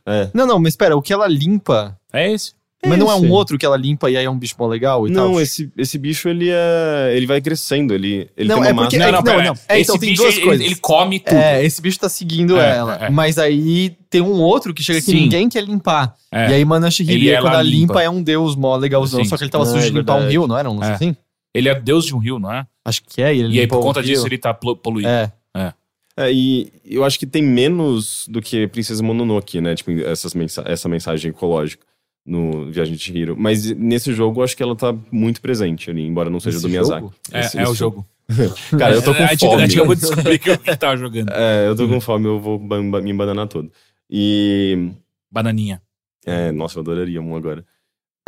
[0.06, 0.30] É.
[0.32, 1.98] Não, não, mas espera, o que ela limpa.
[2.12, 2.52] É esse.
[2.84, 5.06] Mas não é um outro que ela limpa e aí é um bicho mó legal
[5.06, 5.32] e não, tal?
[5.32, 7.12] Não, esse, esse bicho ele é.
[7.14, 9.12] Ele vai crescendo, ele, ele não, tem uma é porque, massa.
[9.12, 9.60] Não, não, não, não.
[9.68, 10.66] É, então tem duas ele, coisas.
[10.66, 11.36] Ele come tudo.
[11.36, 12.94] É, esse bicho tá seguindo é, ela.
[12.96, 13.10] É.
[13.10, 16.16] Mas aí tem um outro que chega que ninguém quer limpar.
[16.30, 16.50] É.
[16.50, 19.22] E aí Mana Shihiri, quando ela limpa, limpa, é um deus mó legalzão.
[19.22, 19.30] Sim.
[19.30, 20.68] Só que ele tava sujo de limpar um rio, não era?
[20.68, 20.92] Um é.
[20.92, 21.16] assim?
[21.54, 22.66] Ele é deus de um rio, não é?
[22.84, 23.32] Acho que é.
[23.34, 25.08] e aí, por conta disso, ele tá poluído.
[25.08, 25.32] É.
[25.56, 25.72] É.
[26.16, 29.74] É, e eu acho que tem menos do que Princesa Mononoke, né?
[29.74, 31.86] Tipo, essas mensa essa mensagem ecológica
[32.24, 33.36] no Viagem de Hiro.
[33.36, 36.66] Mas nesse jogo, eu acho que ela tá muito presente ali, embora não seja Esse
[36.66, 37.00] do Miyazaki.
[37.00, 37.14] Jogo?
[37.32, 38.06] É, esse, é esse o jogo.
[38.78, 39.64] Cara, eu tô com fome.
[39.64, 41.30] Acabou de descobrir que eu tava jogando.
[41.34, 43.70] É, eu tô com fome, eu vou me embananar todo.
[44.08, 44.90] E...
[45.30, 45.82] Bananinha.
[46.24, 47.64] É, nossa, eu adoraria um agora.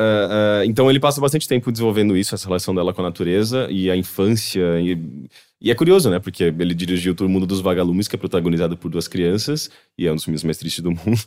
[0.01, 3.69] Uh, uh, então ele passa bastante tempo desenvolvendo isso, essa relação dela com a natureza
[3.71, 4.81] e a infância.
[4.81, 4.99] E,
[5.65, 6.19] e é curioso, né?
[6.19, 10.13] Porque ele dirigiu o Mundo dos Vagalumes, que é protagonizado por duas crianças, e é
[10.13, 11.25] um dos filmes mais tristes do mundo.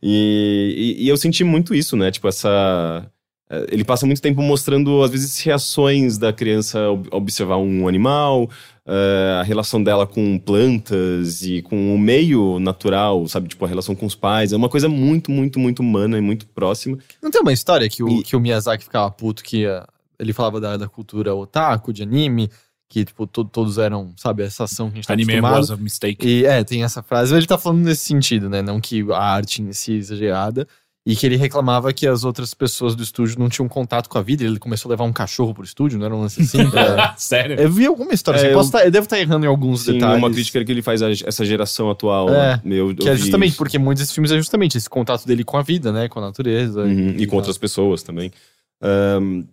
[0.00, 2.08] E, e, e eu senti muito isso, né?
[2.12, 3.10] Tipo, essa.
[3.50, 6.78] Eh, ele passa muito tempo mostrando, às vezes, reações da criança
[7.10, 13.48] observar um animal, uh, a relação dela com plantas e com o meio natural, sabe?
[13.48, 14.52] Tipo, a relação com os pais.
[14.52, 16.96] É uma coisa muito, muito, muito humana e muito próxima.
[17.20, 18.22] Não tem uma história que o, e...
[18.22, 19.84] que o Miyazaki ficava puto que uh,
[20.16, 22.48] ele falava da, da cultura otaku, de anime,
[22.90, 25.60] que, tipo, to todos eram, sabe, essa ação que a gente tá Anime acostumado.
[25.60, 26.26] was a mistake.
[26.26, 27.32] E, é, tem essa frase.
[27.32, 28.60] Ele tá falando nesse sentido, né?
[28.62, 30.66] Não que a arte em si é exagerada.
[31.06, 34.22] E que ele reclamava que as outras pessoas do estúdio não tinham contato com a
[34.22, 34.44] vida.
[34.44, 36.58] Ele começou a levar um cachorro pro estúdio, não era um lance assim?
[36.76, 37.14] é.
[37.16, 37.58] Sério?
[37.58, 38.38] Eu vi alguma história.
[38.38, 40.18] É, assim, eu, posso tá, eu devo estar tá errando em alguns sim, detalhes.
[40.18, 42.28] uma crítica que ele faz a essa geração atual.
[42.28, 45.56] É, meu, que é justamente, porque muitos desses filmes é justamente esse contato dele com
[45.56, 46.08] a vida, né?
[46.08, 46.82] Com a natureza.
[46.82, 48.30] Uhum, e, e, com outras pessoas também.
[48.82, 49.44] Um,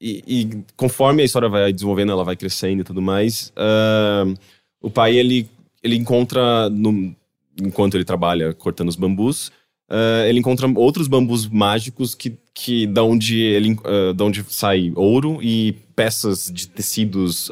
[0.00, 4.34] e, e, conforme a história vai desenvolvendo, ela vai crescendo e tudo mais, uh,
[4.80, 5.48] o pai, ele,
[5.82, 7.14] ele encontra, no,
[7.60, 9.48] enquanto ele trabalha cortando os bambus,
[9.90, 14.92] uh, ele encontra outros bambus mágicos que, que da onde ele uh, da onde sai
[14.94, 17.50] ouro e peças de tecidos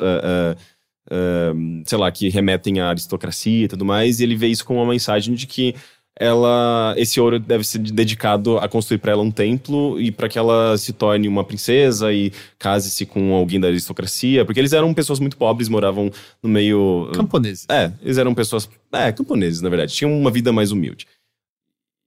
[1.87, 4.91] sei lá que remetem à aristocracia e tudo mais e ele vê isso com uma
[4.91, 5.75] mensagem de que
[6.19, 10.39] ela esse ouro deve ser dedicado a construir para ela um templo e para que
[10.39, 15.19] ela se torne uma princesa e case-se com alguém da aristocracia, porque eles eram pessoas
[15.19, 16.11] muito pobres, moravam
[16.43, 17.67] no meio camponeses.
[17.69, 21.07] É, eles eram pessoas, é, camponeses, na verdade, tinham uma vida mais humilde.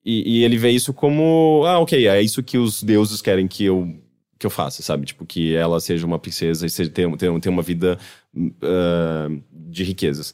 [0.05, 3.66] E, e ele vê isso como, ah, OK, é isso que os deuses querem que
[3.66, 3.93] eu
[4.39, 5.05] que eu faça, sabe?
[5.05, 7.97] Tipo, que ela seja uma princesa e seja, tenha, tenha, tenha uma vida
[8.36, 10.32] uh, de riquezas.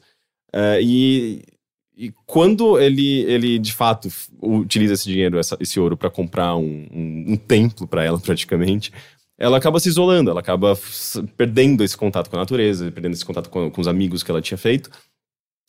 [0.54, 1.42] Uh, e
[1.96, 4.08] e quando ele, ele de fato
[4.42, 8.92] utiliza esse dinheiro, essa, esse ouro, para comprar um, um, um templo para ela, praticamente,
[9.38, 10.78] ela acaba se isolando, ela acaba
[11.36, 14.42] perdendo esse contato com a natureza, perdendo esse contato com, com os amigos que ela
[14.42, 14.90] tinha feito.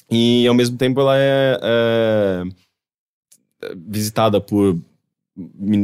[0.10, 2.44] E ao mesmo tempo ela é, é
[3.76, 4.78] visitada por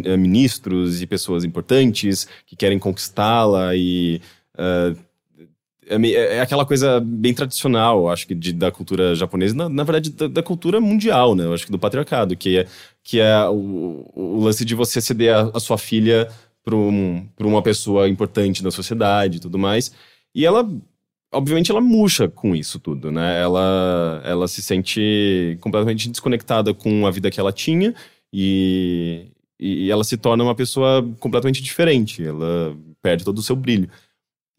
[0.06, 4.22] é, ministros e pessoas importantes que querem conquistá-la e
[4.56, 4.96] uh,
[5.96, 9.84] é, meio- é aquela coisa bem tradicional, acho que, de- da cultura japonesa, na, na
[9.84, 11.46] verdade, da, da cultura mundial, né?
[11.46, 12.68] Eu acho que do patriarcado, que é,
[13.04, 16.28] que é o, o lance de você ceder a, a sua filha
[16.64, 19.92] para um, uma pessoa importante da sociedade e tudo mais.
[20.34, 20.68] E ela,
[21.34, 23.42] obviamente, ela murcha com isso tudo, né?
[23.42, 27.94] Ela, ela se sente completamente desconectada com a vida que ela tinha
[28.34, 29.28] e,
[29.60, 32.24] e ela se torna uma pessoa completamente diferente.
[32.24, 33.90] Ela perde todo o seu brilho.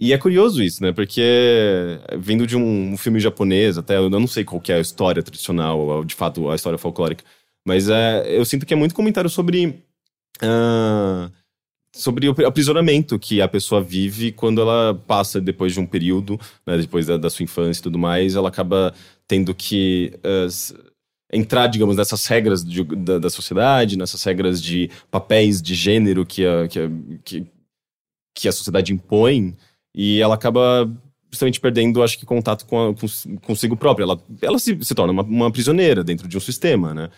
[0.05, 0.91] E é curioso isso, né?
[0.93, 1.23] Porque
[2.19, 6.05] vindo de um, filme japonês, até eu não sei qual que é a história tradicional,
[6.05, 7.23] de fato a história folclórica,
[7.65, 9.81] mas é, eu sinto que é muito comentário sobre
[10.43, 11.31] ah,
[11.95, 16.77] sobre o aprisionamento que a pessoa vive quando ela passa depois de um período, né,
[16.79, 18.93] depois da, da sua infância e tudo mais, ela acaba
[19.29, 20.75] tendo que s-
[21.33, 26.45] entrar, digamos, nessas regras de- da, da sociedade, nessas regras de papéis de gênero que
[26.45, 26.91] a, que, a-
[27.25, 27.47] que,
[28.35, 29.55] que a sociedade impõe,
[29.95, 30.91] e ela acaba
[31.31, 34.05] justamente perdendo, acho que, contato com a- com- consigo própria.
[34.05, 37.09] Ela, ela se, se torna uma, uma prisioneira dentro de um sistema, né?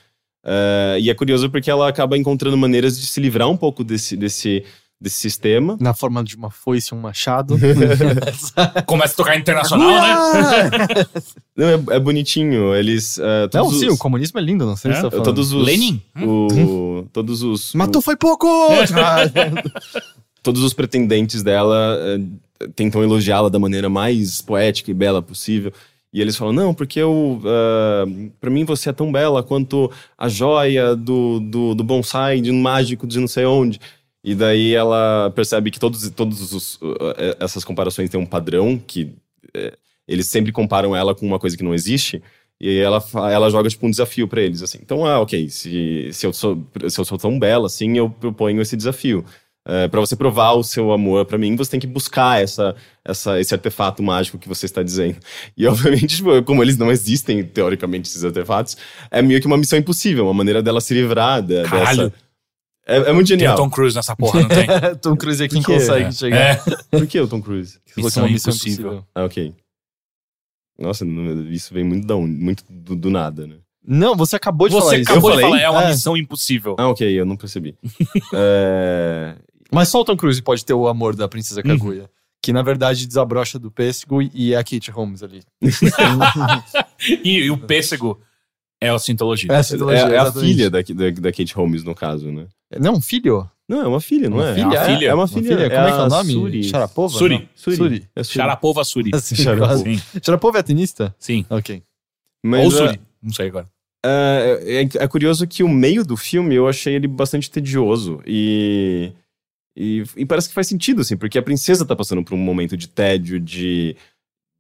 [0.47, 4.17] Eh, e é curioso porque ela acaba encontrando maneiras de se livrar um pouco desse,
[4.17, 4.63] desse,
[5.01, 5.77] desse sistema.
[5.81, 7.57] Na forma de uma foice e um machado.
[8.87, 10.71] Começa a tocar internacional, né?
[11.57, 12.75] Não, é, é bonitinho.
[12.75, 13.19] Eles.
[13.19, 14.95] eh, Não, todos sim, os, o comunismo é lindo, não sei É?
[14.95, 15.25] se você tá falando.
[15.25, 15.65] todos os.
[15.67, 16.03] Lenin?
[16.23, 17.73] o- todos os.
[17.75, 18.47] Matou foi pouco!
[20.45, 25.73] todos os pretendentes dela eh, tentam elogiá-la da maneira mais poética e bela possível.
[26.13, 28.05] E eles falam, não, porque eu, ah,
[28.41, 32.61] pra mim você é tão bela quanto a joia do, do, do bonsai de um
[32.63, 33.81] mágico de não sei onde.
[34.23, 36.79] E daí ela percebe que todos, todos os,
[37.19, 39.13] eh, essas comparações têm um padrão, que
[39.55, 39.75] eh,
[40.07, 42.23] eles sempre comparam ela com uma coisa que não existe.
[42.61, 44.79] E ela, ela joga tipo um desafio pra eles, assim.
[44.81, 48.63] Então, ah, ok, se, se, eu sou, se eu sou tão bela assim, eu proponho
[48.63, 49.25] esse desafio.
[49.67, 53.41] É, para você provar o seu amor pra mim, você tem que buscar essa, essa,
[53.41, 55.17] esse artefato mágico que você está dizendo.
[55.57, 58.77] E, obviamente, tipo, como eles não existem, teoricamente, esses artefatos,
[59.11, 62.11] é meio que uma missão impossível, uma maneira dela se livrar da- Caralho.
[62.11, 62.25] dessa...
[62.87, 63.57] É, é muito Tem o genial.
[63.57, 64.67] Tom Cruise nessa porra, não tem?
[65.01, 66.13] Tom Cruise é quem consegue É.
[66.13, 66.39] chegar.
[66.39, 66.57] É.
[66.91, 67.79] Por que o Tom Cruise?
[67.87, 68.87] Você é Missão uma missão impossível.
[68.93, 69.09] impossível.
[69.15, 69.55] Ah, ok.
[70.79, 71.07] Nossa,
[71.51, 72.35] isso vem muito, da, onde?
[72.39, 73.55] muito do, do nada, né?
[73.87, 75.11] Não, você acabou de falar Você isso.
[75.11, 75.61] acabou Eu de falei?
[75.61, 75.91] falar, é uma É.
[75.93, 76.77] missão impossível.
[76.79, 77.75] Ah, ok, eu não percebi.
[78.35, 79.37] é...
[79.73, 81.77] Mas só o Tom Cruise pode ter o amor da Princesa Uhum.
[81.79, 82.11] Kaguya.
[82.43, 85.43] Que na verdade desabrocha do pêssego e é a Kate Holmes ali.
[87.25, 88.21] E, e o pêssego
[88.81, 89.51] é a Scientologia.
[89.51, 92.47] É, a É, Scientology, é a filha da, da, da Kate Holmes, no caso, né?
[92.79, 93.49] Não, um filho?
[93.69, 94.55] Não, é uma filha, não Uma é?
[94.55, 94.65] filha?
[94.65, 95.07] É uma É filha.
[95.09, 95.43] É uma Uma filha.
[95.57, 95.71] filha?
[95.71, 96.33] Como é que é o nome?
[96.33, 96.65] Suri.
[96.65, 97.19] Sharapova?
[97.19, 97.35] Suri.
[97.39, 97.49] Não.
[97.55, 97.77] Suri.
[97.77, 98.09] Suri.
[98.15, 98.35] É Suri.
[98.39, 99.11] Sharapova Suri.
[99.15, 99.79] Assim, Sharapova.
[99.79, 101.15] Sim, Sharapova é tenista?
[101.19, 101.47] sim.
[101.49, 101.83] Ok.
[102.45, 103.01] Mas, Ou é, Suri.
[103.23, 103.67] Não sei agora.
[104.05, 104.61] É,
[104.99, 109.13] é, é curioso que o meio do filme eu achei ele bastante tedioso e,
[109.77, 112.77] e, e parece que faz sentido, assim, porque a princesa tá passando por um momento
[112.77, 113.97] de tédio, de,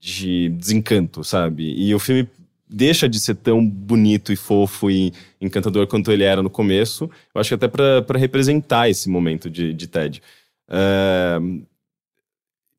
[0.00, 1.74] de desencanto, sabe?
[1.76, 2.28] E o filme
[2.68, 7.40] deixa de ser tão bonito e fofo e encantador quanto ele era no começo, eu
[7.40, 10.22] acho que até pra representar esse momento de, de tédio.
[10.68, 11.38] É,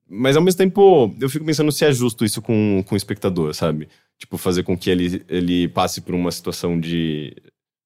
[0.08, 3.54] mas ao mesmo tempo, eu fico pensando se é justo isso com, com o espectador,
[3.54, 3.88] sabe?
[4.18, 7.36] Tipo, fazer com que ele, ele passe por uma situação de.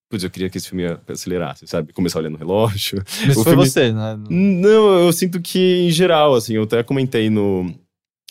[0.09, 1.93] Putz, eu queria que esse filme acelerasse, sabe?
[1.93, 3.03] Começar olhando o relógio.
[3.27, 4.17] Mas O foi filme- você, né?
[4.29, 7.71] Não, eu sinto que, em geral, assim, eu até comentei no,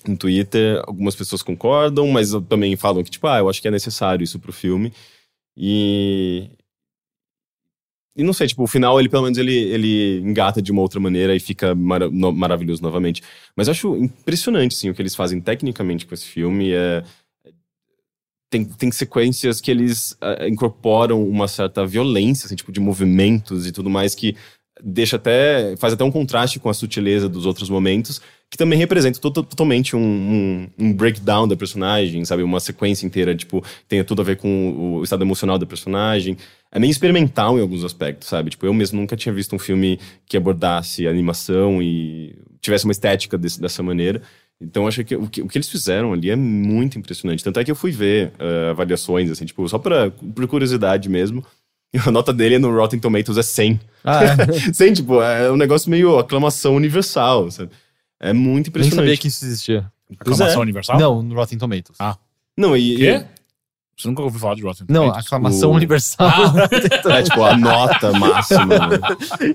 [0.06, 3.70] no Twitter, algumas pessoas concordam, mas também falam que, tipo, ah, eu acho que é
[3.70, 4.92] necessário isso pro filme.
[5.56, 6.50] E.
[8.16, 10.98] E não sei, tipo, o final, ele pelo menos ele, ele engata de uma outra
[10.98, 13.22] maneira e fica mara- no- maravilhoso novamente.
[13.56, 16.72] Mas eu acho impressionante, assim, o que eles fazem tecnicamente com esse filme.
[16.72, 17.04] É,
[18.50, 23.72] tem, tem sequências que eles ah, incorporam uma certa violência, assim, tipo, de movimentos e
[23.72, 24.36] tudo mais, que
[24.82, 25.76] deixa até.
[25.76, 28.20] faz até um contraste com a sutileza dos outros momentos,
[28.50, 32.42] que também representa to- totalmente um, um, um breakdown da personagem, sabe?
[32.42, 36.36] Uma sequência inteira, tipo, tem tudo a ver com o estado emocional da personagem.
[36.70, 38.50] É meio experimental em alguns aspectos, sabe?
[38.50, 43.36] Tipo, eu mesmo nunca tinha visto um filme que abordasse animação e tivesse uma estética
[43.36, 44.22] desse- dessa maneira.
[44.60, 47.44] Então, eu achei que o, que o que eles fizeram ali é muito impressionante.
[47.44, 51.44] Tanto é que eu fui ver eh, avaliações, assim, tipo, só pra, por curiosidade mesmo.
[51.94, 53.80] E a nota dele no Rotten Tomatoes é 100.
[54.02, 54.72] Ah, é.
[54.74, 57.70] 100, tipo, é um negócio meio aclamação universal, sabe?
[58.20, 59.06] É muito Nem impressionante.
[59.06, 59.92] sabia que isso existia.
[60.08, 60.62] Pois Aclamação é.
[60.64, 60.98] universal?
[60.98, 61.96] Não, no Rotten Tomatoes.
[62.00, 62.16] Ah.
[62.56, 62.96] Não, e...
[62.96, 63.24] Quê?
[63.98, 65.26] Você nunca ouviu falar de Rotten Não, Tomatoes?
[65.26, 66.30] aclamação o- universal.
[67.10, 68.64] É, tipo, a nota máxima.
[68.66, 68.98] né?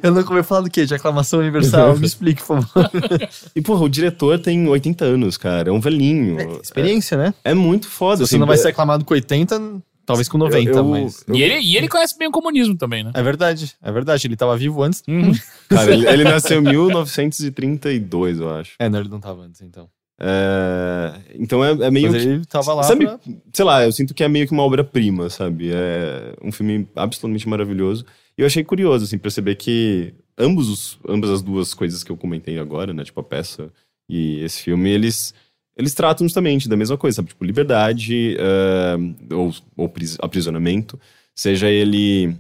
[0.04, 0.86] Eu nunca ouvi falar do quê?
[0.86, 1.98] De aclamação universal?
[1.98, 2.92] Me explique, por favor.
[3.56, 5.70] E, porra, o diretor tem 80 anos, cara.
[5.70, 6.60] É um velhinho.
[6.62, 7.34] Experiência, né?
[7.44, 8.18] É, é muito foda.
[8.18, 11.24] Se você assim, não vai é- ser aclamado com 80, talvez com 90, eu- mas...
[11.32, 13.12] E ele, e ele conhece bem o comunismo também, né?
[13.14, 14.28] É verdade, é verdade.
[14.28, 15.02] Ele tava vivo antes.
[15.08, 15.32] Uhum.
[15.70, 18.72] Cara, ele, ele nasceu em 1932, eu acho.
[18.78, 19.88] É, não, ele não tava antes, então.
[20.20, 23.20] É, então é, é meio Mas ele tava lá Sabe, pra-
[23.52, 25.72] sei lá, eu sinto que é meio que uma obra-prima, sabe?
[25.72, 28.06] É um filme absolutamente maravilhoso.
[28.38, 32.18] E eu achei curioso, assim, perceber que ambos os, ambas as duas coisas que eu
[32.18, 33.04] comentei agora, né?
[33.04, 33.72] Tipo, a peça
[34.10, 35.34] e esse filme, eles,
[35.78, 37.30] eles tratam justamente da mesma coisa, sabe?
[37.30, 41.00] Tipo, liberdade é, ou, ou pris- aprisionamento,
[41.36, 42.36] seja ele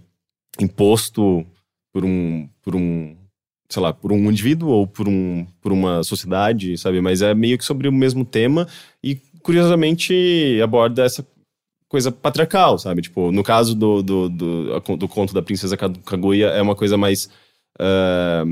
[0.60, 1.46] imposto
[1.92, 3.16] por um, por um,
[3.74, 7.02] sei lá, por um indivíduo ou por, um, por uma sociedade, sabe?
[7.02, 8.68] Mas é meio que sobre o mesmo tema
[9.04, 10.14] e, curiosamente,
[10.64, 11.26] aborda essa
[11.90, 13.02] coisa patriarcal, sabe?
[13.02, 16.98] Tipo, no caso do, do, do, do conto da Princesa Ka- Kaguya, é uma coisa
[16.98, 17.30] mais...
[17.80, 18.44] ah,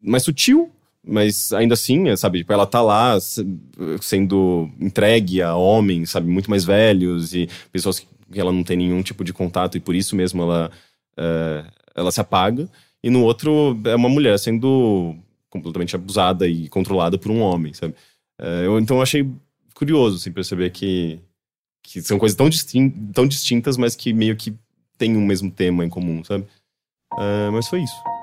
[0.00, 0.70] mais sutil,
[1.04, 2.38] mas ainda assim, é, sabe?
[2.38, 3.46] Tipo, ela tá lá se-
[4.00, 6.28] sendo entregue a homens, sabe?
[6.28, 9.94] Muito mais velhos e pessoas que ela não tem nenhum tipo de contato e por
[9.94, 10.70] isso mesmo ela,
[11.16, 11.64] eh,
[11.94, 12.68] ela se apaga.
[13.06, 15.14] E no outro é uma mulher sendo
[15.48, 17.94] completamente abusada e controlada por um homem, sabe?
[18.36, 19.24] Eh, eu, então eu achei
[19.74, 21.20] curioso, assim, perceber que,
[21.84, 24.52] que são coisas tão, distin tão distintas, mas que meio que
[24.98, 26.48] têm um mesmo tema em comum, sabe?
[27.16, 28.15] Eh, mas foi isso.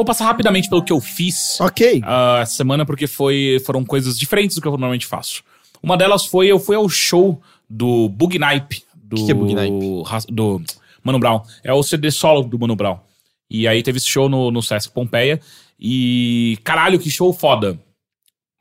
[0.00, 2.00] Vou passar rapidamente pelo que eu fiz Ok.
[2.04, 5.42] ah, essa semana, porque foi, foram coisas diferentes do que eu normalmente faço.
[5.82, 8.82] Uma delas foi, eu fui ao show do Bug Nipe.
[9.02, 10.02] Do, Que que é Bug Nipe?
[10.08, 10.62] Ra- Do
[11.02, 11.40] Mano Brown.
[11.64, 12.98] É o CD solo do Mano Brown.
[13.50, 15.40] E aí teve esse show no, no Sesc Pompeia.
[15.78, 17.78] E caralho, que show foda.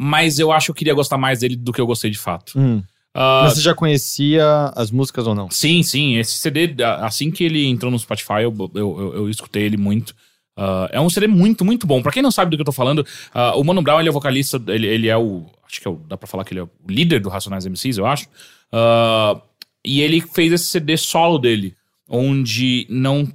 [0.01, 2.53] Mas eu acho que eu queria gostar mais dele do que eu gostei de fato.
[2.57, 2.81] Hum.
[3.13, 5.49] Ah, Mas você já conhecia as músicas ou não?
[5.51, 6.15] Sim, sim.
[6.15, 9.77] Esse CD, a- assim que ele entrou no Spotify, eu, eu, eu, eu escutei ele
[9.77, 10.15] muito.
[10.59, 12.01] Ah, é um CD muito, muito bom.
[12.01, 14.11] Pra quem não sabe do que eu tô falando, ah, o Mano Brown, ele é
[14.11, 15.45] vocalista, ele, ele é o...
[15.65, 17.97] Acho que é o, dá pra falar que ele é o líder do Racionais MCs,
[17.97, 18.27] eu acho.
[18.69, 19.41] Ah,
[19.85, 21.75] e ele fez esse CD solo dele,
[22.09, 23.33] onde não...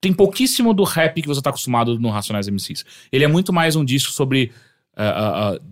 [0.00, 2.84] Tem pouquíssimo do rap que você tá acostumado no Racionais MCs.
[3.12, 4.52] Ele é muito mais um disco sobre...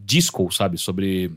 [0.05, 0.77] disco, sabe?
[0.77, 1.31] Sobre...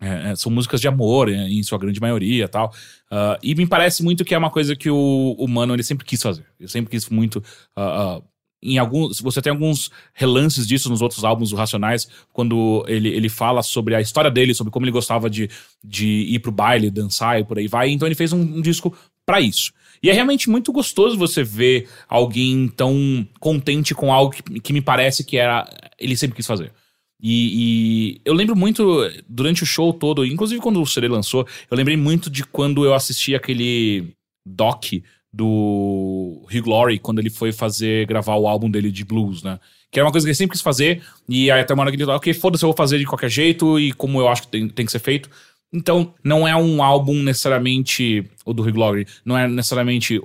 [0.00, 2.72] É, é, são músicas de amor, é, em sua grande maioria tal.
[3.10, 6.04] Ah, e me parece muito que é uma coisa que o, o Mano ele sempre
[6.04, 6.44] quis fazer.
[6.60, 7.42] Ele sempre quis muito.
[7.74, 8.22] ah, ah,
[8.62, 13.28] em alguns, você tem alguns relances disso nos outros álbuns do Racionais, quando ele, ele
[13.28, 15.48] fala sobre a história dele, sobre como ele gostava de,
[15.84, 17.90] de ir pro baile, dançar e por aí vai.
[17.90, 19.72] Então ele fez um, um disco pra isso.
[20.02, 24.80] E é realmente muito gostoso você ver alguém tão contente com algo que, que me
[24.80, 25.68] parece que era
[25.98, 26.72] ele sempre quis fazer.
[27.22, 31.76] E, e eu lembro muito, durante o show todo, inclusive quando o CD lançou, eu
[31.76, 34.12] lembrei muito de quando eu assisti aquele
[34.44, 34.84] doc
[35.32, 39.58] do Hugh Laurie, quando ele foi fazer, gravar o álbum dele de blues, né?
[39.90, 41.96] Que era uma coisa que ele sempre quis fazer, e aí até uma hora que
[41.96, 44.48] ele falou, ok, foda-se, eu vou fazer de qualquer jeito, e como eu acho que
[44.48, 45.28] tem, tem que ser feito.
[45.72, 50.20] Então, não é um álbum necessariamente, o do Hugh Laurie, não é necessariamente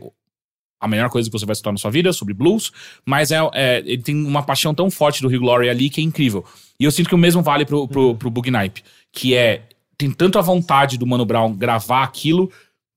[0.80, 2.72] a melhor coisa que você vai escutar na sua vida sobre blues,
[3.06, 6.04] mas é, é- ele tem uma paixão tão forte do Hugh Laurie ali que é
[6.04, 6.44] incrível.
[6.82, 9.64] E eu sinto que o mesmo vale pro, pro, pro Bug Nipe, que é
[9.98, 12.52] tem tanto a vontade do Mano Brown gravar aquilo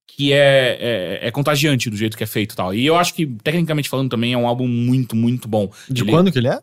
[0.06, 0.78] que é,
[1.20, 2.72] é, é contagiante do jeito que é feito e tal.
[2.74, 5.70] E eu acho que, tecnicamente falando, também é um álbum muito, muito bom.
[5.90, 6.58] De Ele- quando que ele é?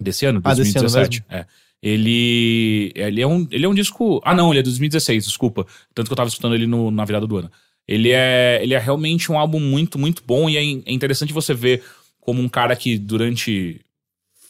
[0.00, 1.24] Desse ano, Ah, desse ano 2017.
[1.30, 1.46] é.
[1.80, 4.20] Ele, ele, é um, ele é um disco.
[4.24, 5.66] Ah, não, ele é 2016, desculpa.
[5.94, 7.52] Tanto que eu tava escutando ele no- na virada do ano.
[7.86, 10.48] Ele é, ele é realmente um álbum muito, muito bom.
[10.50, 11.84] E é, é interessante você ver
[12.20, 13.80] como um cara que durante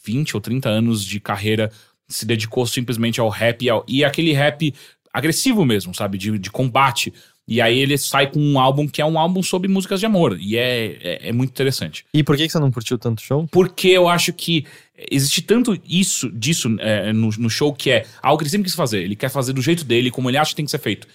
[0.05, 1.71] 20 ou 30 anos de carreira
[2.07, 4.73] se dedicou simplesmente ao rap e, ao- e aquele rap
[5.13, 6.17] agressivo mesmo, sabe?
[6.17, 7.13] De, de combate.
[7.47, 10.35] E aí ele sai com um álbum que é um álbum sobre músicas de amor.
[10.39, 13.21] E é, é, é muito interessante E por que que você não curtiu tanto o
[13.21, 13.47] show?
[13.51, 14.65] porque eu acho que
[15.11, 18.75] existe tanto isso disso é, no, no show que é algo que ele sempre quis
[18.75, 19.03] fazer.
[19.03, 21.07] Ele quer fazer do jeito dele, como ele acha que tem que ser feito.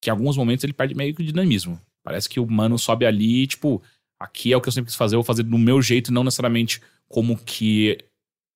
[0.00, 1.80] Que em alguns momentos ele perde meio que o dinamismo.
[2.04, 3.82] Parece que o mano sobe ali, tipo,
[4.20, 6.14] aqui é o que eu sempre quis fazer, eu vou fazer do meu jeito e
[6.14, 7.98] não necessariamente como que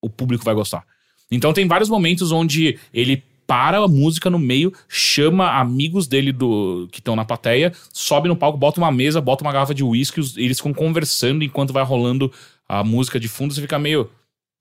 [0.02, 0.84] o público vai gostar.
[1.30, 6.88] Então tem vários momentos onde ele para a música no meio, chama amigos dele do
[6.90, 10.20] que estão na plateia, sobe no palco, bota uma mesa, bota uma garrafa de uísque,
[10.36, 12.32] eles ficam conversando enquanto vai rolando
[12.68, 14.10] a música de fundo, você fica meio.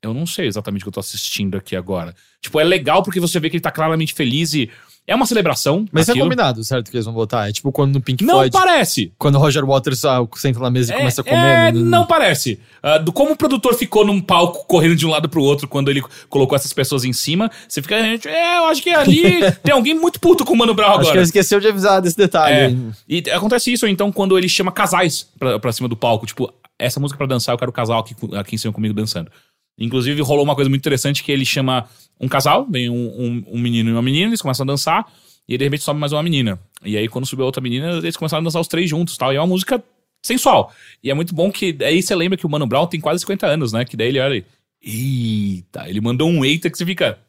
[0.01, 2.15] Eu não sei exatamente o que eu tô assistindo aqui agora.
[2.39, 4.69] Tipo, é legal porque você vê que ele tá claramente feliz e
[5.07, 5.85] é uma celebração.
[5.91, 6.25] Mas é aquilo.
[6.25, 6.89] combinado, certo?
[6.89, 7.47] Que eles vão botar.
[7.47, 9.13] É tipo quando no Pink Não Floyd, parece.
[9.17, 11.37] quando o Roger Waters ah, senta na mesa e começa a comer.
[11.37, 11.79] É, né?
[11.79, 12.59] não parece.
[12.81, 15.89] Ah, do como o produtor ficou num palco correndo de um lado pro outro quando
[15.89, 19.93] ele colocou essas pessoas em cima, você fica, é, eu acho que ali tem alguém
[19.93, 21.17] muito puto com o Mano Brown Acho que agora.
[21.17, 22.91] ele esqueceu de avisar desse É, detalhe.
[23.07, 26.25] e acontece isso, então, quando ele chama casais pra, pra cima do palco.
[26.25, 29.31] Tipo, essa música pra dançar, eu quero o casal aqui, aqui em cima comigo dançando.
[29.77, 31.87] Inclusive, rolou uma coisa muito interessante que ele chama
[32.19, 35.05] um casal, vem um, um, um menino e uma menina, eles começam a dançar,
[35.47, 36.59] e aí, de repente sobe mais uma menina.
[36.83, 39.31] E aí, quando subiu a outra menina, eles começaram a dançar os três juntos tal.
[39.31, 39.83] E é uma música
[40.23, 40.73] sensual.
[41.03, 41.77] E é muito bom que.
[41.81, 43.85] Aí você lembra que o Mano Brown tem quase 50 anos, né?
[43.85, 44.45] Que daí ele olha.
[44.81, 47.19] e, Eita, ele mandou um eita que você fica.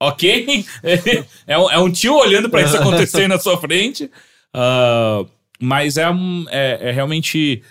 [0.00, 0.64] Ok?
[1.46, 4.10] é, um, é um tio olhando pra isso acontecer na sua frente.
[4.52, 5.24] Ah,
[5.60, 7.62] mas é, um, é, é realmente.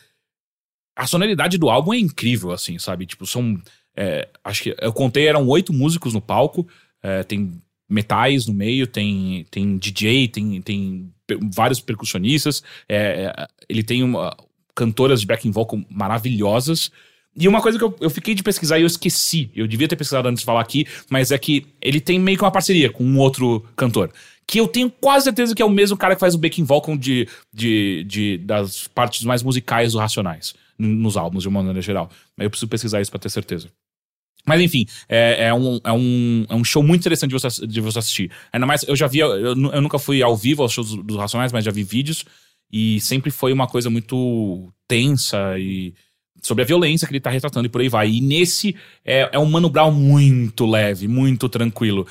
[0.96, 3.06] A sonoridade do álbum é incrível, assim, sabe?
[3.06, 3.60] Tipo, são.
[3.96, 6.68] É, acho que eu contei, eram oito músicos no palco.
[7.02, 7.52] é, tem
[7.90, 11.14] metais no meio, tem, tem DJ, tem, tem
[11.54, 12.64] vários percussionistas.
[12.90, 14.36] é, é, ele tem uma,
[14.76, 16.92] cantoras de backing vocal maravilhosas.
[17.36, 19.96] E uma coisa que eu, eu fiquei de pesquisar e eu esqueci, eu devia ter
[19.96, 23.04] pesquisado antes de falar aqui, mas é que ele tem meio que uma parceria com
[23.04, 24.12] um outro cantor.
[24.46, 26.96] Que eu tenho quase certeza que é o mesmo cara que faz o backing vocal
[26.96, 32.10] de, de, de, das partes mais musicais do Racionais, nos álbuns, de uma maneira geral.
[32.38, 33.70] Mas eu preciso pesquisar isso pra ter certeza.
[34.46, 37.82] Mas enfim, é, é um, é, um, é um show muito interessante de você, de
[37.82, 38.32] você assistir.
[38.52, 41.52] Ainda mais, eu já vi, eu, eu nunca fui ao vivo aos shows dos Racionais,
[41.52, 42.26] mas já vi vídeos.
[42.72, 45.94] E sempre foi uma coisa muito tensa e
[46.42, 48.10] sobre a violência que ele tá retratando e por aí vai.
[48.10, 48.76] E nesse
[49.06, 52.06] é, é um Mano Brown muito leve, muito tranquilo.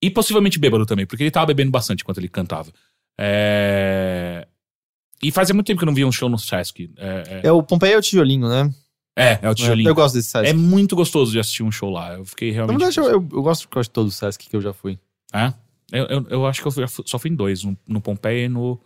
[0.00, 2.72] E possivelmente bêbado também, porque ele tava bebendo bastante enquanto ele cantava.
[3.18, 4.46] É...
[5.22, 6.90] E fazia muito tempo que eu não via um show no Sesc.
[6.96, 8.70] É, É o Pompeia é o tijolinho, né?
[9.16, 9.88] É, é, o tijolinho.
[9.88, 10.48] Eu gosto desse Sesc.
[10.48, 12.14] É muito gostoso de assistir um show lá.
[12.14, 12.78] Eu fiquei Na realmente.
[12.78, 14.98] verdade, eu, eu, eu gosto de todos os Sesc que eu já fui.
[15.32, 15.52] É?
[15.92, 18.48] Eu, eu, eu acho que eu fui- só fui em dois: no, no Pompeia e
[18.48, 18.80] no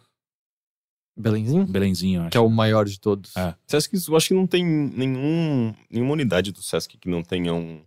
[1.16, 1.66] Belenzinho?
[1.66, 2.20] Belenzinho.
[2.22, 2.30] Acho.
[2.30, 3.36] Que é o maior de todos.
[3.36, 3.54] É.
[3.66, 7.80] Sesc, eu acho que não tem nenhum, nenhuma unidade do Sesc que não tenha um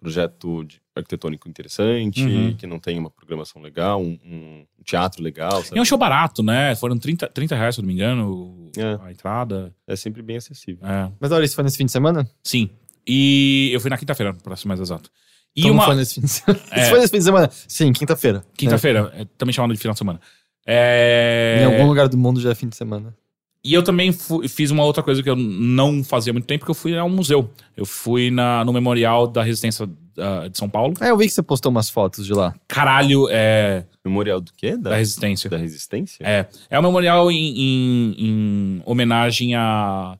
[0.00, 2.54] projeto de- arquitetônico interessante, Uhum.
[2.56, 5.60] que não tenha uma programação legal, um, um teatro legal.
[5.60, 5.78] E Sabe?
[5.78, 6.74] é um show barato, né?
[6.76, 8.98] Foram 30, 30 reais, se eu não me engano, É.
[9.06, 9.74] a entrada.
[9.86, 10.86] É sempre bem acessível.
[10.86, 11.10] É.
[11.20, 12.28] Mas olha, isso foi nesse fim de semana?
[12.42, 12.70] Sim.
[13.06, 15.10] E eu fui na quinta-feira, pra ser mais exato.
[15.56, 15.84] E Então uma.
[15.86, 16.60] foi nesse fim de semana.
[16.70, 16.80] É.
[16.82, 17.50] Isso foi nesse fim de semana?
[17.66, 18.44] Sim, quinta-feira.
[18.56, 20.20] Quinta-feira, é também chamado de final de semana.
[20.66, 21.60] É.
[21.62, 23.16] Em algum lugar do mundo já é fim de semana.
[23.64, 26.70] E eu também fu- fiz uma outra coisa que eu não fazia muito tempo, que
[26.70, 27.50] eu fui ao museu.
[27.76, 29.88] Eu fui na, no Memorial da Resistência
[30.18, 30.94] ah, de São Paulo.
[31.00, 32.54] É, eu vi que você postou umas fotos de lá.
[32.66, 33.86] Caralho, é.
[34.04, 34.76] Memorial do quê?
[34.76, 35.48] Da Da, Resistência.
[35.50, 36.24] da Resistência?
[36.26, 36.48] É.
[36.70, 40.18] É um memorial em, em- em homenagem a,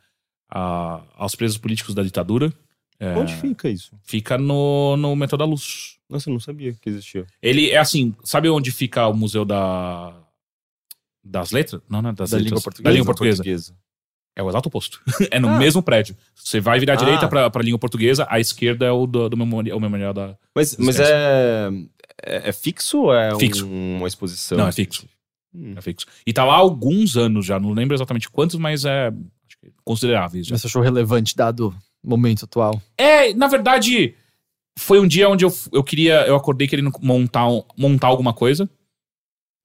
[0.51, 2.53] a- aos presos políticos da ditadura.
[3.01, 3.93] É, Onde fica isso?
[4.03, 5.97] Fica no, no Metrô da Luz.
[6.11, 7.27] Nossa, eu não sabia que existia.
[7.41, 10.15] Ele é assim, sabe onde fica o Museu da.
[11.23, 11.83] Das letras?
[11.89, 12.45] Não, não, é das Da letras.
[12.51, 12.83] língua portuguesa.
[12.85, 13.75] Da língua portuguesa.
[14.39, 15.01] É o exato oposto.
[15.33, 15.59] é no Ah.
[15.59, 16.17] mesmo prédio.
[16.35, 16.99] Você vai virar à Ah.
[16.99, 20.37] direita pra, pra língua portuguesa, à esquerda é o do, do memorial, o memorial da.
[20.55, 21.69] Mas, mas é,
[22.25, 22.49] é.
[22.49, 23.67] é fixo ou é Fixo.
[23.67, 24.57] um- uma exposição?
[24.57, 25.07] Não, é fixo.
[25.55, 25.75] Hum.
[25.77, 26.07] É fixo.
[26.27, 29.73] E tá lá há alguns anos já, não lembro exatamente quantos, mas é acho que
[29.85, 30.55] consideráveis já.
[30.55, 31.75] Mas você achou relevante dado
[32.05, 32.81] o momento atual?
[32.97, 34.15] É, na verdade,
[34.79, 36.25] foi um dia onde eu, eu queria.
[36.29, 37.47] Eu acordei querendo montar,
[37.77, 38.71] montar alguma coisa.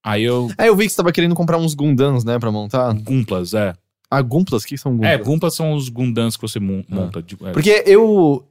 [0.04, 0.50] Aí eu.
[0.58, 2.92] É, eu vi que você tava querendo comprar uns Gundams, né, pra montar.
[2.94, 3.74] Gumplas, é.
[4.16, 4.62] Ah, Gumplas?
[4.62, 5.26] O que são É, Gumplas?
[5.26, 6.84] Gumplas são os Gundams que você Ah.
[6.88, 7.22] monta.
[7.22, 7.52] de- é.
[7.52, 8.44] Porque eu...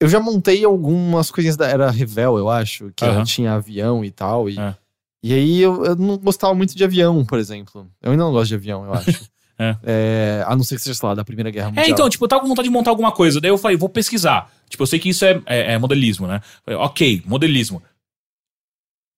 [0.00, 3.24] Eu já montei algumas coisinhas da era Revel, eu acho, que Aham.
[3.24, 4.48] tinha avião e tal.
[4.48, 4.76] E, É.
[5.24, 7.84] e aí eu, eu não gostava muito de avião, por exemplo.
[8.00, 9.06] Eu ainda não gosto de avião, eu acho.
[9.60, 9.76] É.
[9.82, 11.84] É, a não ser que seja, sei lá, da Primeira Guerra Mundial.
[11.86, 13.40] É, então, tipo, eu tava com vontade de montar alguma coisa.
[13.40, 14.52] Daí eu falei, vou pesquisar.
[14.70, 16.40] Tipo, eu sei que isso é, é- é modelismo, né?
[16.64, 17.82] Falei, ok, modelismo.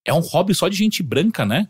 [0.03, 1.67] É um hobby só de gente branca, né?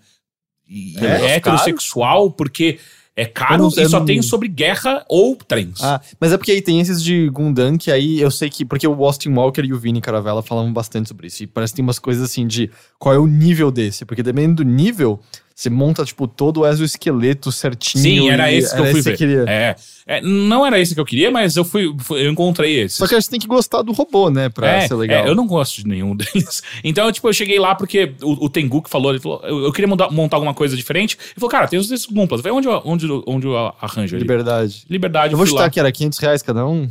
[0.66, 2.80] E É, é heterossexual, porque
[3.16, 5.82] é caro não- e só não- tem sobre guerra ou trens.
[5.84, 8.64] Ah, mas é porque aí tem esses de Gundam que aí eu sei que.
[8.64, 11.44] Porque o Austin Walker e o Vini Caravella falavam bastante sobre isso.
[11.44, 14.06] E parece que tem umas coisas assim de qual é o nível desse.
[14.06, 15.20] Porque dependendo do nível,
[15.62, 18.02] você monta, tipo, todo o exoesqueleto certinho.
[18.02, 19.12] Sim, era esse que eu fui ver.
[19.12, 19.46] que queria.
[19.48, 19.76] É,
[20.08, 22.96] é, não era esse que eu queria, mas eu fui, fui- eu encontrei esse.
[22.96, 24.50] Só que você tem que gostar do robô, né?
[24.50, 25.24] Pra é, ser legal.
[25.26, 26.64] é, eu não gosto de nenhum deles.
[26.84, 29.72] Então, tipo, eu cheguei lá porque o, o Tengu que falou, ele falou, eu, eu
[29.72, 31.16] queria montar, montar alguma coisa diferente.
[31.22, 32.40] Ele falou, cara, tem os desses Gumplas.
[32.40, 34.24] Eu falei, onde, eu- onde, onde eu arranjo ele?
[34.24, 34.84] Liberdade.
[34.90, 35.70] Liberdade, Eu vou chutar lá.
[35.70, 36.90] que era 500 reais cada um.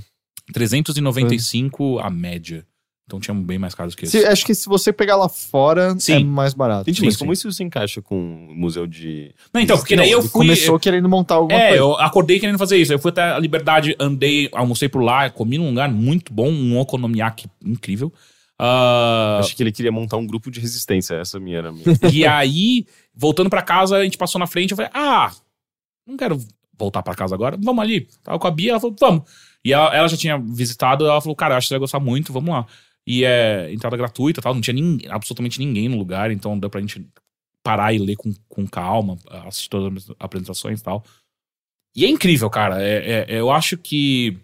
[0.52, 2.64] 395 a média.
[3.11, 4.20] Então tinha bem mais caros que esse.
[4.20, 6.12] Se- acho que se você pegar lá fora, Sim.
[6.12, 6.89] é mais barato.
[6.89, 7.19] Gente, Sim, mas sim.
[7.19, 8.15] como isso se encaixa com
[8.49, 9.35] o museu de.
[9.53, 10.31] Não, então, porque daí eu fui.
[10.31, 11.82] Começou querendo montar alguma É, coisa.
[11.82, 12.93] eu acordei querendo fazer isso.
[12.93, 16.78] Eu fui até a Liberdade, andei, almocei por lá, comi num lugar muito bom, um
[16.78, 18.12] okonomiyaki incrível.
[18.62, 21.15] Ah, Acho que ele queria montar um grupo de resistência.
[21.16, 21.85] Essa minha era a minha.
[22.12, 25.32] e aí, voltando pra casa, a gente passou na frente, eu falei, ah,
[26.07, 26.39] não quero
[26.78, 28.07] voltar pra casa agora, vamos ali.
[28.23, 29.23] Tava com a Bia, ela falou, vamos.
[29.65, 32.32] E ela, ela já tinha visitado, ela falou, cara, acho que você vai gostar muito,
[32.32, 32.66] vamos lá.
[33.12, 36.69] E é entrada gratuita e tal, não tinha nin- absolutamente ninguém no lugar, então deu
[36.70, 37.05] pra gente
[37.62, 39.16] parar e ler com, com calma,
[39.47, 41.05] assistir todas as apresentações e tal.
[41.97, 42.81] E é incrível, cara.
[42.82, 44.39] É, é- eu acho que.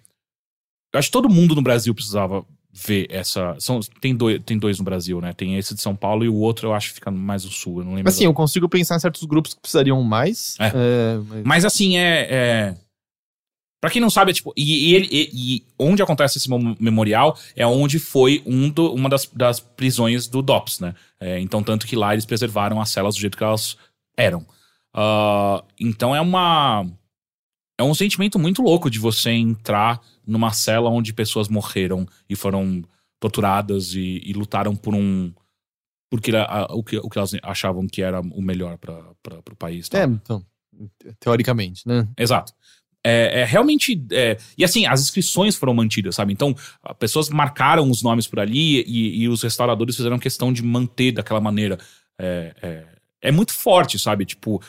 [0.92, 3.54] Eu acho que todo mundo no Brasil precisava ver essa.
[3.60, 5.32] São, tem, dois, tem dois no Brasil, né?
[5.32, 7.78] Tem esse de São Paulo e o outro eu acho que fica mais no sul.
[7.80, 8.04] Eu não lembro.
[8.04, 10.56] Mas assim, eu consigo pensar em certos grupos que precisariam mais.
[10.58, 10.66] É.
[10.68, 12.76] é, mas- Mas assim, é.
[13.80, 14.52] Pra quem não sabe, é tipo.
[14.56, 18.92] E, e ele, e- e onde acontece esse mem- memorial é onde foi um do-
[18.92, 20.94] uma das, das prisões do DOPS, né?
[21.20, 23.76] É, então, tanto que lá eles preservaram as celas do jeito que elas
[24.16, 24.46] eram.
[24.94, 26.86] Ah, então é uma.
[27.78, 32.82] É um sentimento muito louco de você entrar numa cela onde pessoas morreram e foram
[33.20, 35.32] torturadas e, e lutaram por um.
[36.10, 39.12] Porque a- o, que, o que elas achavam que era o melhor para
[39.52, 39.88] o país.
[39.88, 40.00] tal.
[40.00, 40.46] É, então,
[41.20, 42.08] teoricamente, né?
[42.16, 42.52] Exato.
[43.08, 44.02] É, é realmente.
[44.10, 46.32] é, e assim, as inscrições foram mantidas, sabe?
[46.32, 46.54] Então,
[46.98, 51.40] pessoas marcaram os nomes por ali e, e os restauradores fizeram questão de manter daquela
[51.40, 51.78] maneira.
[52.18, 52.84] É, é,
[53.22, 54.24] é muito forte, sabe?
[54.24, 54.60] Tipo.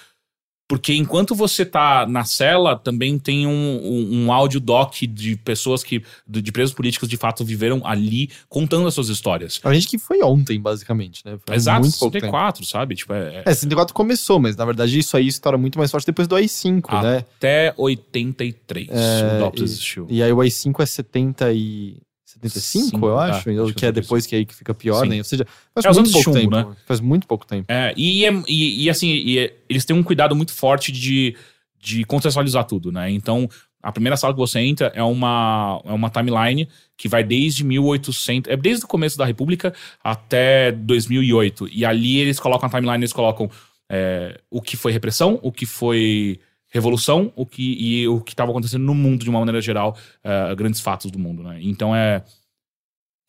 [0.68, 5.82] Porque enquanto você tá na cela, também tem um, um, um áudio doc de pessoas
[5.82, 6.04] que.
[6.28, 9.62] de, presos políticos de fato viveram ali contando as suas histórias.
[9.64, 11.38] A gente que foi ontem, basicamente, né?
[11.46, 12.26] Foi Exato, muito pouco tempo.
[12.26, 12.96] 64, sabe?
[12.96, 16.06] Tipo, é, é É, 64 começou, mas na verdade isso aí estoura muito mais forte
[16.06, 17.18] depois do AI-5, Ah, né?
[17.38, 20.08] até 83 É, o DOPS existiu.
[20.10, 21.98] E aí o AI-5 é 70 e...
[22.42, 25.10] 75, Cinco, eu acho, acho que, é é depois que aí que fica pior, Sim.
[25.10, 25.18] né?
[25.18, 26.56] Ou seja, faz É muito pouco chumbo, tempo.
[26.70, 26.76] né?
[26.86, 27.66] Faz muito pouco tempo.
[27.72, 31.36] É, e, é- e, e, assim, e é- eles têm um cuidado muito forte de,
[31.80, 33.10] de contextualizar tudo, né?
[33.12, 33.50] Então,
[33.82, 38.52] a primeira sala que você entra é uma, é uma timeline que vai desde 1800,
[38.52, 39.74] é desde o começo da República
[40.04, 41.70] até 2008.
[41.72, 43.50] E ali eles colocam a timeline, eles colocam
[43.90, 46.40] é, o que foi repressão, o que foi
[46.78, 50.56] revolução, o que, e o que estava acontecendo no mundo de uma maneira geral, é,
[50.56, 51.60] grandes fatos do mundo, né?
[51.62, 52.24] Então é.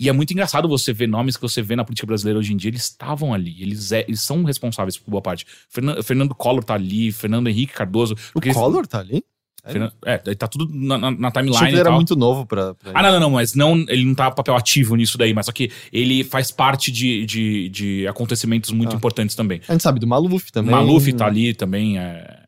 [0.01, 2.57] E é muito engraçado você ver nomes que você vê na política brasileira hoje em
[2.57, 5.45] dia, eles estavam ali, eles, é- eles são responsáveis por boa parte.
[5.69, 8.15] Fernan- Fernando Collor tá ali, Fernando Henrique Cardoso.
[8.15, 9.25] O porque eles- Collor tá ali?
[9.67, 12.75] Fernan- É, tá tudo na, na- na timeline ele era muito novo pra...
[12.77, 15.47] pra Ah, não, não, não, mas não, ele não tá papel ativo nisso daí, mas
[15.47, 18.97] só que ele faz parte de, de, de acontecimentos muito Ah.
[18.97, 19.61] importantes também.
[19.69, 20.71] A gente sabe do Maluf também.
[20.71, 22.45] Maluf tá ali também, é,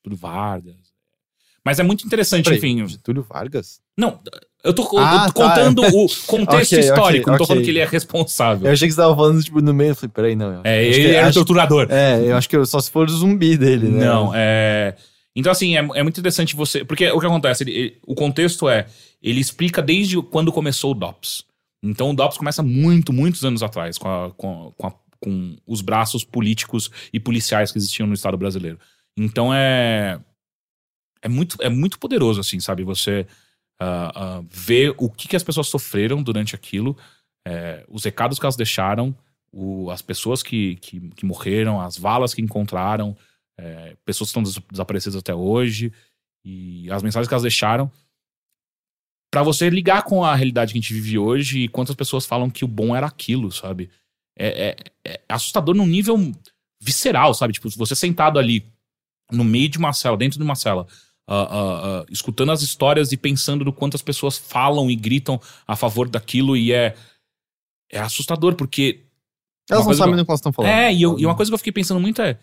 [0.00, 0.74] Getúlio Vargas.
[1.64, 2.86] Mas é muito interessante, Peraí, enfim.
[2.88, 3.80] Getúlio Vargas?
[3.96, 4.18] Não,
[4.64, 5.48] eu tô, Ah, eu tô tá.
[5.48, 7.46] contando o contexto Ok, histórico, ok, não tô ok.
[7.46, 8.66] falando que ele é responsável.
[8.66, 9.90] Eu achei que você tava falando, tipo, no meio.
[9.90, 10.54] Eu falei, peraí, não.
[10.54, 11.86] eu É, que- ele era acho- torturador.
[11.90, 14.04] É, eu acho que eu- só se for o zumbi dele, né?
[14.06, 14.96] Não, é.
[15.36, 16.82] Então, assim, é, é muito interessante você.
[16.84, 17.62] Porque o que acontece?
[17.62, 18.86] Ele- ele- o contexto é.
[19.22, 21.44] Ele explica desde quando começou o DOPS.
[21.82, 25.56] Então, o DOPS começa muito, muitos anos atrás, com, a- com, a- com a- com
[25.66, 28.78] os braços políticos e policiais que existiam no Estado brasileiro.
[29.16, 30.20] Então, é.
[31.22, 32.82] É muito, é muito poderoso, assim, sabe?
[32.84, 33.26] Você
[33.78, 36.96] ah, ah, ver o que, que as pessoas sofreram durante aquilo,
[37.46, 39.14] é, os recados que elas deixaram,
[39.52, 43.16] o- as pessoas que, que, que morreram, as valas que encontraram
[43.58, 45.92] é, pessoas que estão des- desaparecidas até hoje
[46.44, 47.90] e as mensagens que elas deixaram
[49.32, 52.50] Pra você ligar com a realidade que a gente vive hoje e quantas pessoas falam
[52.50, 53.88] que o bom era aquilo, sabe?
[54.36, 54.70] É,
[55.04, 56.16] é- é assustador num nível
[56.82, 57.52] visceral, sabe?
[57.52, 58.66] Tipo, você sentado ali
[59.32, 60.86] no meio de uma cela, dentro de uma cela,
[61.26, 65.40] ah, ah, ah, escutando as histórias e pensando do quanto as pessoas falam e gritam
[65.66, 66.96] a favor daquilo e é
[67.92, 69.04] é assustador porque
[69.68, 70.70] Elas não sabem do que elas estão falando.
[70.72, 72.38] é, e, eu- e uma coisa que eu fiquei pensando muito é.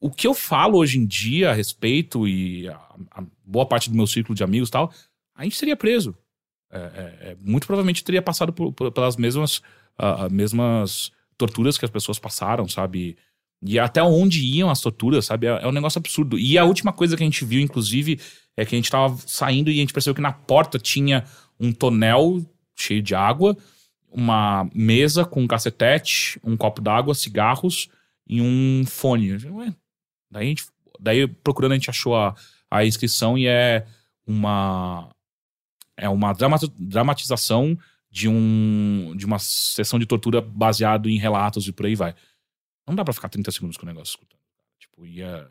[0.00, 2.74] O que eu falo hoje em dia a respeito, e a,
[3.12, 4.92] a boa parte do meu círculo de amigos e tal,
[5.34, 6.14] a gente seria preso.
[6.70, 9.62] É, é, é, muito provavelmente teria passado por- por- pelas mesmas,
[9.96, 13.16] ah, mesmas torturas que as pessoas passaram, sabe?
[13.66, 15.46] E até onde iam as torturas, sabe?
[15.46, 16.38] É, é um negócio absurdo.
[16.38, 18.20] E a última coisa que a gente viu, inclusive,
[18.56, 21.24] é que a gente tava saindo e a gente percebeu que na porta tinha
[21.58, 22.44] um tonel
[22.74, 23.56] cheio de água,
[24.10, 27.88] uma mesa com um cacetete, um copo d'água, cigarros
[28.26, 29.36] e um fone.
[30.30, 30.64] Daí, gente,
[31.00, 32.34] daí procurando a gente achou a,
[32.70, 33.86] a inscrição e é
[34.26, 35.10] uma
[35.96, 37.78] é uma drama- dramatização
[38.10, 42.14] de um de uma sessão de tortura baseado em relatos e por aí vai.
[42.86, 44.38] Não dá pra ficar 30 segundos com o negócio escutando.
[44.78, 45.48] Tipo, ia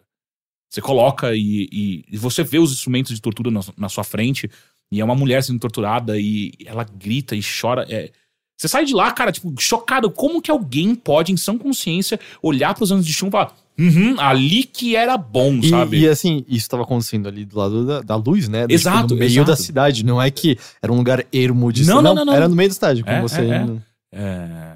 [0.69, 4.49] você coloca e, e, e você vê os instrumentos de tortura na, na sua frente
[4.91, 7.85] e é uma mulher sendo torturada e ela grita e chora.
[7.89, 8.11] É,
[8.57, 10.09] você sai de lá, cara, tipo, chocado.
[10.09, 14.15] Como que alguém pode, em sã consciência, olhar pros anos de chumbo e falar, uhum,
[14.19, 15.99] ali que era bom, E, sabe?
[15.99, 18.65] e, assim, isso estava acontecendo ali do lado da, da luz, né?
[18.67, 19.47] Do- Exato, no meio exato.
[19.47, 20.03] da cidade.
[20.05, 22.33] Não é que era um lugar ermo de Não, não, não, não.
[22.33, 23.41] Era no meio da cidade, como É, você.
[23.41, 23.77] é, é.
[24.17, 24.74] É,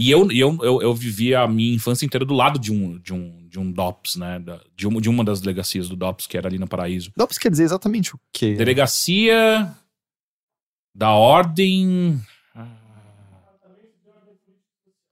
[0.00, 3.12] E eu, eu, eu, eu vivi a minha infância inteira do lado de um, de
[3.12, 4.40] um, de um DOPS, né?
[4.76, 7.10] De, uma, de uma das delegacias do DOPS, que era ali no Paraíso.
[7.12, 8.54] Pra quer dizer exatamente o quê?
[8.54, 9.74] Delegacia
[10.94, 12.20] da Ordem.
[12.54, 12.66] ah,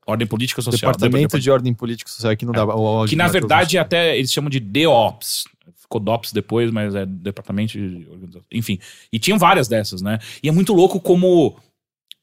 [0.07, 0.93] Ordem Política Social.
[0.93, 2.65] Departamento de Ordem Política Social aqui não dá.
[2.65, 3.09] o- o- É.
[3.09, 5.45] Que na verdade até eles chamam de DEOPS.
[5.75, 8.43] ficou DOPS depois, mas é departamento de organização.
[8.53, 8.79] Enfim.
[9.13, 10.19] E tinham várias dessas, né?
[10.43, 11.57] E é muito louco como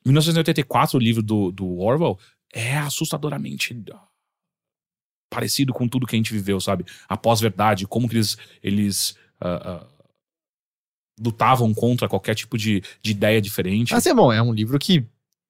[0.05, 2.17] 1984, o livro do, do Orwell,
[2.53, 3.75] é assustadoramente
[5.29, 6.85] parecido com tudo que a gente viveu, sabe?
[7.09, 9.87] A pós-verdade, como que eles, eles ah, ah,
[11.19, 13.93] lutavam contra qualquer tipo de, de ideia diferente.
[13.93, 15.03] Mas é bom, é um livro que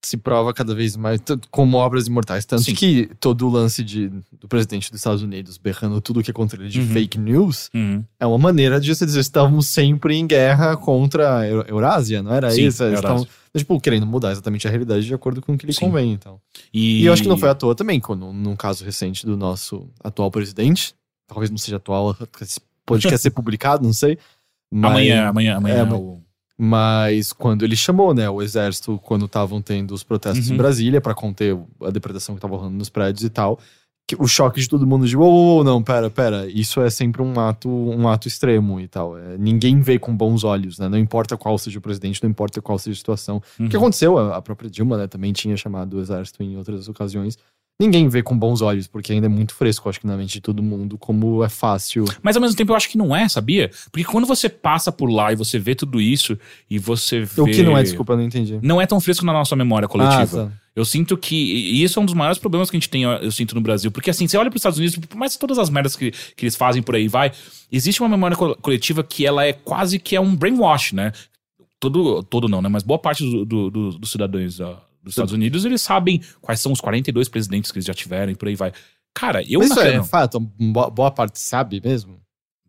[0.04, 1.20] se prova cada vez mais
[1.50, 2.46] como obras imortais.
[2.46, 2.76] Tanto Sim.
[2.76, 4.10] que todo o lance de,
[4.40, 6.88] do presidente dos Estados Unidos berrando tudo que é contra ele de Uhum.
[6.88, 8.04] fake news Uhum.
[8.20, 12.34] é uma maneira de você dizer estávamos sempre em guerra contra a Eu- Eurásia, não
[12.34, 12.84] era Sim, isso?
[12.84, 13.26] Eles estavam,
[13.56, 15.86] tipo, querendo mudar exatamente a realidade de acordo com o que lhe Sim.
[15.86, 16.12] convém.
[16.12, 16.40] Então.
[16.74, 19.38] E, E eu acho que não foi à toa também, quando, num caso recente do
[19.38, 20.94] nosso atual presidente,
[21.28, 24.18] talvez não seja atual, esse podcast ser publicado, não sei.
[24.72, 25.76] Mas, Amanhã, amanhã, amanhã.
[25.76, 25.98] É, é amanhã.
[26.00, 26.23] o-
[26.58, 30.54] Mas quando ele chamou, né, o exército, quando estavam tendo os protestos Uhum.
[30.54, 33.60] em Brasília pra conter a depredação que tava rolando nos prédios e tal,
[34.20, 37.22] o choque de todo mundo de, uou, uou, uou, não, pera, pera, isso é sempre
[37.22, 39.18] um ato, um ato extremo e tal.
[39.18, 40.88] É, ninguém vê com bons olhos, né?
[40.90, 43.38] Não importa qual seja o presidente, não importa qual seja a situação.
[43.60, 43.82] O que Uhum.
[43.84, 47.38] aconteceu, a a própria Dilma, né, também tinha chamado o exército em outras ocasiões.
[47.82, 50.42] Ninguém vê com bons olhos, porque ainda é muito fresco, acho que na mente de
[50.42, 52.06] todo mundo, como é fácil.
[52.22, 53.72] Mas ao mesmo tempo eu acho que não é, sabia?
[53.92, 56.38] Porque quando você passa por lá e você vê tudo isso
[56.70, 57.42] e você vê.
[57.42, 58.60] O que não é, desculpa, eu não entendi.
[58.62, 60.44] Não é tão fresco na nossa memória coletiva.
[60.44, 60.63] Ah, tá.
[60.76, 61.36] Eu sinto que.
[61.36, 63.92] E isso é um dos maiores problemas que a gente tem, eu sinto, no Brasil.
[63.92, 66.46] Porque assim, você olha para os Estados Unidos, por mais todas as merdas que, que
[66.46, 67.32] eles fazem por aí vai,
[67.72, 71.12] existe uma memória co- coletiva que ela é quase que é um brainwash, né?
[71.80, 72.70] Todo, todo não, né?
[72.70, 76.60] Mas boa parte do- do- do- dos cidadãos ó, dos Estados Unidos, eles sabem quais
[76.60, 78.72] são os 42 presidentes que eles já tiveram e por aí vai.
[79.14, 82.23] Cara, eu Mas isso é fato, boa parte sabe mesmo.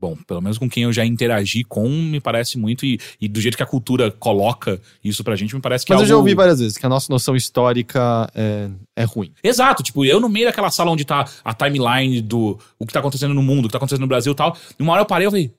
[0.05, 2.85] Bom, pelo menos com quem eu já interagi com, me parece muito.
[2.85, 6.03] E, e do jeito que a cultura coloca isso pra gente, me parece que Mas
[6.03, 9.33] é eu já algo- ouvi várias vezes que a nossa noção histórica é, é ruim.
[9.43, 13.01] Exato, tipo, eu no meio daquela sala onde tá a timeline do o que tá
[13.01, 14.55] acontecendo no mundo, o que tá acontecendo no Brasil e tal.
[14.79, 15.55] E uma hora eu parei e falei,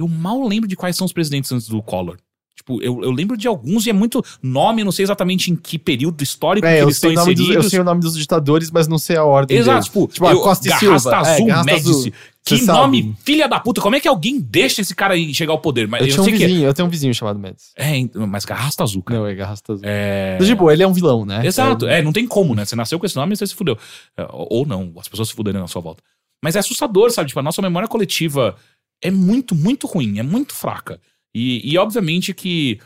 [0.00, 2.16] eu mal lembro de quais são os presidentes antes do Collor.
[2.60, 5.78] Tipo, eu, eu lembro de alguns e é muito nome, não sei exatamente em que
[5.78, 7.64] período histórico que É, eu eles sei, estão o nome dos, inseridos.
[7.64, 9.86] eu sei o nome dos ditadores, mas não sei a ordem Exato, deles.
[9.86, 11.10] tipo, Tipo, a eu, Costa e Silva.
[11.10, 11.90] É, Azul, Garrasta Médici.
[11.90, 12.12] Azul.
[12.44, 13.16] Que Cê nome, sabe.
[13.22, 15.86] filha da puta, como é que alguém deixa esse cara chegar ao poder?
[15.88, 16.46] Mas Eu, eu, tinha um que é.
[16.46, 17.70] vizinho, eu tenho um vizinho chamado Médici.
[17.76, 17.92] É,
[18.26, 19.20] mas Garrasta Azul, cara.
[19.20, 19.84] Não, é Garrasta Azul.
[19.86, 20.36] É...
[20.38, 21.46] Mas, tipo, ele é um vilão, né?
[21.46, 22.64] Exato, É, é, não tem como, né?
[22.64, 23.76] Você nasceu com esse nome e você se fudeu.
[24.16, 26.02] É, Ou ou não, as pessoas se fuderem na sua volta.
[26.42, 27.28] Mas é assustador, sabe?
[27.28, 28.56] Tipo, a nossa memória coletiva
[29.02, 30.98] é muito, muito ruim, é muito fraca.
[31.34, 32.80] E, e obviamente que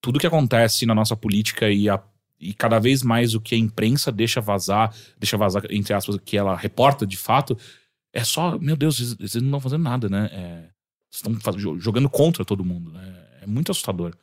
[0.00, 2.02] tudo que acontece na nossa política e, a-
[2.40, 6.20] e cada vez mais o que a imprensa deixa vazar, deixa vazar, entre aspas, o
[6.20, 7.56] que ela reporta de fato,
[8.12, 10.28] é só, meu Deus, vocês, não estão fazendo nada, né?
[10.32, 10.68] É,
[11.10, 11.34] estão
[11.78, 13.26] jogando contra todo mundo, né?
[13.40, 14.14] É muito assustador.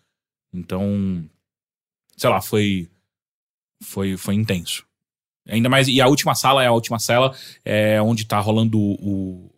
[0.53, 1.27] Então,
[2.17, 2.89] sei lá, foi
[3.81, 4.85] foi, foi intenso.
[5.47, 5.87] Ainda mais.
[5.87, 7.35] E a última sala é a última cela,
[7.65, 8.93] é onde tá rolando o,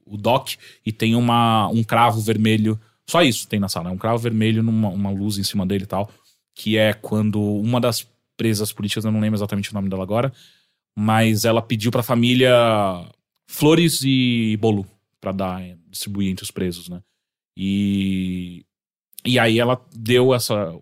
[0.05, 0.51] o, o doc
[0.85, 2.79] e tem uma, um cravo vermelho.
[3.09, 5.83] Só isso tem na sala, é um cravo vermelho numa uma luz em cima dele
[5.83, 6.09] e tal.
[6.55, 8.07] Que é quando uma das
[8.37, 10.31] presas políticas, eu não lembro exatamente o nome dela agora,
[10.97, 12.51] mas ela pediu pra família
[13.47, 14.85] flores e bolo
[15.19, 17.01] pra dar, eh, distribuir entre os presos, né?
[17.55, 18.65] E.
[19.23, 20.73] E aí ela deu essa.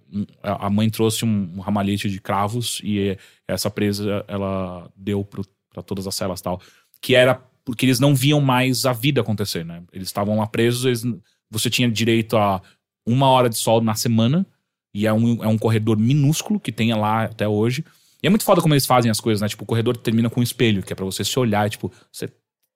[0.42, 6.08] a mãe trouxe um, ramalhete de cravos e essa presa ela deu pro, pra todas
[6.08, 6.62] as celas tal.
[7.02, 7.36] Que era
[7.66, 9.84] porque eles não viam mais a vida acontecer, né?
[9.92, 11.04] Eles estavam lá presos, eles,
[11.50, 12.62] você tinha direito a
[13.06, 14.46] uma hora de sol na semana,
[14.94, 17.84] e é um, é um corredor minúsculo que tem lá até hoje.
[18.22, 19.48] E é muito foda como eles fazem as coisas, né?
[19.48, 21.92] Tipo, o corredor termina com um espelho, que é pra você se olhar, e, tipo,
[22.12, 22.30] você,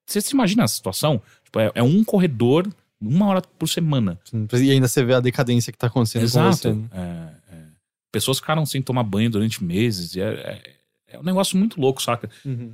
[0.08, 1.22] você se imagina a situação?
[1.44, 2.68] Tipo, é, é um corredor,
[3.02, 4.18] uma hora por semana.
[4.54, 6.58] E ainda você vê a decadência que tá acontecendo com Exato.
[6.58, 6.74] você.
[6.74, 6.88] né?
[6.92, 7.64] É, é.
[8.12, 10.16] Pessoas ficaram sem tomar banho durante meses.
[10.16, 10.62] E é, é,
[11.16, 12.30] é um negócio muito louco, saca?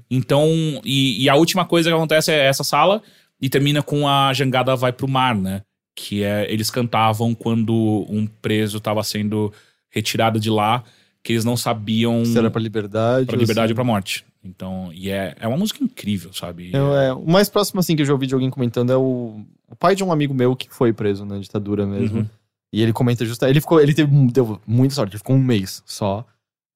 [0.10, 0.48] Então,
[0.84, 3.02] e, e a última coisa que acontece é essa sala
[3.42, 5.64] e termina com a jangada vai pro mar, né?
[6.02, 9.52] Que é, eles cantavam quando um preso tava sendo
[9.90, 10.82] retirado de lá,
[11.22, 13.26] que eles não sabiam Se era pra liberdade.
[13.26, 14.26] pra ou liberdade ou pra morte.
[14.42, 16.72] Então, e é, é uma música incrível, sabe?
[16.74, 19.42] Eu, é, o mais próximo, assim, que eu já ouvi de alguém comentando é o,
[19.70, 22.20] o pai de um amigo meu que foi preso na ditadura mesmo.
[22.20, 22.30] Uhum.
[22.72, 23.46] E ele comenta justo.
[23.46, 23.82] Ele ficou.
[23.82, 26.26] Ele teve, deu muita sorte, ele ficou um mês só.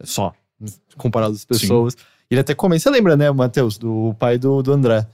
[0.04, 0.34] Só.
[0.98, 1.96] Comparado às pessoas.
[2.30, 2.82] Ele até comenta.
[2.82, 5.08] Você lembra, né, Matheus, do pai do, do André?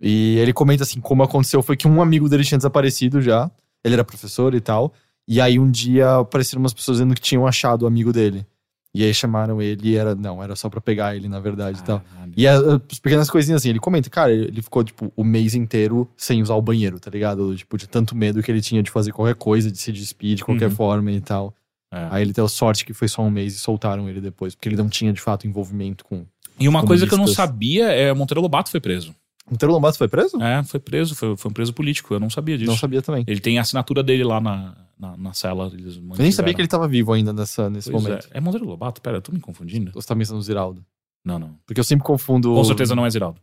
[0.00, 3.50] E ele comenta assim: como aconteceu foi que um amigo dele tinha desaparecido já.
[3.84, 4.92] Ele era professor e tal.
[5.26, 8.46] E aí um dia apareceram umas pessoas dizendo que tinham achado o amigo dele.
[8.94, 10.14] E aí chamaram ele e era.
[10.14, 12.02] Não, era só pra pegar ele, na verdade e tal.
[12.36, 16.08] E as, as pequenas coisinhas assim, ele comenta, cara, ele ficou, tipo, o mês inteiro
[16.16, 17.54] sem usar o banheiro, tá ligado?
[17.56, 20.44] Tipo, de tanto medo que ele tinha de fazer qualquer coisa, de se despir de
[20.44, 20.74] qualquer Uhum.
[20.76, 21.52] forma e tal.
[21.92, 22.08] É.
[22.10, 24.76] Aí ele deu sorte que foi só um mês e soltaram ele depois, porque ele
[24.76, 26.24] não tinha, de fato, envolvimento com.
[26.58, 29.14] E uma coisa que eu não sabia é Monteiro Lobato foi preso.
[29.50, 30.40] Monteiro Lobato foi preso?
[30.42, 32.70] É, foi preso, foi, foi um preso político, eu não sabia disso.
[32.70, 33.24] Não sabia também.
[33.26, 35.70] Ele tem a assinatura dele lá na, na, na cela.
[35.74, 38.28] Eles Eu nem sabia que ele tava vivo ainda nessa, nesse Pois momento.
[38.32, 38.38] É.
[38.38, 39.02] é Monteiro Lobato?
[39.02, 39.92] Pera, eu tô me confundindo.
[39.94, 40.84] Ou você tá pensando no Ziraldo?
[41.24, 41.58] Não, não.
[41.66, 42.54] Porque eu sempre confundo.
[42.54, 43.38] Com certeza não é Ziraldo.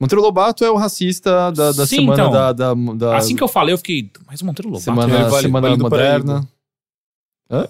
[0.00, 2.32] Monteiro Lobato é o racista da, da Sim, semana então.
[2.32, 4.10] da, da, da Assim que eu falei, eu fiquei.
[4.26, 4.84] Mas o Monteiro Lobato.
[4.84, 6.48] semana, é, Vale- semana Vale do moderna.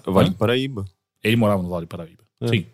[0.05, 0.31] O Vale Hã?
[0.31, 0.85] do Paraíba.
[1.23, 2.23] Ele morava no Vale do Paraíba.
[2.41, 2.47] É.
[2.47, 2.65] Sim.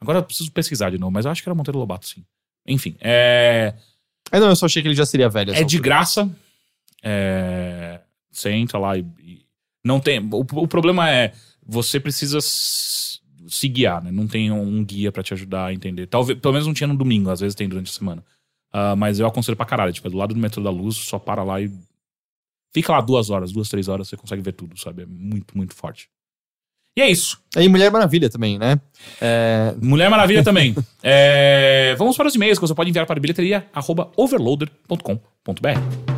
[0.00, 2.24] Agora eu preciso pesquisar de novo, mas eu acho que era Monteiro Lobato, sim.
[2.66, 3.74] Enfim, é.
[4.30, 5.50] É, não, eu só achei que ele já seria velho.
[5.52, 5.82] É de altura.
[5.82, 6.30] graça.
[7.02, 8.00] É,
[8.30, 9.06] Você entra lá e,
[9.84, 10.18] não tem.
[10.20, 11.32] O, o problema é
[11.64, 14.10] você precisa se guiar, né?
[14.10, 16.06] Não tem um guia pra te ajudar a entender.
[16.06, 18.24] Talvez, pelo menos não tinha no domingo, às vezes tem durante a semana.
[18.72, 19.92] Ah, mas eu aconselho pra caralho.
[19.92, 21.70] Tipo, é do lado do metrô da luz, só para lá e.
[22.72, 25.02] Fica lá duas horas, duas, três horas, você consegue ver tudo, sabe?
[25.02, 26.10] É muito, muito forte.
[26.98, 27.38] E é isso.
[27.56, 28.80] E Mulher Maravilha também, né?
[29.20, 30.74] É, Mulher Maravilha também.
[31.00, 36.17] É, vamos para os e-mails que você pode enviar para bilheteria.overloader.com.br.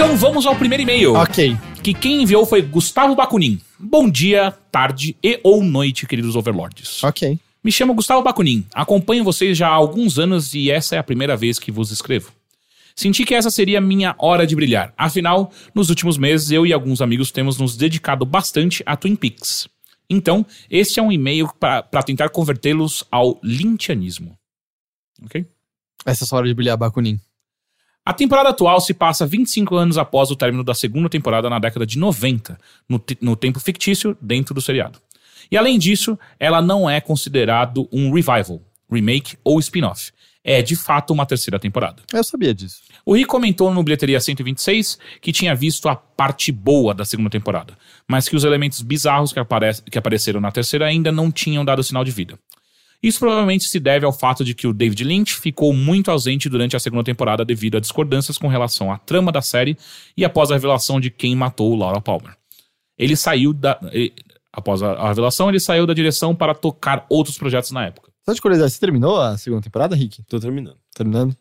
[0.00, 1.12] Então vamos ao primeiro e-mail.
[1.12, 1.54] ok.
[1.82, 3.60] que quem enviou foi Gustavo Bacunin.
[3.78, 7.04] Bom dia, tarde e ou noite, queridos overlords.
[7.04, 7.38] Ok.
[7.62, 11.36] Me chamo Gustavo Bacunin, acompanho vocês já há alguns anos e essa é a primeira
[11.36, 12.32] vez que vos escrevo.
[12.96, 14.94] Senti que essa seria minha hora de brilhar.
[14.96, 19.68] Afinal, nos últimos meses eu e alguns amigos temos nos dedicado bastante a Twin Peaks.
[20.08, 24.34] Então, este é um e-mail para tentar convertê-los ao lintianismo.
[25.22, 25.44] Ok?
[26.06, 27.20] Essa é a sua hora de brilhar, Bakunin.
[28.10, 31.86] A temporada atual se passa 25 anos após o término da segunda temporada na década
[31.86, 32.58] de 90,
[32.88, 34.98] no, te- no tempo fictício dentro do seriado.
[35.48, 38.60] E além disso, ela não é considerado um revival,
[38.90, 40.10] remake ou spin-off.
[40.42, 42.02] É de fato uma terceira temporada.
[42.12, 42.80] Eu sabia disso.
[43.06, 47.74] O Rick comentou no Bilheteria 126 que tinha visto a parte boa da segunda temporada,
[48.08, 51.84] mas que os elementos bizarros que, apare- que apareceram na terceira ainda não tinham dado
[51.84, 52.36] sinal de vida.
[53.02, 56.76] Isso provavelmente se deve ao fato de que o David Lynch ficou muito ausente durante
[56.76, 59.76] a segunda temporada devido a discordâncias com relação à trama da série
[60.16, 62.36] e após a revelação de quem matou Laura Palmer.
[62.98, 63.78] Ele saiu da.
[63.92, 64.12] ele-
[64.52, 68.10] após a, a revelação, ele saiu da direção para tocar outros projetos na época.
[68.24, 70.22] Só de curiosidade, você terminou a segunda temporada, Rick?
[70.24, 70.76] Tô terminando.
[70.94, 71.34] Terminando?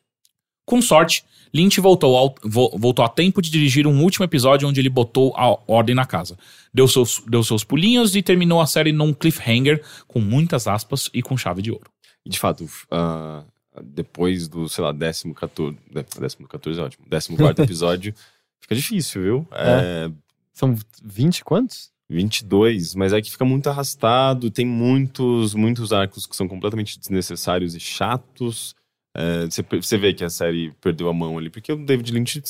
[0.69, 4.79] Com sorte, Lynch voltou, ao- vo- voltou a tempo de dirigir um último episódio onde
[4.79, 6.37] ele botou a ordem na casa.
[6.71, 11.23] Deu seus, deu seus pulinhos e terminou a série num cliffhanger com muitas aspas e
[11.23, 11.89] com chave de ouro.
[12.23, 13.43] E de fato, ah,
[13.81, 15.75] depois do, sei lá, décimo 14.
[16.19, 17.05] Décimo 14 é ótimo.
[17.09, 18.13] Décimo quarto episódio,
[18.61, 19.47] fica difícil, viu?
[19.51, 20.11] É.
[20.53, 21.89] São 20 quantos?
[22.07, 27.73] 22, mas é que fica muito arrastado, tem muitos, muitos arcos que são completamente desnecessários
[27.75, 28.75] e chatos.
[29.15, 32.41] É, Você você vê que a série perdeu a mão ali, porque o David Lynch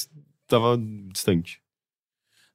[0.43, 0.77] estava
[1.11, 1.61] distante.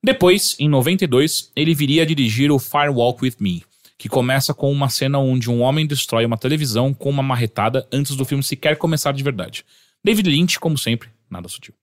[0.02, 3.64] Depois, em 92, ele viria a dirigir o Firewalk With Me,
[3.96, 8.14] que começa com uma cena onde um homem destrói uma televisão com uma marretada antes
[8.14, 9.64] do filme sequer começar de verdade.
[10.04, 11.74] David Lynch, como sempre, nada sutil.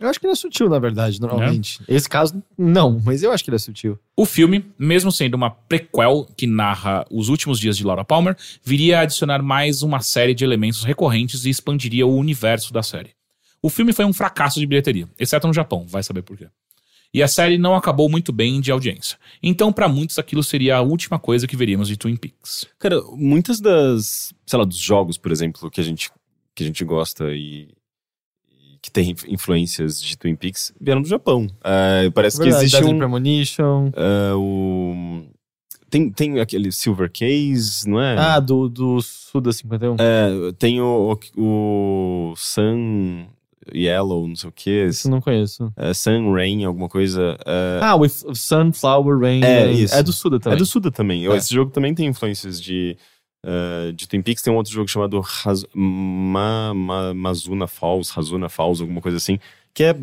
[0.00, 1.80] Eu acho que ele é sutil, na verdade, normalmente.
[1.88, 3.98] Esse caso, não, mas eu acho que ele é sutil.
[4.16, 8.98] O filme, mesmo sendo uma prequel que narra os últimos dias de Laura Palmer, viria
[8.98, 13.10] a adicionar mais uma série de elementos recorrentes e expandiria o universo da série.
[13.60, 16.46] O filme foi um fracasso de bilheteria, exceto no Japão, vai saber por quê.
[17.12, 19.18] E a série não acabou muito bem de audiência.
[19.42, 22.66] Então, pra muitos, aquilo seria a última coisa que veríamos de Twin Peaks.
[22.78, 26.10] Cara, muitas das, sei lá, dos jogos, por exemplo, que a gente,
[26.54, 27.68] que a gente gosta e
[28.80, 31.46] que tem influências de Twin Peaks, vieram do Japão.
[31.64, 32.98] É, parece que Verdade, existe Deadly um...
[32.98, 33.90] Premonition.
[33.94, 35.24] é, o...
[35.90, 38.14] Tem, tem aquele Silver Case, não é?
[38.18, 39.96] Ah, do, do Suda 51.
[39.98, 43.26] É, tem o, o, o Sun
[43.74, 44.86] Yellow, não sei o que.
[44.86, 45.72] Isso não conheço.
[45.76, 47.38] É, Sun Rain, alguma coisa.
[47.46, 49.42] É, Ah, With Sunflower Rain.
[49.42, 49.94] É, isso.
[49.94, 50.58] É do Suda é também.
[50.58, 51.26] do Suda também.
[51.26, 51.36] É.
[51.36, 52.94] Esse jogo também tem influências de,
[53.48, 54.42] eh, de Twin Peaks.
[54.42, 59.38] Tem um outro jogo chamado Haz- Ma, Ma- Mazuna Falls, Hazuna Falls, alguma coisa assim,
[59.72, 59.96] que é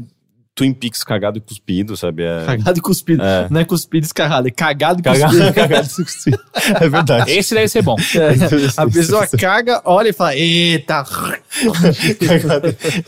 [0.55, 2.23] Twin Peaks cagado e cuspido, sabe?
[2.23, 3.22] É, Cagado e cuspido.
[3.22, 3.47] É.
[3.51, 5.53] Não é cuspido e escarrado, é cagado e Cagado, cuspido.
[5.53, 6.39] cagado e cuspido.
[6.81, 7.31] É verdade.
[7.31, 7.95] Esse deve ser bom.
[8.15, 11.03] É, a pessoa caga, olha e fala, eita.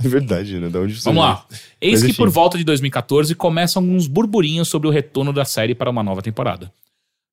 [0.04, 0.70] É verdade, né?
[0.70, 1.46] Da onde você Vamos lá.
[1.80, 2.18] Eis Mas que enfim.
[2.18, 6.22] por volta de 2014 começam alguns burburinhos sobre o retorno da série para uma nova
[6.22, 6.72] temporada.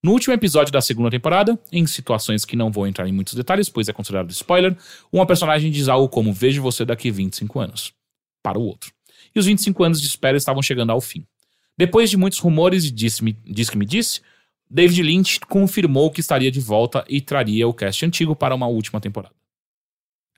[0.04, 3.70] No último episódio da segunda temporada, em situações que não vou entrar em muitos detalhes,
[3.70, 4.76] pois é considerado spoiler,
[5.10, 7.94] uma personagem diz algo como Vejo você daqui 25 anos.
[8.42, 8.92] Para o outro.
[9.34, 11.26] E os 25 anos de espera estavam chegando ao fim.
[11.74, 14.20] Depois de muitos rumores e disse-me- diz que me disse,
[14.68, 19.00] David Lynch confirmou que estaria de volta e traria o cast antigo para uma última
[19.00, 19.34] temporada.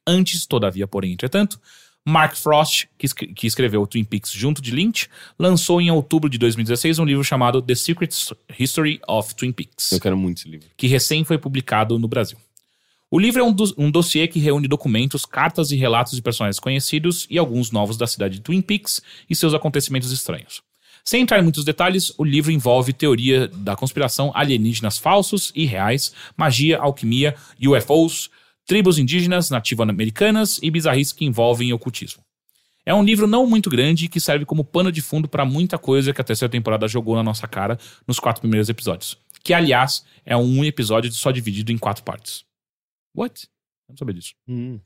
[0.07, 1.61] Antes, todavia, porém, entretanto,
[2.09, 7.01] Mark Frost, que, que escreveu Twin Peaks junto de Lynch, lançou em outubro de 2016
[7.01, 8.11] um livro chamado The Secret
[8.57, 10.69] History of Twin Peaks Eu quero muito esse livro.
[10.77, 12.39] que recém foi publicado no Brasil.
[13.11, 17.27] O livro é um, um dossiê que reúne documentos, cartas e relatos de personagens conhecidos
[17.29, 20.63] e alguns novos da cidade de Twin Peaks e seus acontecimentos estranhos.
[21.05, 26.13] Sem entrar em muitos detalhes, o livro envolve teoria da conspiração, alienígenas falsos e reais,
[26.37, 28.29] magia, alquimia, UFOs,
[28.67, 32.23] tribos indígenas, nativo-americanas e bizarrices que envolvem ocultismo.
[32.85, 36.13] É um livro não muito grande que serve como pano de fundo para muita coisa
[36.13, 39.19] que a terceira temporada jogou na nossa cara nos quatro primeiros episódios.
[39.43, 42.45] Que, aliás, é um episódio só dividido em quatro partes.
[43.17, 43.49] What?
[43.89, 44.35] Não sabia disso.
[44.47, 44.79] Hum.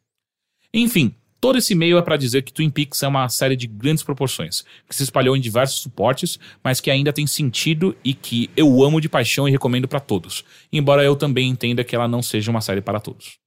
[0.73, 4.03] Enfim, todo esse e-mail é para dizer que Twin Peaks é uma série de grandes
[4.03, 8.83] proporções, que se espalhou em diversos suportes, mas que ainda tem sentido e que eu
[8.83, 12.51] amo de paixão e recomendo para todos, embora eu também entenda que ela não seja
[12.51, 13.40] uma série para todos.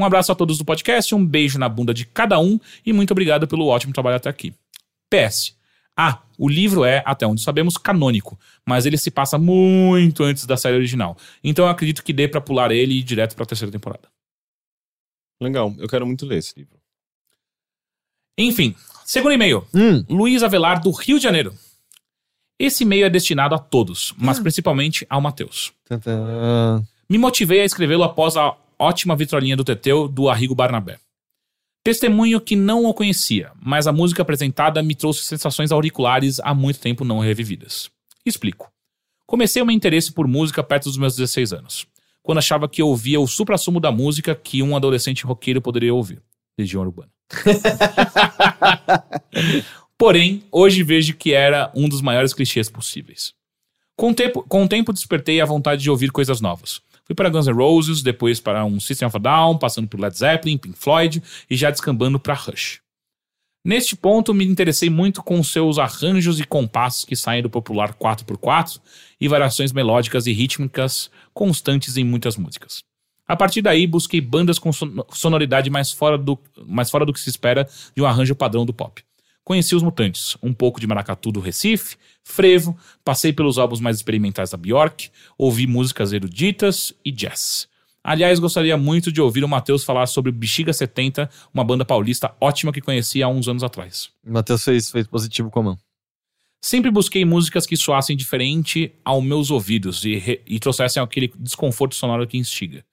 [0.00, 3.10] Um abraço a todos do podcast, um beijo na bunda de cada um e muito
[3.10, 4.54] obrigado pelo ótimo trabalho até aqui.
[5.10, 5.54] PS.
[5.94, 10.56] Ah, o livro é, até onde sabemos, canônico, mas ele se passa muito antes da
[10.56, 11.18] série original.
[11.44, 14.08] Então eu acredito que dê pra pular ele e ir direto pra terceira temporada.
[15.38, 16.78] Legal, eu quero muito ler esse livro.
[18.38, 18.74] Enfim,
[19.04, 19.66] segundo e-mail.
[19.74, 21.54] Hum, Luiz Avelar, do Rio de Janeiro.
[22.58, 25.74] Esse e-mail é destinado a todos, mas principalmente ao Matheus.
[27.06, 30.98] Me motivei a escrevê-lo após a ótima vitrolinha do Teteu do Arrigo Barnabé.
[31.84, 36.80] Testemunho que não o conhecia, mas a música apresentada me trouxe sensações auriculares há muito
[36.80, 37.90] tempo não revividas.
[38.24, 38.70] Explico.
[39.26, 41.86] Comecei o meu interesse por música perto dos meus 16 anos,
[42.22, 46.22] quando achava que eu ouvia o supra-sumo da música que um adolescente roqueiro poderia ouvir.
[46.58, 47.10] Legião Urbana.
[49.96, 53.32] Porém, hoje vejo que era um dos maiores clichês possíveis.
[53.96, 56.82] Com o tempo, com o tempo despertei a vontade de ouvir coisas novas.
[57.10, 60.16] Fui para Guns N' Roses, depois para um System of a Down, passando por Led
[60.16, 61.20] Zeppelin, Pink Floyd
[61.50, 62.78] e já descambando para Rush.
[63.66, 68.80] Neste ponto, me interessei muito com seus arranjos e compassos que saem do popular 4x4
[69.20, 72.78] e variações melódicas e rítmicas constantes em muitas músicas.
[73.26, 77.18] A partir daí, busquei bandas com son- sonoridade mais fora, do, mais fora do que
[77.18, 79.02] se espera de um arranjo padrão do pop.
[79.50, 84.50] Conheci os Mutantes, um pouco de maracatu do Recife, frevo, passei pelos álbuns mais experimentais
[84.50, 87.66] da Bjork, ouvi músicas eruditas e jazz.
[88.04, 92.72] Aliás, gostaria muito de ouvir o Matheus falar sobre Bexiga 70, uma banda paulista ótima
[92.72, 94.10] que conheci há uns anos atrás.
[94.24, 95.78] Matheus fez, fez positivo com a mão.
[96.62, 102.24] Sempre busquei músicas que soassem diferente aos meus ouvidos e, e trouxessem aquele desconforto sonoro
[102.24, 102.84] que instiga.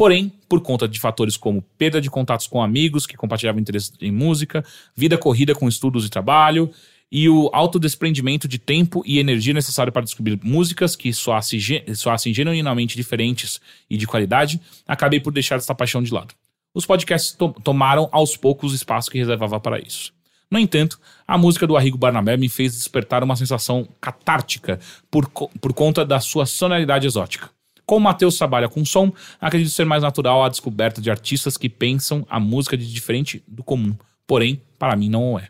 [0.00, 4.10] Porém, por conta de fatores como perda de contatos com amigos que compartilhavam interesse em
[4.10, 4.64] música,
[4.96, 6.70] vida corrida com estudos e trabalho,
[7.12, 11.60] e o autodespreendimento de tempo e energia necessário para descobrir músicas que soassem,
[11.94, 13.60] soassem genuinamente diferentes
[13.90, 14.58] e de qualidade,
[14.88, 16.32] acabei por deixar essa paixão de lado.
[16.72, 20.14] Os podcasts to- tomaram aos poucos o espaço que reservava para isso.
[20.50, 20.98] No entanto,
[21.28, 26.06] a música do Arrigo Barnabé me fez despertar uma sensação catártica por, co- por conta
[26.06, 27.50] da sua sonoridade exótica.
[27.90, 32.24] Como Matheus trabalha com som, acredito ser mais natural a descoberta de artistas que pensam
[32.30, 33.96] a música de diferente do comum.
[34.28, 35.48] Porém, para mim não é.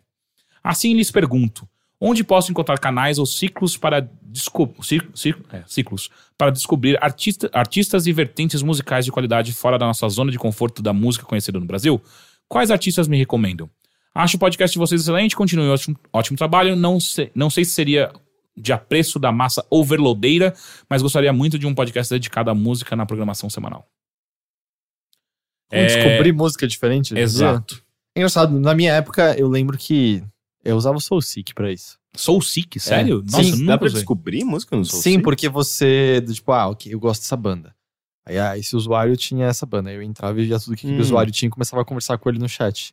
[0.64, 1.68] Assim lhes pergunto:
[2.00, 4.74] onde posso encontrar canais ou ciclos para, desco
[5.52, 6.08] é, ciclos
[6.38, 10.80] para descobrir artista- artistas e vertentes musicais de qualidade fora da nossa zona de conforto
[10.80, 12.00] da música conhecida no Brasil?
[12.48, 13.68] Quais artistas me recomendam?
[14.14, 16.74] Acho o podcast de vocês excelente, continue um ótimo, ótimo trabalho.
[16.74, 16.96] Não
[17.34, 18.10] não sei se seria
[18.60, 20.54] de apreço da massa overloadeira,
[20.88, 23.86] mas gostaria muito de um podcast dedicado à música na programação semanal.
[25.70, 27.14] Como descobrir música diferente.
[27.14, 27.22] dia.
[27.22, 27.82] Exato.
[28.14, 30.22] É engraçado, na minha época eu lembro que
[30.64, 31.98] eu usava o Soul Seek pra isso.
[32.16, 33.24] Soul Seek, sério?
[33.28, 33.30] É.
[33.30, 34.00] Nossa, Sim, nunca Dá pra usei.
[34.00, 35.22] descobrir música no Soul Sim, Seek?
[35.22, 37.74] porque você, tipo, ah, ok, eu gosto dessa banda.
[38.26, 39.90] Aí ah, esse usuário tinha essa banda.
[39.90, 40.96] Aí eu entrava e via tudo que Hum.
[40.96, 42.92] o usuário tinha e começava a conversar com ele no chat.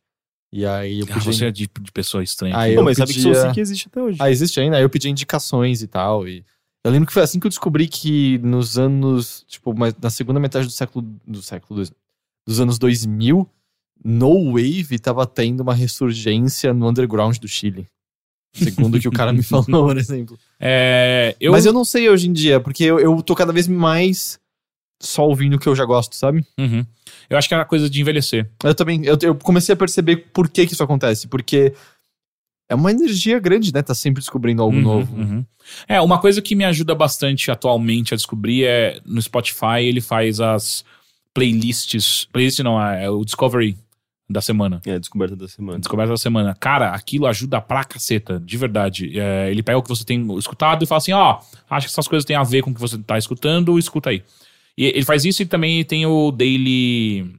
[0.51, 1.33] E aí eu Ah, podia.
[1.33, 2.57] você é de, de pessoa estranha.
[2.57, 4.17] Aí eu mas sabe que Soul pedia- Seek existe até hoje.
[4.21, 4.77] Ah, existe ainda?
[4.77, 6.27] Aí eu pedi indicações e tal.
[6.27, 6.43] E
[6.85, 10.65] eu lembro que foi assim que eu descobri que nos anos, tipo, na segunda metade
[10.65, 11.91] do século do século dois-
[12.47, 13.47] dos anos 2000,
[14.05, 17.87] No Wave tava tendo uma ressurgência no underground do Chile.
[18.53, 20.39] Segundo o que o cara me falou, por exemplo.
[20.59, 23.67] É, eu, Mas eu não sei hoje em dia, porque eu, eu tô cada vez
[23.67, 24.39] mais
[24.99, 26.45] só ouvindo o que eu já gosto, sabe?
[26.57, 26.85] Uhum.
[27.29, 28.49] eu acho que era coisa de envelhecer.
[28.63, 31.73] Eu também, eu, eu comecei a perceber por que que isso acontece, porque
[32.69, 33.81] é uma energia grande, né?
[33.81, 35.15] Tá sempre descobrindo algo Uhum, novo.
[35.15, 35.45] uhum.
[35.87, 40.39] É, uma coisa que me ajuda bastante atualmente a descobrir é no Spotify ele faz
[40.39, 40.83] as
[41.33, 42.25] playlists.
[42.31, 43.77] Playlist não, é o Discovery.
[44.29, 44.81] da semana.
[44.85, 45.79] É a descoberta da semana.
[45.79, 46.55] Descoberta da semana.
[46.59, 49.17] Cara, aquilo ajuda pra caceta, de verdade.
[49.17, 52.07] É, ele pega o que você tem escutado e fala assim: ó, acho que essas
[52.07, 54.23] coisas têm a ver com o que você tá escutando, escuta aí.
[54.77, 57.33] E ele faz isso e também tem o Daily.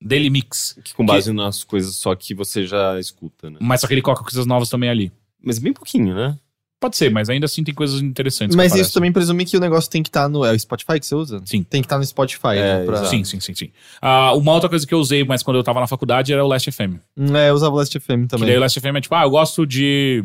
[0.00, 0.78] Daily Mix.
[0.84, 3.58] Que com base nas coisas só que você já escuta, né?
[3.60, 5.12] Mas só que ele coloca coisas novas também ali.
[5.42, 6.38] Mas bem pouquinho, né?
[6.80, 8.54] Pode ser, mas ainda assim tem coisas interessantes.
[8.54, 10.44] que Mas isso também presume que o negócio tem que estar no.
[10.44, 11.40] É o Spotify que você usa?
[11.44, 11.62] Sim.
[11.62, 12.84] Tem que estar no Spotify, É, né?
[12.84, 13.04] Pra...
[13.04, 13.70] Sim, sim, sim, sim.
[14.00, 16.48] Ah, uma outra coisa que eu usei, mas quando eu tava na faculdade, era o
[16.48, 16.96] Last FM.
[17.16, 18.48] Hum, É, eu usava o Last FM Que também.
[18.48, 20.24] daí o Last FM é tipo, ah, eu gosto de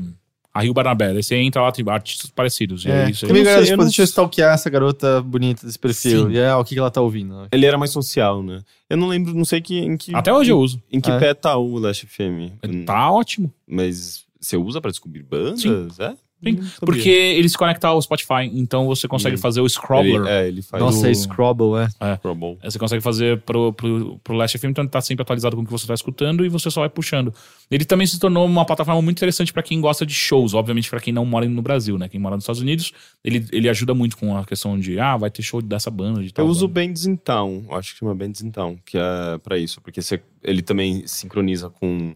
[0.58, 1.08] a Rio Barnabé.
[1.12, 2.86] Aí você entra lá, tem artistas parecidos.
[2.86, 3.32] E É, é isso aí.
[3.32, 6.28] Eu sei, tipo, eu não deixa eu stalkear essa garota bonita desse perfil.
[6.28, 6.34] Sim.
[6.34, 7.48] E é, o que, que ela tá ouvindo.
[7.52, 8.62] Ele era mais social, né?
[8.90, 10.16] Eu não lembro, não sei que, em que.
[10.16, 10.82] Até hoje eu uso.
[10.92, 11.20] Em que É.
[11.20, 12.58] pé tá o Last FM?
[12.86, 13.54] Tá ótimo.
[13.68, 15.62] Mas você usa pra descobrir bandas?
[15.62, 15.88] Sim.
[16.00, 16.14] É?
[16.44, 16.72] Sim, sabia.
[16.82, 19.40] Porque ele se conecta ao Spotify, então você consegue Hum.
[19.40, 20.22] fazer o Scrobbler.
[20.22, 21.86] Ele, é, ele faz Nossa, do- é Scrabble, é.
[22.14, 22.58] o Scrabble.
[22.64, 25.66] Você consegue fazer pro, pro, pro Last FM, então ele tá sempre atualizado com o
[25.66, 27.34] que você tá escutando e você só vai puxando.
[27.72, 31.00] Ele também se tornou uma plataforma muito interessante pra quem gosta de shows, obviamente pra
[31.00, 32.08] quem não mora no Brasil, né?
[32.08, 32.94] Quem mora nos Estados Unidos,
[33.24, 36.32] ele, ele ajuda muito com a questão de, ah, vai ter show dessa banda, de
[36.32, 36.68] tal Eu uso o.
[36.68, 40.22] Bands in Town, acho que chama Bands in Town, que é pra isso, porque você-
[40.44, 42.16] ele também sincroniza com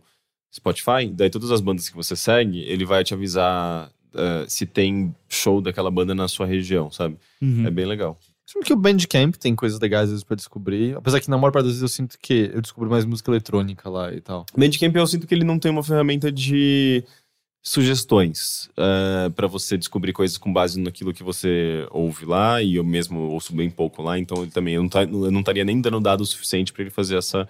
[0.53, 5.15] Spotify, daí todas as bandas que você segue, ele vai te avisar eh, se tem
[5.29, 7.17] show daquela banda na sua região, sabe?
[7.41, 7.65] Uhum.
[7.65, 8.19] É bem legal.
[8.45, 10.95] Sabe que o Bandcamp tem coisas legais às vezes pra descobrir.
[10.97, 13.89] Apesar que na maior parte das vezes eu sinto que eu descubro mais música eletrônica
[13.89, 14.45] lá e tal.
[14.57, 17.03] Bandcamp eu sinto que ele não tem uma ferramenta de
[17.63, 22.83] sugestões eh, pra você descobrir coisas com base naquilo que você ouve lá, e eu
[22.83, 25.79] mesmo ouço bem pouco lá, então ele também eu não, tá, eu não estaria nem
[25.79, 27.47] dando dado o suficiente pra ele fazer essa,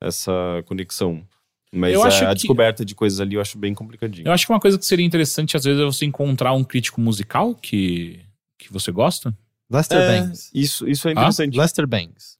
[0.00, 0.32] essa
[0.66, 1.26] conexão.
[1.74, 4.28] Mas Eu eh, acho a que- descoberta de coisas ali eu acho bem complicadinho.
[4.28, 7.00] Eu acho que uma coisa que seria interessante, às vezes, é você encontrar um crítico
[7.00, 8.20] musical que,
[8.58, 9.36] que você gosta.
[9.70, 10.50] Lester É, Bangs.
[10.54, 11.56] isso, isso é interessante.
[11.58, 12.34] Lester Bangs.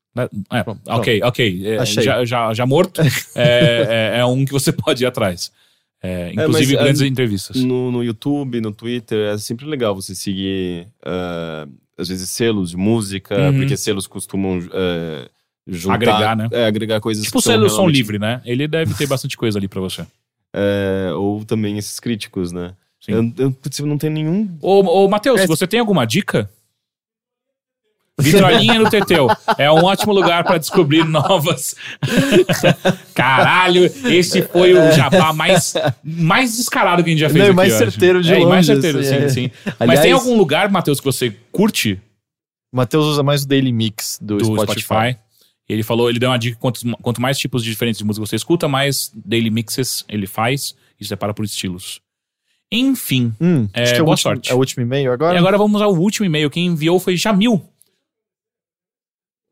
[0.52, 1.66] É, Pronto, ok, ok.
[1.66, 2.02] É, Achei.
[2.04, 3.00] já, já, já morto,
[3.34, 5.50] é, é, é um que você pode ir atrás.
[6.00, 7.56] É, inclusive, mas, grandes é, entrevistas.
[7.56, 11.66] No, no YouTube, no Twitter, é sempre legal você seguir, eh,
[11.96, 13.56] às vezes, selos de música, Uhum.
[13.58, 15.30] porque selos costumam eh,
[15.66, 16.48] juntar, Agregar, né?
[16.52, 18.40] é, agregar coisas Tipo o que são selo som realmente- livre, né?
[18.44, 20.06] Ele deve ter bastante coisa ali pra você.
[20.52, 22.74] É, ou também esses críticos, né?
[23.00, 23.32] Sim.
[23.36, 24.56] Eu, eu, não tenho nenhum.
[24.62, 25.46] Ô, ô Matheus, É.
[25.46, 26.48] você tem alguma dica?
[28.18, 29.26] Vitrolinha no Teteu.
[29.58, 31.74] É um ótimo lugar pra descobrir novas.
[33.12, 35.74] Caralho, esse foi o jabá mais,
[36.04, 37.56] mais descarado que a gente já fez Não, aqui.
[37.56, 39.28] mais certeiro de é, e mais longe, certeiro, assim, sim, é.
[39.28, 39.50] sim.
[39.64, 42.00] Mas Aliás- tem algum lugar, Matheus, que você curte
[42.72, 44.80] O Matheus usa mais o Daily Mix do, do Spotify.
[44.82, 45.18] Spotify?
[45.68, 48.68] Ele falou, ele deu uma dica: quantos, quanto mais tipos diferentes de música você escuta,
[48.68, 52.00] mais daily mixes ele faz e separa por estilos.
[52.70, 53.34] Enfim.
[53.40, 54.50] Hum, É, acho que é o, boa último, sorte.
[54.50, 55.34] é o último e-mail agora.
[55.34, 56.50] E agora vamos ao último e-mail.
[56.50, 57.62] Quem enviou foi Jamil.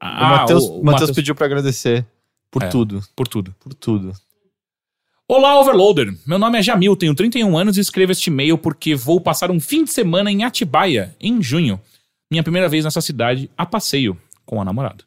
[0.00, 2.04] Ah, Matheus o- Matheus pediu pra agradecer
[2.50, 2.68] por É.
[2.68, 3.02] tudo.
[3.14, 3.54] por tudo.
[3.60, 4.12] Por tudo.
[5.28, 6.12] Olá, Overloader.
[6.26, 9.60] Meu nome é Jamil, tenho 31 anos e escrevo este e-mail porque vou passar um
[9.60, 11.80] fim de semana em Atibaia, em junho.
[12.30, 15.04] Minha primeira vez nessa cidade a passeio com a namorada.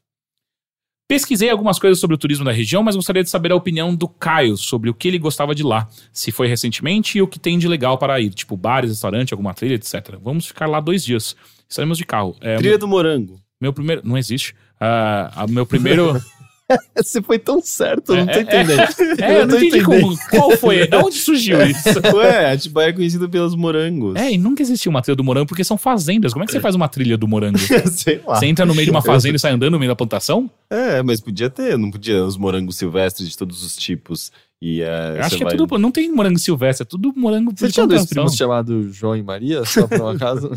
[1.08, 4.08] Pesquisei algumas coisas sobre o turismo da região, mas gostaria de saber a opinião do
[4.08, 7.60] Caio sobre o que ele gostava de lá, se foi recentemente e o que tem
[7.60, 10.18] de legal para ir, tipo bares, restaurante, alguma trilha, etc.
[10.20, 11.36] Vamos ficar lá dois dias.
[11.70, 12.36] Estaremos de carro.
[12.42, 13.40] É, Trilha do Morango.
[13.62, 14.02] meu primeiro.
[14.04, 14.56] Não existe.
[14.80, 16.20] Ah, a meu primeiro.
[16.98, 18.82] Você foi tão certo, eu não tô É, é, entendendo.
[19.22, 20.18] É, eu não entendi como.
[20.30, 20.88] Qual foi?
[20.88, 22.00] De onde surgiu isso?
[22.16, 24.16] Ué, Atibaia é conhecido pelos morangos.
[24.16, 26.34] É, e nunca existiu uma trilha do morango porque são fazendas.
[26.34, 27.60] Como é que você faz uma trilha do morango?
[27.92, 28.36] Sei lá.
[28.40, 30.50] Você entra no meio de uma fazenda e sai andando no meio da plantação?
[30.70, 34.32] É, mas podia ter, não podia os morangos silvestres de todos os tipos.
[34.60, 34.88] E, Eu
[35.20, 35.78] acho você que é vai- tudo.
[35.78, 39.64] Não tem morango silvestre, é tudo morango Você tinha dois primos chamados João e Maria,
[39.66, 40.50] só por um acaso?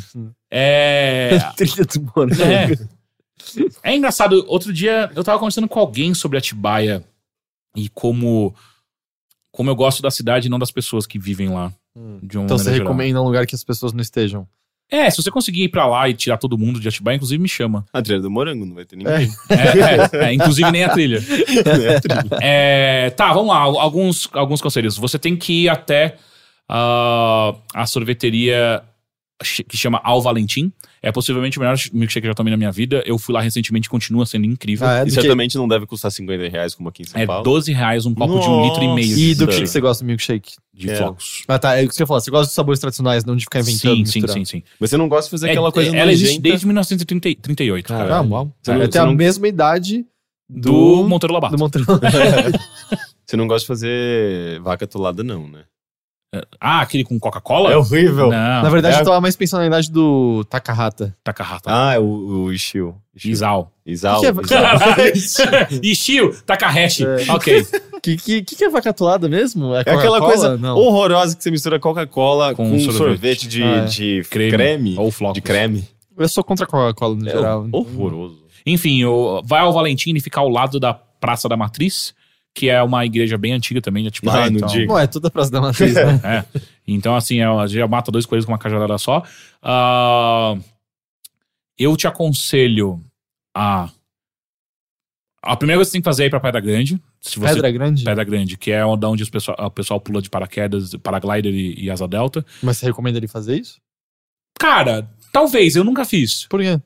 [0.51, 1.39] É.
[1.57, 2.43] Trilha do Morango.
[2.43, 2.98] É.
[3.83, 7.05] É engraçado, outro dia eu tava conversando com alguém sobre Atibaia
[7.77, 8.55] e como.
[9.51, 11.73] Como eu gosto da cidade e não das pessoas que vivem lá.
[11.97, 12.21] Hum.
[12.23, 12.87] De uma Então você geral.
[12.87, 14.47] recomenda um lugar que as pessoas não estejam.
[14.91, 17.49] É, se você conseguir ir pra lá e tirar todo mundo de Atibaia, inclusive me
[17.49, 17.85] chama.
[17.93, 19.29] A trilha do morango, não vai ter ninguém.
[19.51, 21.19] É, é, é, inclusive nem a trilha.
[21.83, 22.39] É a trilha.
[22.41, 23.59] É, tá, vamos lá.
[23.59, 24.97] Alguns, alguns conselhos.
[24.97, 26.17] Você tem que ir até
[26.69, 28.83] ah, a sorveteria
[29.69, 30.73] que chama Al Valentim.
[31.03, 33.03] É possivelmente o melhor milkshake que eu já tomei na minha vida.
[33.07, 34.87] Eu fui lá recentemente e continua sendo incrível.
[34.87, 37.21] Ah, é E do que, certamente não deve custar 50 reais como aqui em São
[37.21, 37.45] É Paulo.
[37.45, 39.61] 12 reais um copo de um litro e meio e do que, Nossa.
[39.61, 40.53] que você gosta do milkshake?
[40.75, 40.95] de É.
[40.97, 41.43] flocos.
[41.49, 41.75] Ah, tá.
[41.77, 42.21] É o que você falou.
[42.21, 43.97] Você gosta dos sabores tradicionais, não de ficar inventando.
[43.97, 44.63] Sim, sim, sim, sim.
[44.79, 48.05] Mas você não gosta de fazer aquela É, coisa ela existe nojenta desde 1938, cara.
[48.09, 48.29] Caralho.
[48.29, 48.53] Ah, uau.
[48.63, 50.07] Você não- eu tenho a não- mesma idade
[50.49, 50.71] Do,
[51.03, 51.57] do, Monteiro Lobato.
[51.57, 51.85] do Monteiro.
[53.27, 55.65] Você não gosta de fazer vaca atolada, não, né?
[56.61, 57.73] Ah, aquele com Coca-Cola?
[57.73, 58.25] É horrível.
[58.31, 61.17] Não, Na verdade, é- eu tava mais pensando na idade do Takahata.
[61.25, 61.71] Takahata.
[61.73, 62.97] Ah, é o, o Ishio.
[63.17, 63.31] Ishio.
[63.33, 63.73] Isao.
[63.87, 64.21] Isao.
[64.21, 65.51] Que que é- Isao.
[65.83, 67.05] Ishio, Takahashi.
[67.07, 67.33] É.
[67.33, 67.67] Ok.
[68.01, 69.75] Que, que, que, que é vacatulada mesmo?
[69.75, 70.21] É aquela Coca-Cola?
[70.21, 70.77] coisa Não.
[70.77, 72.97] horrorosa que você mistura Coca-Cola Com com, sorvete.
[72.97, 73.85] sorvete, de, Ah, é.
[73.87, 74.51] de Creme.
[74.53, 74.95] creme.
[74.97, 75.35] Ou flocos.
[75.35, 75.85] De creme.
[76.17, 77.67] Eu sou contra Coca-Cola no É geral.
[77.73, 78.39] horroroso.
[78.65, 82.15] Enfim, o, vai ao Valentim e ficar ao lado da Praça da Matriz,
[82.59, 84.29] que é uma igreja bem antiga também, já tipo.
[84.29, 84.87] Ah, ah, não então.
[84.87, 86.21] Não, é toda praça da matriz, né?
[86.25, 86.45] É.
[86.87, 89.23] Então, assim, é, já mata dois coelhos com uma cajadada só.
[89.63, 90.57] Ah,
[91.79, 93.01] eu te aconselho
[93.57, 93.91] a.
[95.41, 97.01] A primeira coisa que você tem que fazer é ir pra Pedra Grande.
[97.21, 98.03] Se você, Pedra Grande?
[98.03, 101.91] Pedra Grande, que é onde os pessoal, o pessoal pula de paraquedas, paraglider e, e
[101.91, 102.45] asa delta.
[102.61, 103.81] Mas você recomenda ele fazer isso?
[104.59, 106.45] Cara, talvez, eu nunca fiz.
[106.49, 106.81] Por quê?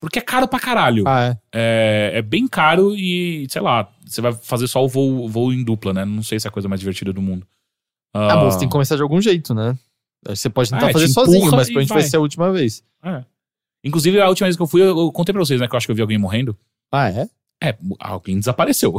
[0.00, 1.04] Porque é caro pra caralho.
[1.06, 1.38] Ah, é.
[1.54, 5.62] É, é bem caro e, sei lá, você vai fazer só o voo, voo em
[5.62, 6.04] dupla, né?
[6.06, 7.46] Não sei se é a coisa mais divertida do mundo.
[8.14, 9.78] Ah, bom, você tem que começar de algum jeito, né?
[10.26, 12.00] Você pode tentar É, fazer te sozinho, mas provavelmente vai.
[12.00, 12.82] vai ser a última vez.
[13.02, 13.24] É.
[13.84, 15.68] Inclusive, a última vez que eu fui, eu, eu contei pra vocês, né?
[15.68, 16.56] Que eu acho que eu vi alguém morrendo.
[16.90, 17.28] Ah, é?
[17.62, 18.96] É, alguém desapareceu.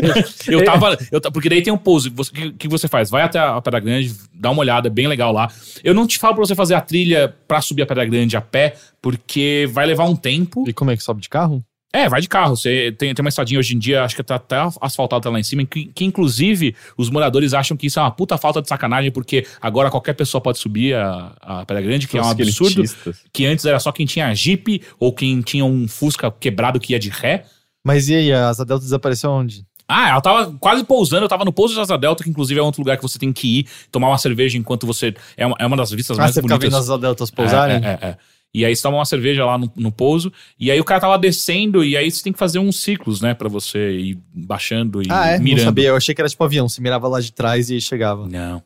[0.46, 0.98] eu tava.
[1.10, 2.10] Eu, porque daí tem um pouso.
[2.10, 3.08] O que, que você faz?
[3.08, 5.50] Vai até a Pedra Grande, dá uma olhada, é bem legal lá.
[5.82, 8.40] Eu não te falo pra você fazer a trilha pra subir a Pedra Grande a
[8.42, 10.64] pé, porque vai levar um tempo.
[10.68, 11.64] E como é que sobe de carro?
[11.92, 12.56] É, vai de carro.
[12.56, 15.42] Você tem, tem uma estradinha hoje em dia, acho que tá até asfaltada lá em
[15.42, 19.10] cima, que, que inclusive os moradores acham que isso é uma puta falta de sacanagem,
[19.10, 22.82] porque agora qualquer pessoa pode subir a, a Pedra Grande, que é um absurdo.
[23.30, 26.98] Que antes era só quem tinha Jeep ou quem tinha um Fusca quebrado que ia
[26.98, 27.44] de ré.
[27.84, 29.66] Mas e aí, a Asa Delta desapareceu onde?
[29.88, 32.62] Ah, ela tava quase pousando, eu tava no pouso de Asa Delta, que inclusive é
[32.62, 35.14] outro lugar que você tem que ir, tomar uma cerveja enquanto você.
[35.36, 36.72] É uma, é uma das vistas Ah, mais você fica bonitas.
[36.72, 37.76] vendo as Asa Deltas pousarem?
[37.84, 38.16] É, é, é, é.
[38.54, 41.18] E aí você toma uma cerveja lá no, no pouso, e aí o cara tava
[41.18, 45.06] descendo, e aí você tem que fazer uns ciclos, né, pra você ir baixando e
[45.10, 45.38] Ah, é?
[45.38, 45.58] mirando.
[45.58, 48.28] Não sabia, eu achei que era tipo avião, você mirava lá de trás e chegava.
[48.28, 48.62] Não.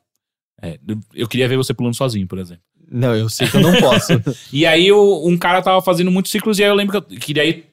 [0.60, 0.78] É,
[1.14, 2.62] eu queria ver você pulando sozinho, por exemplo.
[2.90, 4.12] Não, eu sei que eu não posso.
[4.52, 7.32] E aí um cara tava fazendo muitos ciclos, e aí eu lembro que, eu- que
[7.34, 7.64] daí.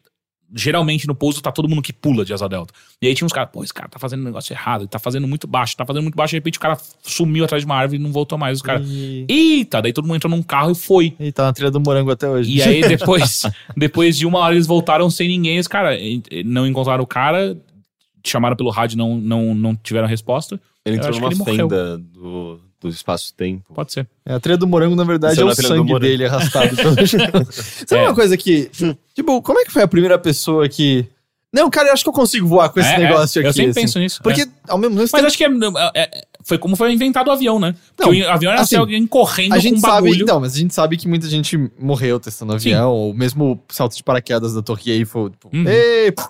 [0.55, 2.73] Geralmente no pouso tá todo mundo que pula de asa delta.
[3.01, 4.99] E aí tinha uns caras, pô, esse cara tá fazendo um negócio errado, ele tá
[4.99, 7.75] fazendo muito baixo, tá fazendo muito baixo, de repente o cara sumiu atrás de uma
[7.75, 8.57] árvore e não voltou mais.
[8.57, 9.25] Os caras, e...
[9.27, 11.15] eita, daí todo mundo entrou num carro e foi.
[11.19, 12.55] e tá na trilha do morango até hoje.
[12.55, 13.43] E aí depois,
[13.75, 15.99] depois de uma hora eles voltaram sem ninguém, os caras
[16.45, 17.57] não encontraram o cara,
[18.23, 20.59] chamaram pelo rádio, não, não, não tiveram resposta.
[20.85, 21.55] Ele entrou numa ele morreu.
[21.55, 23.73] fenda do, do espaço-tempo.
[23.73, 24.07] Pode ser.
[24.25, 25.99] É, a trilha do morango, na verdade, Isso é é o na trilha do sangue
[25.99, 26.95] dele arrastado pelo.
[27.51, 28.03] Sabe É.
[28.05, 28.69] uma coisa que.
[29.13, 31.05] Tipo, como é que foi a primeira pessoa que.
[31.51, 33.47] Não, cara, eu acho que eu consigo voar com esse É, negócio é, aqui.
[33.49, 33.81] Eu sempre assim.
[33.81, 34.19] penso nisso.
[34.23, 34.47] Porque, é.
[34.67, 35.49] ao mesmo tempo, Mas acho que é,
[35.93, 37.75] é- foi como foi inventado o avião, né?
[37.95, 40.23] Porque Não, o avião era assim, ser alguém correndo a gente com um sabe, bagulho.
[40.23, 43.95] então, mas a gente sabe que muita gente morreu testando avião, ou mesmo o salto
[43.95, 45.63] de paraquedas da Torre Eiffel, tipo, Uhum.
[45.67, 46.23] "Ei, pô."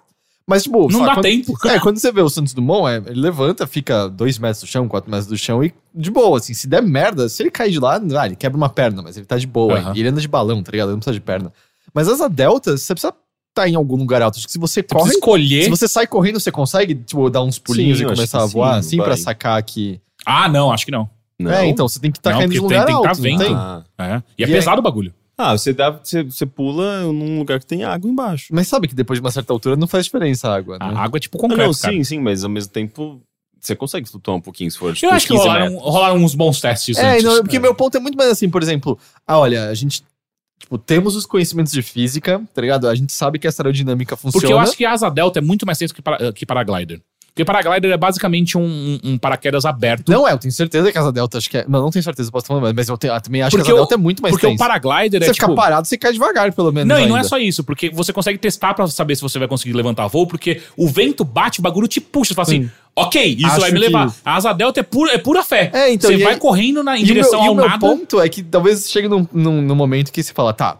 [0.47, 1.53] Mas tipo, não dá quando, tempo.
[1.67, 4.87] É, quando você vê o Santos Dumont, é, ele levanta, fica dois metros do chão,
[4.87, 7.79] quatro metros do chão e de boa, assim, se der merda, se ele cair de
[7.79, 9.93] lá, ah, ele quebra uma perna, mas ele tá de boa, Aham.
[9.95, 10.87] e ele anda de balão, tá ligado?
[10.87, 11.51] Ele não precisa de perna.
[11.93, 13.13] Mas as deltas, você precisa
[13.49, 15.63] estar em algum lugar alto, acho que se você Você corre, escolher.
[15.65, 18.73] se você sai correndo, você consegue, tipo, dar uns pulinhos Sim, e começar a voar,
[18.75, 19.17] sim, assim, pra vai.
[19.17, 20.01] sacar que...
[20.25, 21.07] Ah, não, acho que não.
[21.39, 21.51] Não?
[21.51, 23.09] É, então, você tem que estar Não, caindo de um lugar tem- tem que alto,
[23.09, 23.43] tá não vendo.
[23.45, 23.55] tem?
[23.55, 24.03] Ah, É.
[24.37, 25.13] E é E aí- pesado o bagulho.
[25.37, 28.47] Ah, você, dá, você, você pula num lugar que tem água embaixo.
[28.51, 30.85] Mas sabe que depois de uma certa altura não faz diferença a água, né?
[30.85, 31.93] A água é tipo Ah, concreto, não, cara.
[31.93, 33.19] sim, sim, mas ao mesmo tempo
[33.59, 36.35] você consegue flutuar um pouquinho se for tipo, Eu acho que 15 rolaram, rolaram uns
[36.35, 37.23] bons testes É, antes.
[37.23, 40.03] não, porque meu ponto é muito mais assim, por exemplo, ah, olha, a gente,
[40.59, 42.87] tipo, temos os conhecimentos de física, tá ligado?
[42.87, 44.41] A gente sabe que essa aerodinâmica funciona.
[44.41, 47.01] Porque eu acho que a asa delta é muito mais tenso que, para, que paraglider.
[47.35, 50.11] Porque paraglider é basicamente um, um- um paraquedas aberto.
[50.11, 51.65] Não é, eu tenho certeza que a asa delta, acho que é...
[51.67, 53.73] Não, não tenho certeza, posso falando, mas eu, tenho- eu também acho Porque que a
[53.73, 54.63] o- delta é muito mais porque o tensa.
[54.63, 55.55] paraglider Você é ficar tipo...
[55.55, 57.27] parado, você cai devagar, pelo menos Não, e não é ainda.
[57.27, 60.61] só isso, porque você consegue testar pra saber se você vai conseguir levantar voo, porque
[60.77, 62.29] o vento bate, o bagulho te puxa.
[62.29, 62.71] Você fala assim, Sim.
[62.95, 64.13] ok, isso Acho vai me que- levar.
[64.23, 65.71] A asa delta é pura, é pura fé.
[65.73, 67.53] É, então, você e vai aí- correndo na, em E o direção meu, e ao
[67.53, 67.79] o meu nada.
[67.79, 70.77] ponto é que talvez chegue num, num, num momento que se fala, tá,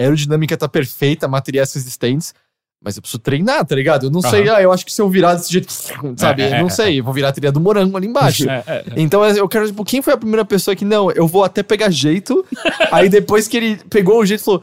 [0.00, 2.34] a aerodinâmica tá perfeita, materiais resistentes,
[2.82, 4.06] mas eu preciso treinar, tá ligado?
[4.06, 4.56] Eu não sei, Aham.
[4.56, 5.72] ah, eu acho que se eu virar desse jeito,
[6.16, 6.42] sabe?
[6.42, 8.42] É, é, eu não é, sei, eu vou virar a trilha do morango ali embaixo.
[8.52, 8.84] É, é, é.
[8.96, 11.90] Então eu quero, tipo, quem foi a primeira pessoa que, não, eu vou até pegar
[11.90, 12.44] jeito,
[12.90, 14.62] aí depois que ele pegou o jeito, falou,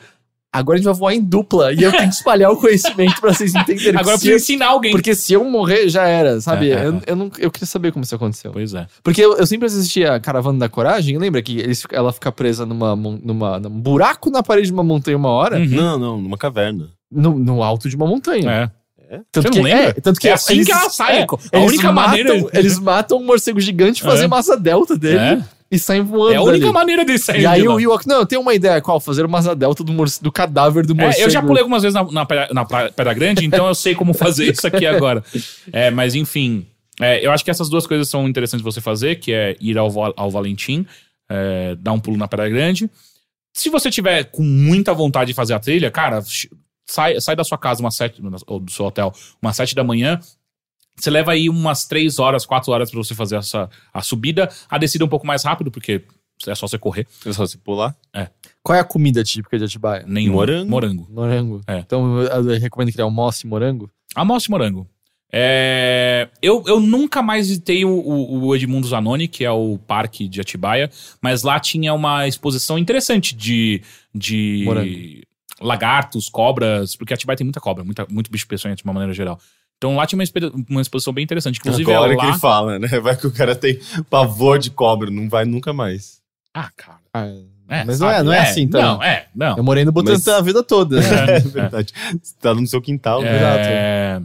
[0.52, 3.34] agora a gente vai voar em dupla, e eu tenho que espalhar o conhecimento pra
[3.34, 4.00] vocês entenderem.
[4.00, 4.92] Agora eu preciso ensinar alguém.
[4.92, 6.72] Porque se eu morrer, já era, sabe?
[6.72, 7.02] É, é, eu, é.
[7.08, 8.52] eu, não, eu queria saber como isso aconteceu.
[8.52, 8.86] Pois é.
[9.02, 12.66] Porque eu, eu sempre assistia a Caravana da Coragem, lembra que eles, ela fica presa
[12.66, 15.58] numa, numa, num buraco na parede de uma montanha uma hora?
[15.58, 15.68] Uhum.
[15.68, 16.90] Não, não, numa caverna.
[17.12, 18.72] No, no alto de uma montanha.
[19.10, 19.20] É.
[19.32, 19.84] Tanto Você que, lembra?
[19.86, 21.22] É, tanto que É assim eles- que ela sai.
[21.22, 22.50] é, a eles única matam, maneira.
[22.54, 24.28] Eles matam um morcego gigante, fazem É.
[24.28, 25.44] massa delta dele É.
[25.72, 26.34] e saem voando.
[26.34, 26.74] É a única ali.
[26.74, 27.42] maneira de sair.
[27.42, 29.00] E aí o Ewok, não, eu tenho uma ideia, qual?
[29.00, 31.24] Fazer uma asa delta do, morce- do cadáver do morcego.
[31.24, 33.96] É, eu já pulei algumas vezes na, na, pedra, na Pedra Grande, então eu sei
[33.96, 35.24] como fazer isso aqui agora.
[35.74, 36.68] É, mas enfim.
[37.02, 39.90] É, eu acho que essas duas coisas são interessantes você fazer, que é ir ao,
[40.16, 40.86] ao Valentim,
[41.28, 42.88] é, dar um pulo na Pedra Grande.
[43.56, 46.22] Se você tiver com muita vontade de fazer a trilha, cara,
[46.90, 50.20] sai, sai da sua casa umas sete, ou do seu hotel, umas sete da manhã.
[50.98, 54.50] Você leva aí umas três horas, quatro horas pra você fazer essa a subida.
[54.70, 56.04] A descida é um pouco mais rápido, porque
[56.46, 57.08] é só você correr.
[57.26, 57.96] É só você pular.
[58.62, 60.04] Qual é a comida típica de Atibaia?
[60.06, 60.34] Nenhum.
[60.34, 60.70] Morango.
[60.70, 61.08] Morango.
[61.10, 61.62] Morango.
[61.68, 61.80] É.
[61.80, 63.90] Então eu eu recomendo criar almoço e morango.
[64.14, 64.88] Almoço e morango.
[65.32, 70.28] É, eu, eu nunca mais visitei o, o, o Edmundo Zanoni, que é o parque
[70.28, 70.90] de Atibaia,
[71.22, 73.82] mas lá tinha uma exposição interessante de,
[74.14, 74.90] de Morango.
[75.62, 79.40] Lagartos, cobras, porque Atibaia tem muita cobra, muita, muito bicho peçonhento de uma maneira geral.
[79.78, 80.26] Então lá tinha uma,
[80.70, 81.58] uma exposição bem interessante.
[81.60, 82.30] Inclusive, Agora é que lá.
[82.30, 82.88] ele fala, né?
[83.00, 83.80] Vai que o cara tem
[84.10, 86.20] pavor de cobra, não vai nunca mais.
[86.54, 87.00] Ah, cara.
[87.14, 87.26] Ah,
[87.70, 88.26] É, mas não é, sabe?
[88.26, 88.82] não é, assim, então.
[88.82, 89.56] Não, é, não.
[89.58, 91.00] Eu morei no Butantã Mas- a vida toda.
[91.00, 91.94] É, verdade.
[92.22, 93.24] Você tá no seu quintal?
[93.24, 94.20] É...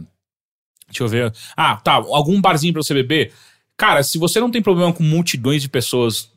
[0.87, 1.33] Deixa eu ver.
[1.55, 1.93] Ah, tá.
[1.93, 3.31] Algum barzinho pra você beber.
[3.77, 6.29] Cara, se você não tem problema com multidões de pessoas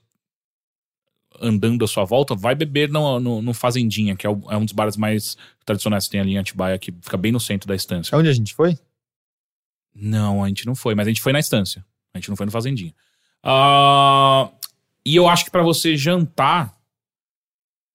[1.41, 4.65] andando à sua volta, vai beber no, no, no Fazendinha, que é, o- é um
[4.65, 7.75] dos bares mais tradicionais que tem ali em Atibaia, que fica bem no centro da
[7.75, 8.15] estância.
[8.15, 8.77] É onde a gente foi?
[9.95, 11.85] Não, a gente não foi, mas a gente foi na estância.
[12.15, 12.95] A gente não foi no Fazendinha.
[13.43, 14.51] Ah,
[15.05, 16.75] e eu acho que pra você jantar,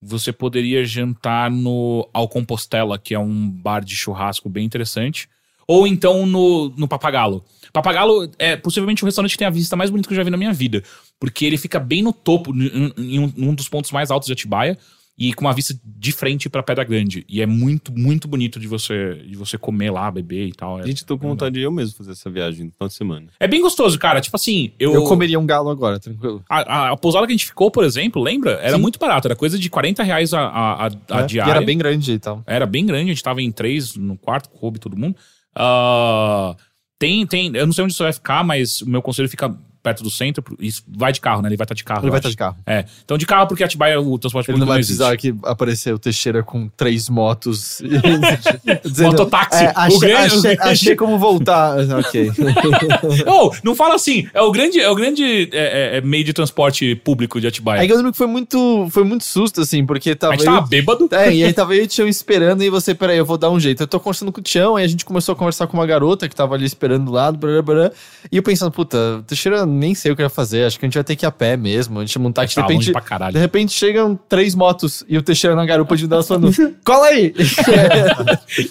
[0.01, 5.29] você poderia jantar no Al Compostela, que é um bar de churrasco bem interessante.
[5.67, 7.43] Ou então no, no Papagalo.
[7.71, 10.29] Papagalo é possivelmente o restaurante que tem a vista mais bonita que eu já vi
[10.29, 10.83] na minha vida.
[11.19, 14.27] Porque ele fica bem no topo, em, em um, em um dos pontos mais altos
[14.27, 14.77] de Atibaia.
[15.15, 17.23] E com uma vista de frente pra Pedra Grande.
[17.29, 20.79] E é muito, muito bonito de você, de você comer lá, beber e tal.
[20.79, 22.95] É- Gente, eu tô com vontade de eu mesmo fazer essa viagem no final de
[22.95, 23.27] semana.
[23.39, 24.19] é bem gostoso, cara.
[24.19, 24.91] Tipo assim, eu.
[24.91, 26.43] Eu, comeria um galo agora, tranquilo.
[26.49, 28.53] A, a- a pousada que a gente ficou, por exemplo, lembra?
[28.53, 28.81] Era Sim.
[28.81, 29.27] muito barato.
[29.27, 31.51] Era coisa de 40 reais a, a, a- a É, diária.
[31.51, 32.41] E era bem grande e tal.
[32.47, 35.15] Era bem grande, a gente tava em três no quarto, coube todo mundo.
[35.55, 36.55] Ah,
[36.99, 37.55] tem, tem.
[37.55, 40.43] Eu não sei onde isso vai ficar, mas o meu conselho fica perto do centro.
[40.59, 41.49] Isso vai de carro, né?
[41.49, 42.01] Ele vai estar de carro.
[42.03, 42.29] Ele vai acho.
[42.29, 42.55] estar de carro.
[42.65, 42.85] É.
[43.03, 44.97] Então de carro, porque Atibaia o transporte Ele público não vai existe.
[44.97, 47.81] precisar que aparecer o Teixeira com três motos.
[48.83, 49.63] dizendo, Mototáxi.
[49.63, 51.75] É, O achei, grande- achei, achei como voltar.
[51.99, 52.31] ok.
[53.27, 54.27] Oh, não fala assim.
[54.33, 57.81] É o grande, é o grande é, é, é meio de transporte público de Atibaia.
[57.81, 60.33] Aí eu lembro que foi muito, foi muito susto, assim, porque a tava.
[60.33, 61.07] gente eu- tava bêbado.
[61.11, 63.49] É, e aí tava eu e o Tião esperando, e você, peraí, eu vou dar
[63.49, 63.83] um jeito.
[63.83, 66.27] Eu tô conversando com o Tião, aí a gente começou a conversar com uma garota
[66.29, 67.91] que tava ali esperando do lado, blá, blá, blá,
[68.31, 70.87] e eu pensando, puta, Teixeira nem sei o que eu ia fazer, acho que a
[70.87, 72.91] gente vai ter que ir a pé mesmo, a gente um táxi, de longe repente,
[72.91, 73.33] pra caralho.
[73.33, 76.51] de repente chegam três motos e o Teixeira na garupa de delas falando,
[76.85, 77.33] cola aí!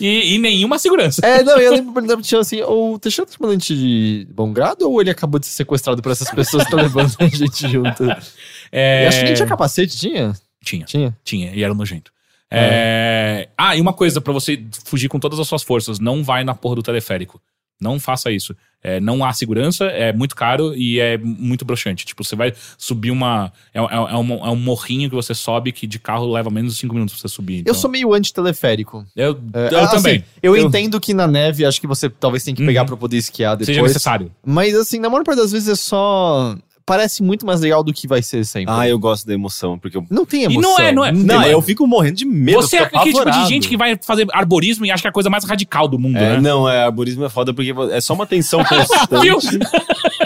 [0.00, 1.24] E, e nenhuma segurança.
[1.24, 4.52] é, não, eu lembro perguntando pro assim, o Teixeira tá chamando a gente de bom
[4.52, 7.68] grado ou ele acabou de ser sequestrado por essas pessoas que estão levando a gente
[7.68, 8.04] junto?
[8.70, 9.04] É...
[9.04, 10.32] Eu acho que nem tinha capacete, tinha?
[10.64, 10.84] Tinha.
[10.84, 11.18] Tinha.
[11.24, 12.12] Tinha, e era nojento.
[12.54, 13.48] É.
[13.56, 16.54] Ah, e uma coisa pra você fugir com todas as suas forças: não vai na
[16.54, 17.40] porra do teleférico.
[17.82, 18.54] Não faça isso.
[18.84, 22.04] É, não há segurança, é muito caro e é muito broxante.
[22.04, 23.52] Tipo, você vai subir uma.
[23.72, 26.72] É, é, é um, é um morrinho que você sobe que de carro leva menos
[26.74, 27.56] de 5 minutos pra você subir.
[27.58, 29.04] Eu então- sou meio anti-teleférico.
[29.14, 30.24] Eu, É, eu assim, também.
[30.42, 32.86] Eu, Eu- entendo que na neve acho que você talvez tenha que pegar Uhum.
[32.88, 33.66] pra poder esquiar depois.
[33.66, 34.32] Seja necessário.
[34.44, 36.56] Mas assim, na maior parte das vezes é só.
[36.84, 38.74] Parece muito mais legal do que vai ser sempre.
[38.74, 40.04] Ah, eu gosto da emoção, porque eu.
[40.10, 40.72] Não tem E emoção.
[40.72, 41.52] não é- não é- Não, mais.
[41.52, 42.60] eu fico morrendo de medo.
[42.60, 45.12] Você é aquele tipo de gente que vai fazer arborismo e acha que é a
[45.12, 46.40] coisa mais radical do mundo, É, né?
[46.40, 49.58] não, é, arborismo é foda porque é só uma tensão constante.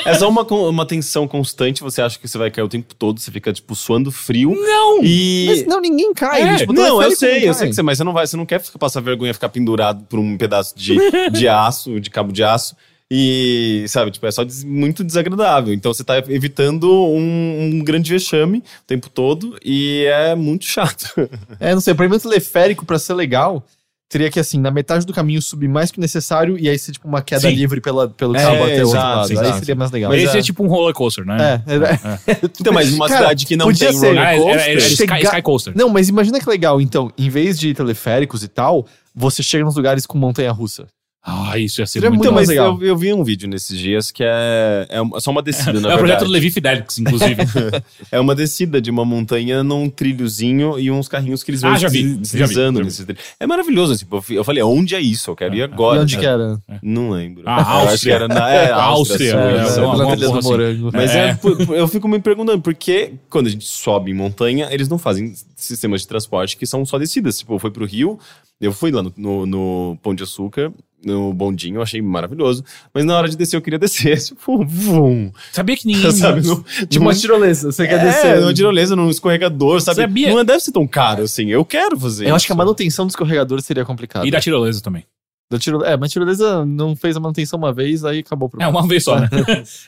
[0.05, 3.21] é só uma, uma tensão constante, você acha que você vai cair o tempo todo,
[3.21, 4.51] você fica, tipo, suando frio.
[4.55, 5.01] Não!
[5.05, 5.45] E.
[5.49, 6.41] Mas não, ninguém cai.
[6.43, 7.55] É, tipo, não, eu sei, eu cai.
[7.55, 10.05] sei que você, mas você não vai, você não quer ficar, passar vergonha ficar pendurado
[10.09, 10.97] por um pedaço de,
[11.31, 12.75] de aço, de cabo de aço.
[13.13, 15.73] E, sabe, tipo, é só des- muito desagradável.
[15.73, 21.07] Então você tá evitando um, um grande vexame o tempo todo e é muito chato.
[21.61, 23.65] É, não sei, pra mim o teleférico, pra ser legal,
[24.09, 26.93] teria que, assim, na metade do caminho subir mais que o necessário e aí ser,
[26.93, 27.55] tipo, uma queda Sim.
[27.55, 29.31] livre pela, pelo É, cabo até o outro lado.
[29.31, 29.59] Aí exato.
[29.61, 30.11] seria mais legal.
[30.11, 30.41] Mas esse é.
[30.41, 31.63] é tipo um roller coaster, né?
[31.67, 34.07] É, é, Então, mas numa Cara, cidade que não podia tem ser.
[34.09, 35.73] roller Ah, era, era, coaster, era Sky, Sky Coaster.
[35.77, 39.77] Não, mas imagina que legal, então, em vez de teleféricos e tal, você chega nos
[39.77, 40.87] lugares com montanha-russa.
[41.29, 42.79] Ah, isso ia ser Seria muito muito mais mas legal.
[42.81, 45.91] eu, eu vi um vídeo nesses dias que é, é uma- só uma descida, na
[45.91, 46.31] É o projeto do.
[46.31, 47.37] Levi Fidelix, inclusive.
[48.13, 51.77] É uma descida de uma montanha num trilhozinho e uns carrinhos que eles vão Ah,
[51.79, 52.85] já vi, des- já vi, deslizando já vi.
[52.85, 53.23] nesses trilhos.
[53.41, 55.29] É maravilhoso, assim, eu falei, onde é isso?
[55.31, 56.03] Eu quero ir e agora.
[56.03, 56.61] onde que era?
[56.81, 57.43] Não lembro.
[57.45, 57.99] Ah, Eu acho Áustria.
[57.99, 60.49] que era na é, A Áustria, sim, é, é, é, do assim.
[60.49, 60.91] morango.
[60.93, 61.31] Mas É.
[61.31, 61.39] é,
[61.81, 65.35] eu fico me perguntando, por que quando a gente sobe em montanha, eles não fazem
[65.57, 67.39] sistemas de transporte que são só descidas?
[67.41, 68.17] Tipo, eu fui pro Rio,
[68.61, 70.73] eu fui lá no, no, no Pão de Açúcar,
[71.05, 72.65] no bondinho, eu achei maravilhoso.
[72.93, 75.31] Mas na hora de descer, eu queria descer, tipo, vum.
[75.53, 76.11] Sabia que ninguém.
[76.13, 78.41] Sabe, no, Tipo uma tirolesa, você quer é, descer.
[78.41, 80.01] numa tirolesa, num escorregador, sabe?
[80.01, 80.35] Sabia?
[80.35, 81.47] Não deve ser tão caro assim.
[81.49, 82.47] Eu quero fazer Eu acho isso.
[82.47, 84.27] que a manutenção do escorregador seria complicada.
[84.27, 85.05] E da tirolesa também.
[85.49, 85.85] Da tiro...
[85.85, 88.71] É, mas a tirolesa não fez a manutenção uma vez, aí acabou o É, problema.
[88.81, 89.29] uma vez só, né?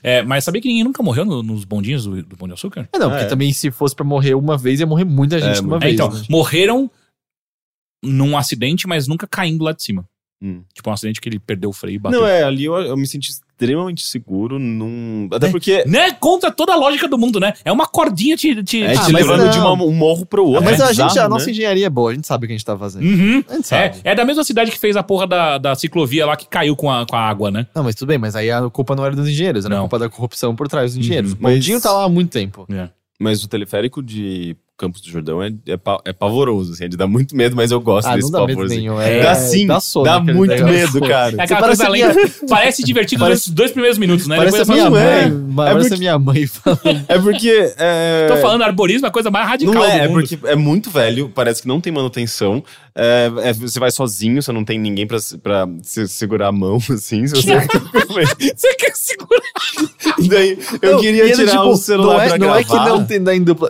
[0.04, 2.88] É, mas sabia que ninguém nunca morreu no- nos bondinhos do, do Pão de Açúcar?
[2.92, 3.28] É, não, Ah, porque é.
[3.28, 5.78] também se fosse pra morrer uma vez, ia morrer muita gente É, de uma.
[5.78, 5.94] É, vez.
[5.94, 6.22] então, né?
[6.30, 6.88] morreram
[8.04, 10.04] num acidente, mas nunca caindo lá de cima.
[10.40, 10.62] Hum.
[10.72, 12.20] Tipo, um acidente que ele perdeu o freio e bateu.
[12.20, 15.28] Não, é, ali eu, eu me senti extremamente seguro num.
[15.32, 15.50] Até É.
[15.50, 15.84] porque.
[15.84, 16.12] Né?
[16.12, 17.54] Contra toda a lógica do mundo, né?
[17.64, 18.62] É uma cordinha te.
[18.62, 19.50] te É Ah, te mas levando não.
[19.50, 20.62] de uma- um morro pro outro.
[20.62, 21.50] Mas é a gente, bizarro, a nossa né?
[21.52, 23.04] engenharia é boa, a gente sabe o que a gente tá fazendo.
[23.04, 23.42] Uhum.
[23.48, 23.98] A gente sabe.
[24.04, 26.76] É, é da mesma cidade que fez a porra da, da ciclovia lá que caiu
[26.76, 27.66] com a, com a água, né?
[27.74, 29.80] Não, mas tudo bem, mas aí a culpa não era dos engenheiros, era Não.
[29.80, 31.32] a culpa da corrupção por trás dos engenheiros.
[31.32, 31.38] Uhum.
[31.38, 32.64] O bondinho Mas- tá lá há muito tempo.
[32.70, 32.88] É.
[33.20, 36.96] Mas o teleférico de Campos do Jordão é, é, pa- é pavoroso, assim, é de
[36.96, 38.66] dar muito medo, mas eu gosto Ah, desse não dá medo pavor.
[38.66, 38.76] assim.
[38.78, 39.00] nenhum.
[39.00, 40.74] É, É, Dá sim, dá dá, sono aquele muito negócio.
[40.74, 41.42] medo, É cara.
[41.42, 42.30] aquela parece coisa a além.
[42.48, 44.36] Parece divertido Parece- nos dois primeiros minutos, né?
[44.36, 45.54] Parece a Depois minha fala, não mãe, é.
[45.56, 47.04] parece porque- a minha mãe falando.
[47.08, 47.72] É porque.
[47.76, 48.26] É...
[48.28, 50.90] Tô falando arborismo é a coisa mais radical Não é, do é porque é muito
[50.90, 52.62] velho, parece que não tem manutenção.
[52.94, 56.76] é, é, você vai sozinho, você não tem ninguém pra, pra se segurar a mão,
[56.90, 57.26] assim.
[57.26, 57.54] Se você...
[58.56, 59.42] Você quer segurar?
[60.28, 62.60] Daí eu Não, queria tirar tipo, o celular não é, pra não gravar.
[62.60, 63.18] é que não tem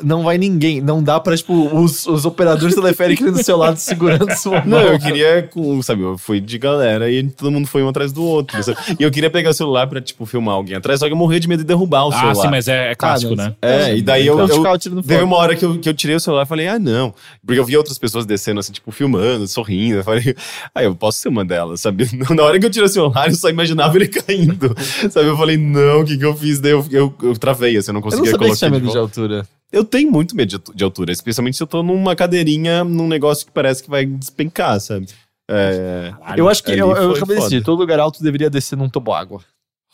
[0.03, 4.31] não vai ninguém, não dá pra, tipo, os, os operadores teleféricos do seu lado segurando
[4.33, 4.67] sua mão.
[4.67, 8.13] Não, eu queria, com, sabe, eu fui de galera e todo mundo foi um atrás
[8.13, 8.63] do outro.
[8.63, 8.79] sabe?
[8.99, 11.41] E eu queria pegar o celular pra, tipo, filmar alguém atrás, só que eu morria
[11.41, 12.35] de medo de derrubar o Ah, celular.
[12.35, 13.55] sim, mas é, é clássico, Ah, né?
[13.63, 15.95] É, e daí eu, Então, eu, ficava tirando Teve uma hora que eu, que eu
[15.95, 17.15] tirei o celular e falei, ah, não.
[17.45, 19.97] Porque eu vi outras pessoas descendo, assim, tipo, filmando, sorrindo.
[19.99, 20.35] Eu falei,
[20.75, 22.09] ah, eu posso ser uma delas, sabe?
[22.35, 24.75] Na hora que eu tirei o celular, eu só imaginava ele caindo.
[25.11, 25.27] sabe?
[25.29, 26.61] Eu falei, não, o que que eu fiz?
[26.61, 28.71] Daí eu, eu, eu travei, assim, eu não Eu não conseguia sabia que colocar tinha
[28.71, 29.21] de medo de volta.
[29.21, 29.47] altura.
[29.71, 33.53] Eu tenho muito medo de altura, especialmente se eu tô numa cadeirinha, num negócio que
[33.53, 35.07] parece que vai despencar, sabe?
[35.51, 36.41] É, Caralho.
[36.41, 39.43] Eu acho que eu, eu acabei de decidir, todo lugar alto deveria descer num toboágua.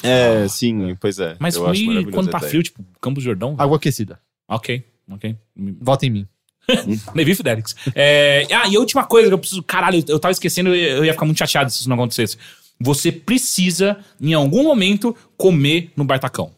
[0.03, 1.37] é sim, pois é.
[1.39, 3.55] Mas eu acho maravilhoso quando tá frio, tipo, Campos do Jordão?
[3.59, 4.21] Água aquecida.
[4.49, 5.37] Ok, ok.
[5.81, 6.29] Vota em mim.
[7.15, 7.75] Levi Fidelix.
[7.95, 9.63] É, ah, e a última coisa que eu preciso.
[9.63, 12.37] Caralho, eu tava esquecendo, eu ia- eu ia ficar muito chateado se isso não acontecesse.
[12.81, 16.53] Você precisa, em algum momento, comer no Baitacão.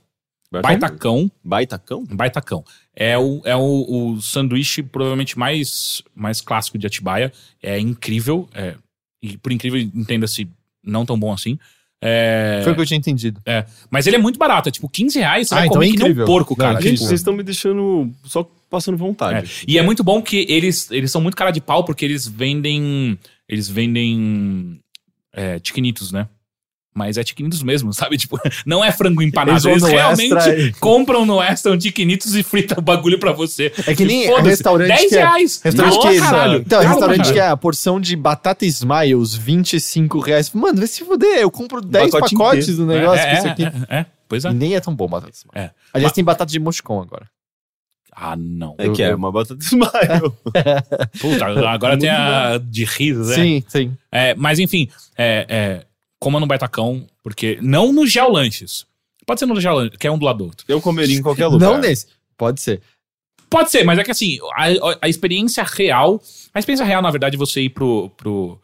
[0.51, 2.05] Baitacão, Baitacão?
[2.09, 2.65] Baitacão.
[2.99, 7.31] É o, é o, o sanduíche provavelmente mais, mais clássico de Atibaia.
[7.63, 8.49] É incrível.
[8.55, 8.75] é,
[9.23, 10.49] e por incrível, entenda-se,
[10.83, 11.59] não tão bom assim.
[12.03, 13.41] É, Foi o que eu tinha entendido.
[13.47, 14.69] é, mas ele é muito barato.
[14.69, 15.49] É tipo 15 reais.
[15.49, 16.27] Você Ah, vai então comer é que nem um incrível.
[16.27, 16.79] porco, Não, cara.
[16.79, 18.99] é Gente, Tipo, vocês estão me deixando só passando É.
[18.99, 19.65] vontade.
[19.69, 23.19] E é muito bom que eles, eles são muito cara de pau porque eles vendem.
[23.49, 24.79] Eles vendem.
[25.33, 26.29] É, tiquinitos, né?
[26.97, 28.17] Mas é tiquinitos mesmo, sabe?
[28.17, 29.69] Tipo, não é frango empanado.
[29.69, 33.71] Eles Eles, realmente Extra compram no Extra um tiquinitos e fritam o bagulho pra você.
[33.87, 35.61] É que nem restaurante 10 que é- reais.
[35.63, 36.59] Restaurante Nossa, que, caralho.
[36.61, 37.51] Então, Caro restaurante pra que caralho.
[37.51, 40.51] é a porção de batata Smiles, 25 reais.
[40.53, 42.87] Mano, vai se fuder, eu compro 10 pacote pacotes inteiro.
[42.87, 43.63] do negócio é, com isso é, aqui.
[43.65, 44.51] É, é, pois é.
[44.51, 45.71] E nem é tão bom batata Smiles.
[45.71, 45.71] É.
[45.93, 47.27] Aliás, tem batata de moscom agora.
[48.19, 48.75] Ah, não.
[48.79, 50.33] É que é uma batata smile.
[51.21, 53.35] Puta, agora tem a de riso, né?
[53.35, 53.97] Sim, sim.
[54.11, 55.87] É, mas enfim, é, é,
[56.21, 58.87] coma no Baitacão, porque não no Geolanches.
[59.27, 60.65] Pode ser no Geolanches, que é um do lado do outro.
[60.69, 61.69] Eu comeria em qualquer lugar.
[61.71, 62.07] Não nesse.
[62.37, 62.81] Pode ser.
[63.49, 64.67] Pode ser, mas é que assim, a,
[65.03, 66.21] a experiência real.
[66.53, 68.11] A experiência real, na verdade, é você ir pro.
[68.17, 68.59] pro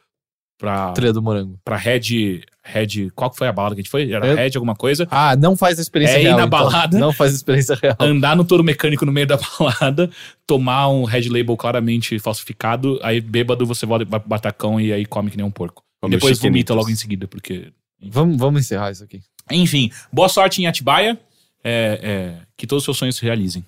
[0.59, 1.59] pra, Trilha do morango.
[1.65, 2.43] pra Red.
[2.65, 3.11] Red.
[3.15, 4.13] Qual que foi a balada que a gente foi?
[4.13, 5.07] Era Eu- Red alguma coisa.
[5.11, 6.37] Ah, não faz a experiência É ir real.
[6.39, 6.51] na então.
[6.61, 6.99] balada.
[6.99, 7.97] Não faz a experiência real.
[7.99, 10.09] Andar no touro mecânico no meio da balada,
[10.47, 15.31] tomar um Red Label claramente falsificado, aí bêbado você volta pro batacão e aí come
[15.31, 15.83] que nem um porco.
[16.03, 17.73] E Come depois vomita logo em seguida, porque.
[18.01, 19.23] Vamos, vamos encerrar isso aqui.
[19.51, 21.19] Enfim, boa sorte em Atibaia.
[21.65, 23.65] é, é, que todos os seus sonhos se realizem.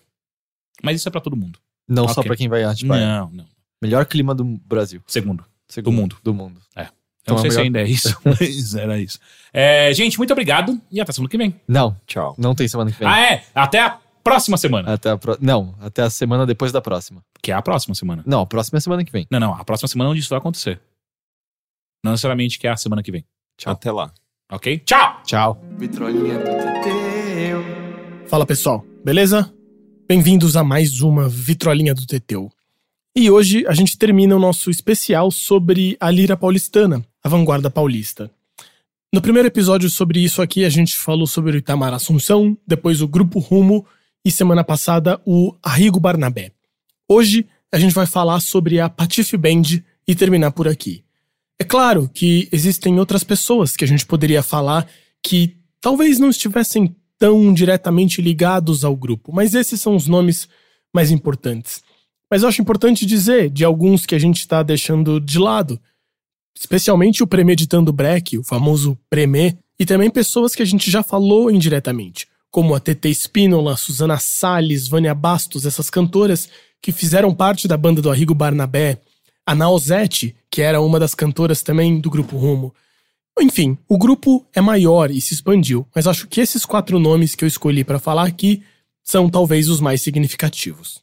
[0.83, 1.59] Mas isso é pra todo mundo.
[1.89, 2.25] Não só Ok.
[2.29, 3.07] pra quem vai em Atibaia.
[3.07, 3.47] Não, não.
[3.81, 5.01] Melhor clima do Brasil.
[5.07, 5.45] Segundo.
[5.69, 5.95] Segundo.
[5.95, 6.17] mundo.
[6.25, 6.61] Do mundo.
[6.77, 6.83] Eu
[7.33, 9.19] não Então sei é se melhor- ainda é isso, mas era isso.
[9.53, 11.55] É, gente, muito obrigado e até semana que vem.
[11.67, 12.35] Não, Tchau.
[12.37, 13.09] não tem semana que vem.
[13.09, 13.45] Ah, é?
[13.55, 14.93] Até a próxima semana.
[14.93, 15.39] Até a pro...
[15.41, 17.25] Não, até a semana depois da próxima.
[17.41, 18.23] Que é a próxima semana.
[18.27, 19.27] Não, a próxima é semana que vem.
[19.31, 19.55] Não, não.
[19.55, 20.81] A próxima semana é onde isso vai acontecer.
[22.05, 23.25] Não necessariamente que é a semana que vem.
[23.65, 24.13] Até lá.
[24.53, 24.79] Ok?
[24.81, 25.23] Tchau!
[25.25, 25.65] Tchau.
[28.27, 29.51] Fala pessoal, beleza?
[30.07, 32.51] Bem-vindos a mais uma Vitrolinha do Teteu.
[33.17, 38.31] E hoje a gente termina o nosso especial sobre a lira paulistana, a vanguarda paulista.
[39.11, 43.09] No primeiro episódio sobre isso aqui, a gente falou sobre o Itamar Assunção, depois o
[43.09, 43.87] Grupo Rumo
[44.23, 46.53] e semana passada o Arrigo Barnabé.
[47.09, 51.04] Hoje a gente vai falar sobre a Patife Band e terminar por aqui.
[51.65, 54.87] É claro que existem outras pessoas que a gente poderia falar
[55.23, 60.47] que talvez não estivessem tão diretamente ligados ao grupo, mas esses são os nomes
[60.95, 61.83] mais importantes.
[62.31, 65.81] Mas eu acho importante dizer de alguns que a gente está deixando de lado,
[66.55, 71.51] especialmente o Premeditando Breck, o famoso Premê, e também pessoas que a gente já falou
[71.51, 76.47] indiretamente, como a TT Spínola, Susana Salles, Vânia Bastos, essas cantoras
[76.83, 79.01] que fizeram parte da banda do Arrigo Barnabé,
[79.47, 82.75] a Naozete, que era uma das cantoras também do grupo Rumo,
[83.41, 87.45] Enfim, o grupo é maior e se expandiu, mas acho que esses quatro nomes que
[87.45, 88.63] eu escolhi para falar aqui
[89.03, 91.03] são talvez os mais significativos.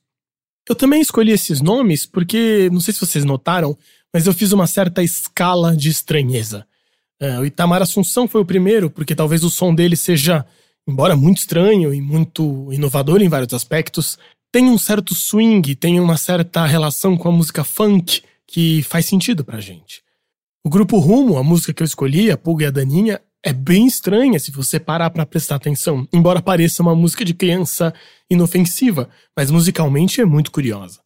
[0.68, 3.78] Eu também escolhi esses nomes porque, não sei se vocês notaram,
[4.14, 6.66] mas eu fiz uma certa escala de estranheza.
[7.20, 10.46] É, o Itamar Assunção foi o primeiro, porque talvez o som dele seja,
[10.88, 14.18] embora muito estranho e muito inovador em vários aspectos,
[14.52, 18.22] tem um certo swing, tem uma certa relação com a música funk
[18.52, 20.04] que faz sentido pra gente.
[20.64, 23.88] O grupo Rumo, a música que eu escolhi, a Pulga e a Daninha, é bem
[23.88, 27.94] estranha se você parar para prestar atenção, embora pareça uma música de criança
[28.30, 31.00] inofensiva, mas musicalmente é muito curiosa.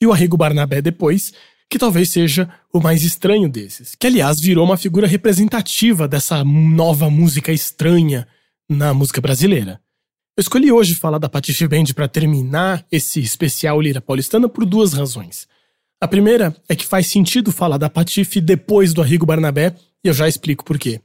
[0.00, 1.32] E o Arrigo Barnabé depois,
[1.70, 7.08] que talvez seja o mais estranho desses, que aliás virou uma figura representativa dessa nova
[7.08, 8.28] música estranha
[8.68, 9.80] na música brasileira.
[10.36, 14.92] Eu escolhi hoje falar da Patife Band para terminar esse especial Lira Paulistana por duas
[14.92, 15.48] razões.
[16.02, 20.14] A primeira é que faz sentido falar da Patife depois do Arrigo Barnabé, e eu
[20.14, 20.98] já explico por quê.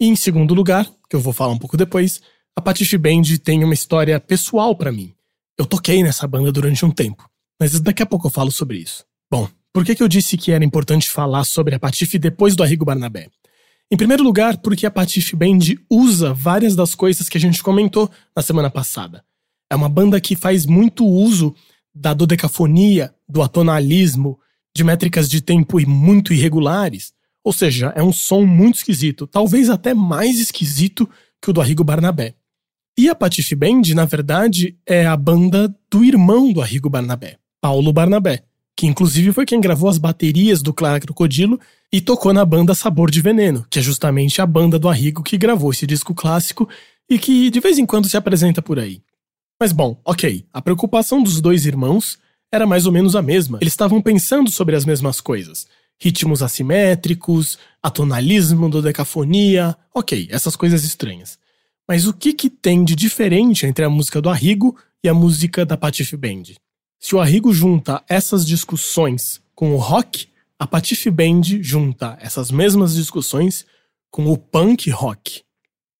[0.00, 2.20] E em segundo lugar, que eu vou falar um pouco depois,
[2.54, 5.12] a Patife Band tem uma história pessoal para mim.
[5.58, 7.28] Eu toquei nessa banda durante um tempo,
[7.58, 9.04] mas daqui a pouco eu falo sobre isso.
[9.28, 12.62] Bom, por que, que eu disse que era importante falar sobre a Patife depois do
[12.62, 13.26] Arrigo Barnabé?
[13.90, 15.58] Em primeiro lugar, porque a Patife Band
[15.90, 19.24] usa várias das coisas que a gente comentou na semana passada.
[19.68, 21.52] É uma banda que faz muito uso
[21.92, 24.38] da dodecafonia, do atonalismo,
[24.74, 27.12] de métricas de tempo muito irregulares.
[27.42, 31.08] Ou seja, é um som muito esquisito, talvez até mais esquisito
[31.40, 32.34] que o do Arrigo Barnabé.
[32.98, 37.92] E a Patife Band, na verdade, é a banda do irmão do Arrigo Barnabé, Paulo
[37.92, 38.44] Barnabé,
[38.76, 41.58] que inclusive foi quem gravou as baterias do Clara Crocodilo
[41.92, 45.38] e tocou na banda Sabor de Veneno, que é justamente a banda do Arrigo que
[45.38, 46.68] gravou esse disco clássico
[47.08, 49.02] e que de vez em quando se apresenta por aí.
[49.58, 52.18] Mas bom, ok, a preocupação dos dois irmãos
[52.52, 53.58] era mais ou menos a mesma.
[53.60, 55.66] Eles estavam pensando sobre as mesmas coisas.
[55.98, 61.38] Ritmos assimétricos, atonalismo, dodecafonia, ok, essas coisas estranhas.
[61.86, 65.64] Mas o que, que tem de diferente entre a música do Arrigo e a música
[65.64, 66.54] da Patife Band?
[66.98, 70.28] Se o Arrigo junta essas discussões com o rock,
[70.58, 73.64] a Patife Band junta essas mesmas discussões
[74.10, 75.42] com o punk rock.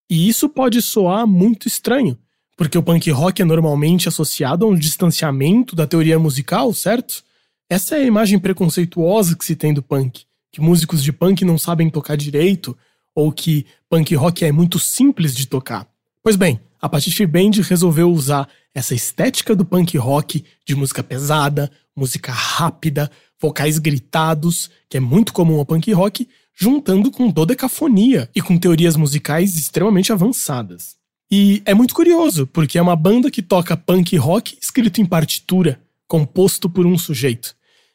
[0.08, 2.18] E isso pode soar muito estranho,
[2.60, 7.24] porque o punk rock é normalmente associado a um distanciamento da teoria musical, certo?
[7.70, 11.56] Essa é a imagem preconceituosa que se tem do punk, que músicos de punk não
[11.56, 12.76] sabem tocar direito,
[13.14, 15.88] ou que punk rock é muito simples de tocar.
[16.22, 21.72] Pois bem, a Patife Band resolveu usar essa estética do punk rock, de música pesada,
[21.96, 23.10] música rápida,
[23.40, 28.96] vocais gritados, que é muito comum ao punk rock, juntando com dodecafonia e com teorias
[28.96, 30.99] musicais extremamente avançadas.
[31.30, 35.80] E é muito curioso, porque é uma banda que toca punk rock escrito em partitura,
[36.08, 37.54] composto por um sujeito.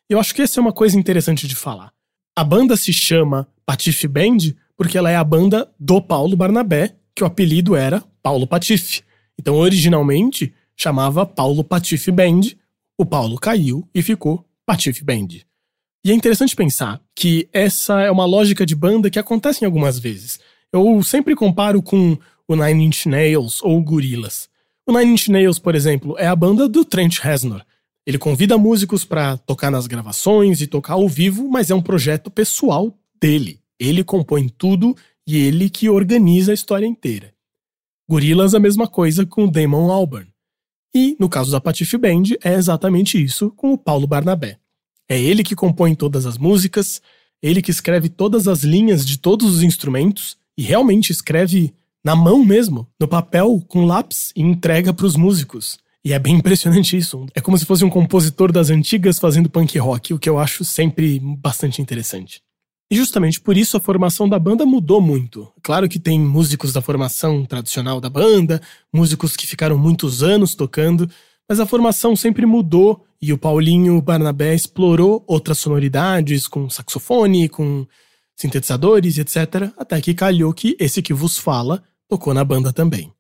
[0.10, 1.92] E eu acho que essa é uma coisa interessante de falar.
[2.36, 4.38] A banda se chama Patife Band
[4.78, 9.04] porque ela é a banda do Paulo Barnabé, que o apelido era Paulo Patife.
[9.40, 12.42] Então, originalmente, chamava Paulo Patife Band.
[12.98, 15.28] O Paulo caiu e ficou Patife Band.
[16.06, 20.40] E é interessante pensar que essa é uma lógica de banda que acontece algumas vezes.
[20.72, 24.50] Eu sempre comparo com o Nine Inch Nails ou o Gorillaz.
[24.86, 27.64] O Nine Inch Nails, por exemplo, é a banda do Trent Reznor.
[28.06, 32.30] Ele convida músicos para tocar nas gravações e tocar ao vivo, mas é um projeto
[32.30, 33.60] pessoal dele.
[33.80, 34.96] Ele compõe tudo
[35.28, 37.34] e ele que organiza a história inteira.
[38.08, 40.28] Gorillaz a mesma coisa com o Damon Albarn.
[40.94, 44.60] E, no caso da Patife Band, é exatamente isso com o Paulo Barnabé.
[45.10, 47.02] É ele que compõe todas as músicas,
[47.42, 51.74] ele que escreve todas as linhas de todos os instrumentos e realmente escreve
[52.06, 55.80] na mão mesmo, no papel, com lápis, e entrega para os músicos.
[56.04, 57.26] E é bem impressionante isso.
[57.34, 60.64] É como se fosse um compositor das antigas fazendo punk rock, o que eu acho
[60.64, 62.44] sempre bastante interessante.
[62.92, 65.52] E justamente por isso a formação da banda mudou muito.
[65.64, 68.62] Claro que tem músicos da formação tradicional da banda,
[68.94, 71.10] músicos que ficaram muitos anos tocando,
[71.50, 77.88] mas a formação sempre mudou e o Paulinho Barnabé explorou outras sonoridades com saxofone, com
[78.36, 79.74] sintetizadores, etc.
[79.76, 83.12] Até que calhou que esse que vos fala tocou na banda também.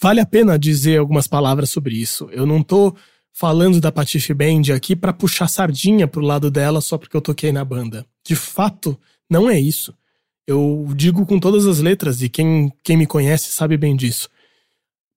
[0.00, 2.28] Vale a pena dizer algumas palavras sobre isso.
[2.30, 2.94] Eu não tô
[3.32, 7.52] falando da Patife Band aqui para puxar sardinha pro lado dela só porque eu toquei
[7.52, 8.06] na banda.
[8.26, 8.98] De fato,
[9.28, 9.94] não é isso.
[10.46, 14.28] Eu digo com todas as letras e quem, quem me conhece sabe bem disso.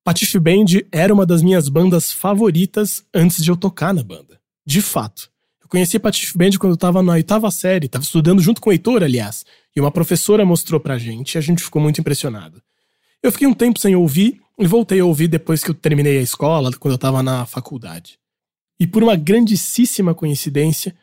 [0.02, 4.40] Patife Band era uma das minhas bandas favoritas antes de eu tocar na banda.
[4.66, 5.30] De fato.
[5.62, 8.72] Eu conheci Patife Band quando eu tava na oitava série, tava estudando junto com o
[8.72, 9.44] Heitor, aliás,
[9.76, 12.62] e uma professora mostrou pra gente e a gente ficou muito impressionado.
[13.22, 16.22] Eu fiquei um tempo sem ouvir e voltei a ouvir depois que eu terminei a
[16.22, 18.18] escola, quando eu estava na faculdade.
[18.80, 20.94] E por uma grandíssima coincidência,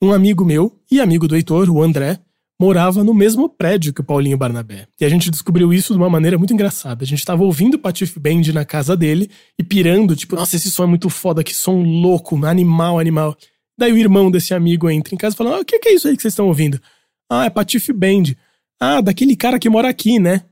[0.00, 2.20] um amigo meu e amigo do Heitor, o André,
[2.60, 4.86] morava no mesmo prédio que o Paulinho Barnabé.
[5.00, 7.02] E a gente descobriu isso de uma maneira muito engraçada.
[7.02, 9.28] A gente tava ouvindo o Patife Band na casa dele
[9.58, 13.36] e pirando, tipo, nossa, esse som é muito foda, que som louco, animal, animal.
[13.76, 15.94] Daí o irmão desse amigo entra em casa e fala: ah, o que, que é
[15.94, 16.80] isso aí que vocês estão ouvindo?
[17.28, 18.34] Ah, é Patife Band.
[18.78, 20.44] Ah, daquele cara que mora aqui, né?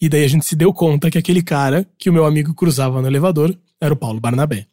[0.00, 3.02] E daí a gente se deu conta que aquele cara que o meu amigo cruzava
[3.02, 4.66] no elevador era o Paulo Barnabé.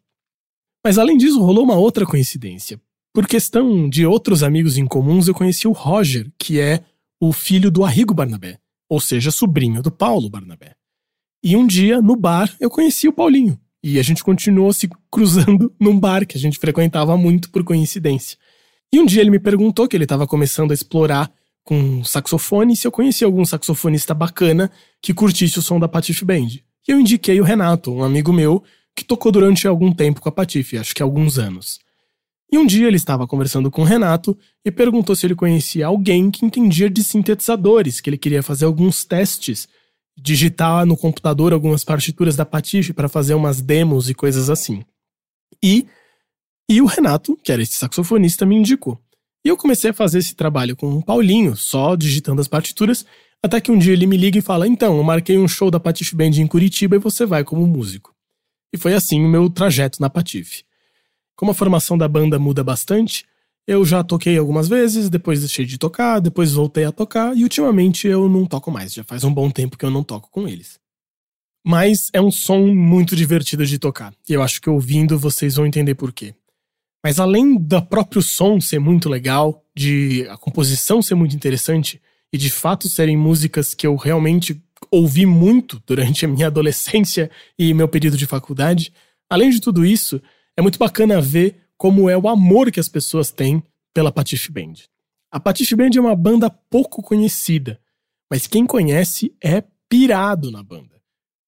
[0.84, 2.80] Mas além disso, rolou uma outra coincidência.
[3.12, 6.82] Por questão de outros amigos em comuns, eu conheci o Roger, que é
[7.20, 10.74] o filho do Arrigo Barnabé, ou seja, sobrinho do Paulo Barnabé.
[11.42, 13.58] E um dia, no bar, eu conheci o Paulinho.
[13.82, 18.38] E a gente continuou se cruzando num bar que a gente frequentava muito por coincidência.
[18.92, 21.30] E um dia ele me perguntou que ele estava começando a explorar
[21.62, 24.70] com saxofone se eu conhecia algum saxofonista bacana
[25.02, 26.48] que curtisse o som da Patife Band.
[26.86, 28.62] E eu indiquei o Renato, um amigo meu,
[28.94, 31.78] que tocou durante algum tempo com a Patife, acho que alguns anos.
[32.50, 36.30] E um dia ele estava conversando com o Renato e perguntou se ele conhecia alguém
[36.30, 39.68] que entendia de sintetizadores, que ele queria fazer alguns testes,
[40.16, 44.82] digitar no computador algumas partituras da Patife para fazer umas demos e coisas assim.
[45.62, 45.86] E,
[46.68, 48.98] e o Renato, que era esse saxofonista, me indicou.
[49.44, 53.04] E eu comecei a fazer esse trabalho com o Paulinho, só digitando as partituras,
[53.42, 55.80] até que um dia ele me liga e fala: Então, eu marquei um show da
[55.80, 58.14] Patife Band em Curitiba e você vai como músico.
[58.72, 60.64] E foi assim o meu trajeto na Patife.
[61.36, 63.24] Como a formação da banda muda bastante,
[63.66, 68.08] eu já toquei algumas vezes, depois deixei de tocar, depois voltei a tocar e ultimamente
[68.08, 70.80] eu não toco mais, já faz um bom tempo que eu não toco com eles.
[71.64, 75.66] Mas é um som muito divertido de tocar, e eu acho que ouvindo vocês vão
[75.66, 76.34] entender por quê.
[77.04, 82.00] Mas além do próprio som ser muito legal, de a composição ser muito interessante
[82.32, 87.74] e de fato serem músicas que eu realmente ouvi muito durante a minha adolescência e
[87.74, 88.92] meu período de faculdade,
[89.28, 90.20] além de tudo isso,
[90.56, 93.62] é muito bacana ver como é o amor que as pessoas têm
[93.94, 94.74] pela Patife Band.
[95.30, 97.80] A Patife Band é uma banda pouco conhecida,
[98.30, 100.98] mas quem conhece é pirado na banda.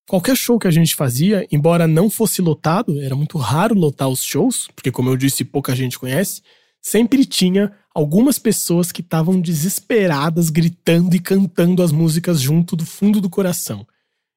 [0.09, 4.23] Qualquer show que a gente fazia, embora não fosse lotado, era muito raro lotar os
[4.23, 6.43] shows, porque, como eu disse, pouca gente conhece,
[6.83, 13.21] sempre tinha algumas pessoas que estavam desesperadas gritando e cantando as músicas junto do fundo
[13.21, 13.87] do coração.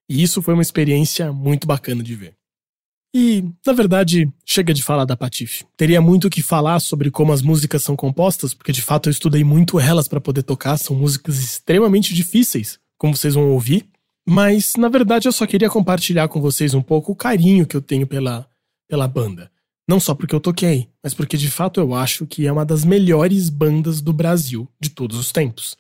[0.10, 2.36] E isso foi uma experiência muito bacana de ver.
[3.16, 5.66] E, na verdade, chega de falar da Patife.
[5.78, 9.12] Teria muito o que falar sobre como as músicas são compostas, porque de fato eu
[9.12, 13.86] estudei muito elas para poder tocar, são músicas extremamente difíceis, como vocês vão ouvir.
[14.28, 17.82] Mas, na verdade, eu só queria compartilhar com vocês um pouco o carinho que eu
[17.82, 18.50] tenho pela,
[18.88, 19.52] pela banda.
[19.88, 22.86] Não só porque eu toquei, mas porque de fato eu acho que é uma das
[22.86, 25.78] melhores bandas do Brasil de todos os tempos.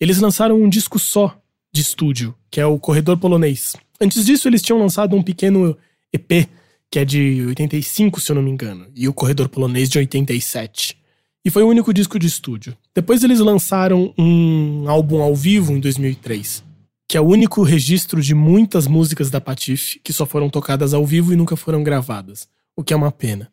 [0.00, 1.36] Eles lançaram um disco só
[1.72, 3.74] de estúdio, que é o Corredor Polonês.
[4.00, 5.76] Antes disso, eles tinham lançado um pequeno
[6.12, 6.48] EP,
[6.90, 10.96] que é de 85, se eu não me engano, e o Corredor Polonês de 87.
[11.44, 12.76] E foi o único disco de estúdio.
[12.94, 16.62] Depois eles lançaram um álbum ao vivo em 2003
[17.08, 21.04] que é o único registro de muitas músicas da Patife que só foram tocadas ao
[21.04, 23.52] vivo e nunca foram gravadas, o que é uma pena.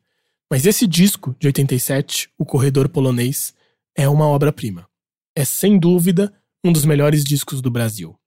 [0.50, 3.54] Mas esse disco, de 87, O Corredor Polonês,
[3.96, 4.88] é uma obra-prima.
[5.36, 6.34] É sem dúvida
[6.64, 8.18] um dos melhores discos do Brasil.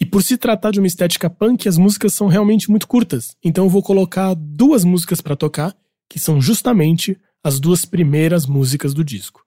[0.00, 3.64] E por se tratar de uma estética punk, as músicas são realmente muito curtas, então
[3.64, 5.76] eu vou colocar duas músicas para tocar,
[6.08, 9.44] que são justamente as duas primeiras músicas do disco.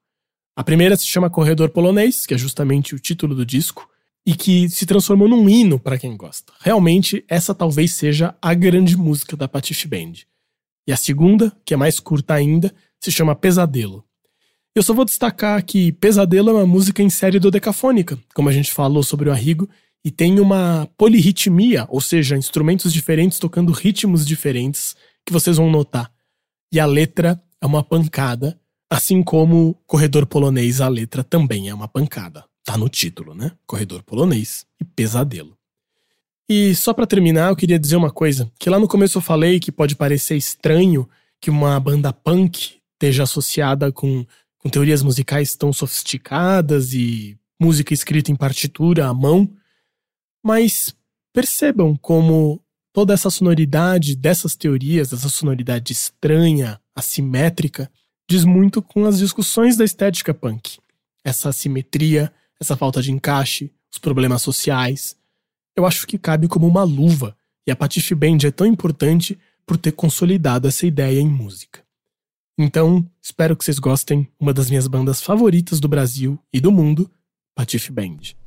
[0.54, 3.88] A primeira se chama Corredor Polonês, que é justamente o título do disco,
[4.26, 6.52] e que se transformou num hino para quem gosta.
[6.60, 10.12] Realmente, essa talvez seja a grande música da Patife Band.
[10.86, 14.04] E a segunda, que é mais curta ainda, se chama Pesadelo.
[14.74, 18.72] Eu só vou destacar que Pesadelo é uma música em série dodecafônica, como a gente
[18.72, 19.68] falou sobre o Arrigo,
[20.04, 26.10] e tem uma polirritmia, ou seja, instrumentos diferentes tocando ritmos diferentes, que vocês vão notar.
[26.72, 28.58] E a letra é uma pancada,
[28.90, 32.44] assim como Corredor Polonês, a letra também é uma pancada.
[32.64, 33.52] Tá no título, né?
[33.66, 35.56] Corredor polonês e pesadelo.
[36.48, 39.60] E só para terminar, eu queria dizer uma coisa, que lá no começo eu falei
[39.60, 41.08] que pode parecer estranho
[41.40, 44.24] que uma banda punk esteja associada com,
[44.58, 49.48] com teorias musicais tão sofisticadas e música escrita em partitura à mão,
[50.44, 50.94] mas
[51.32, 52.60] percebam como
[52.92, 57.90] toda essa sonoridade dessas teorias, essa sonoridade estranha, assimétrica,
[58.28, 60.78] diz muito com as discussões da estética punk.
[61.24, 65.16] Essa assimetria, essa falta de encaixe, os problemas sociais.
[65.76, 67.36] Eu acho que cabe como uma luva,
[67.66, 71.82] e a Patife Band é tão importante por ter consolidado essa ideia em música.
[72.58, 77.10] Então, espero que vocês gostem, uma das minhas bandas favoritas do Brasil e do mundo,
[77.54, 78.41] Patife Band.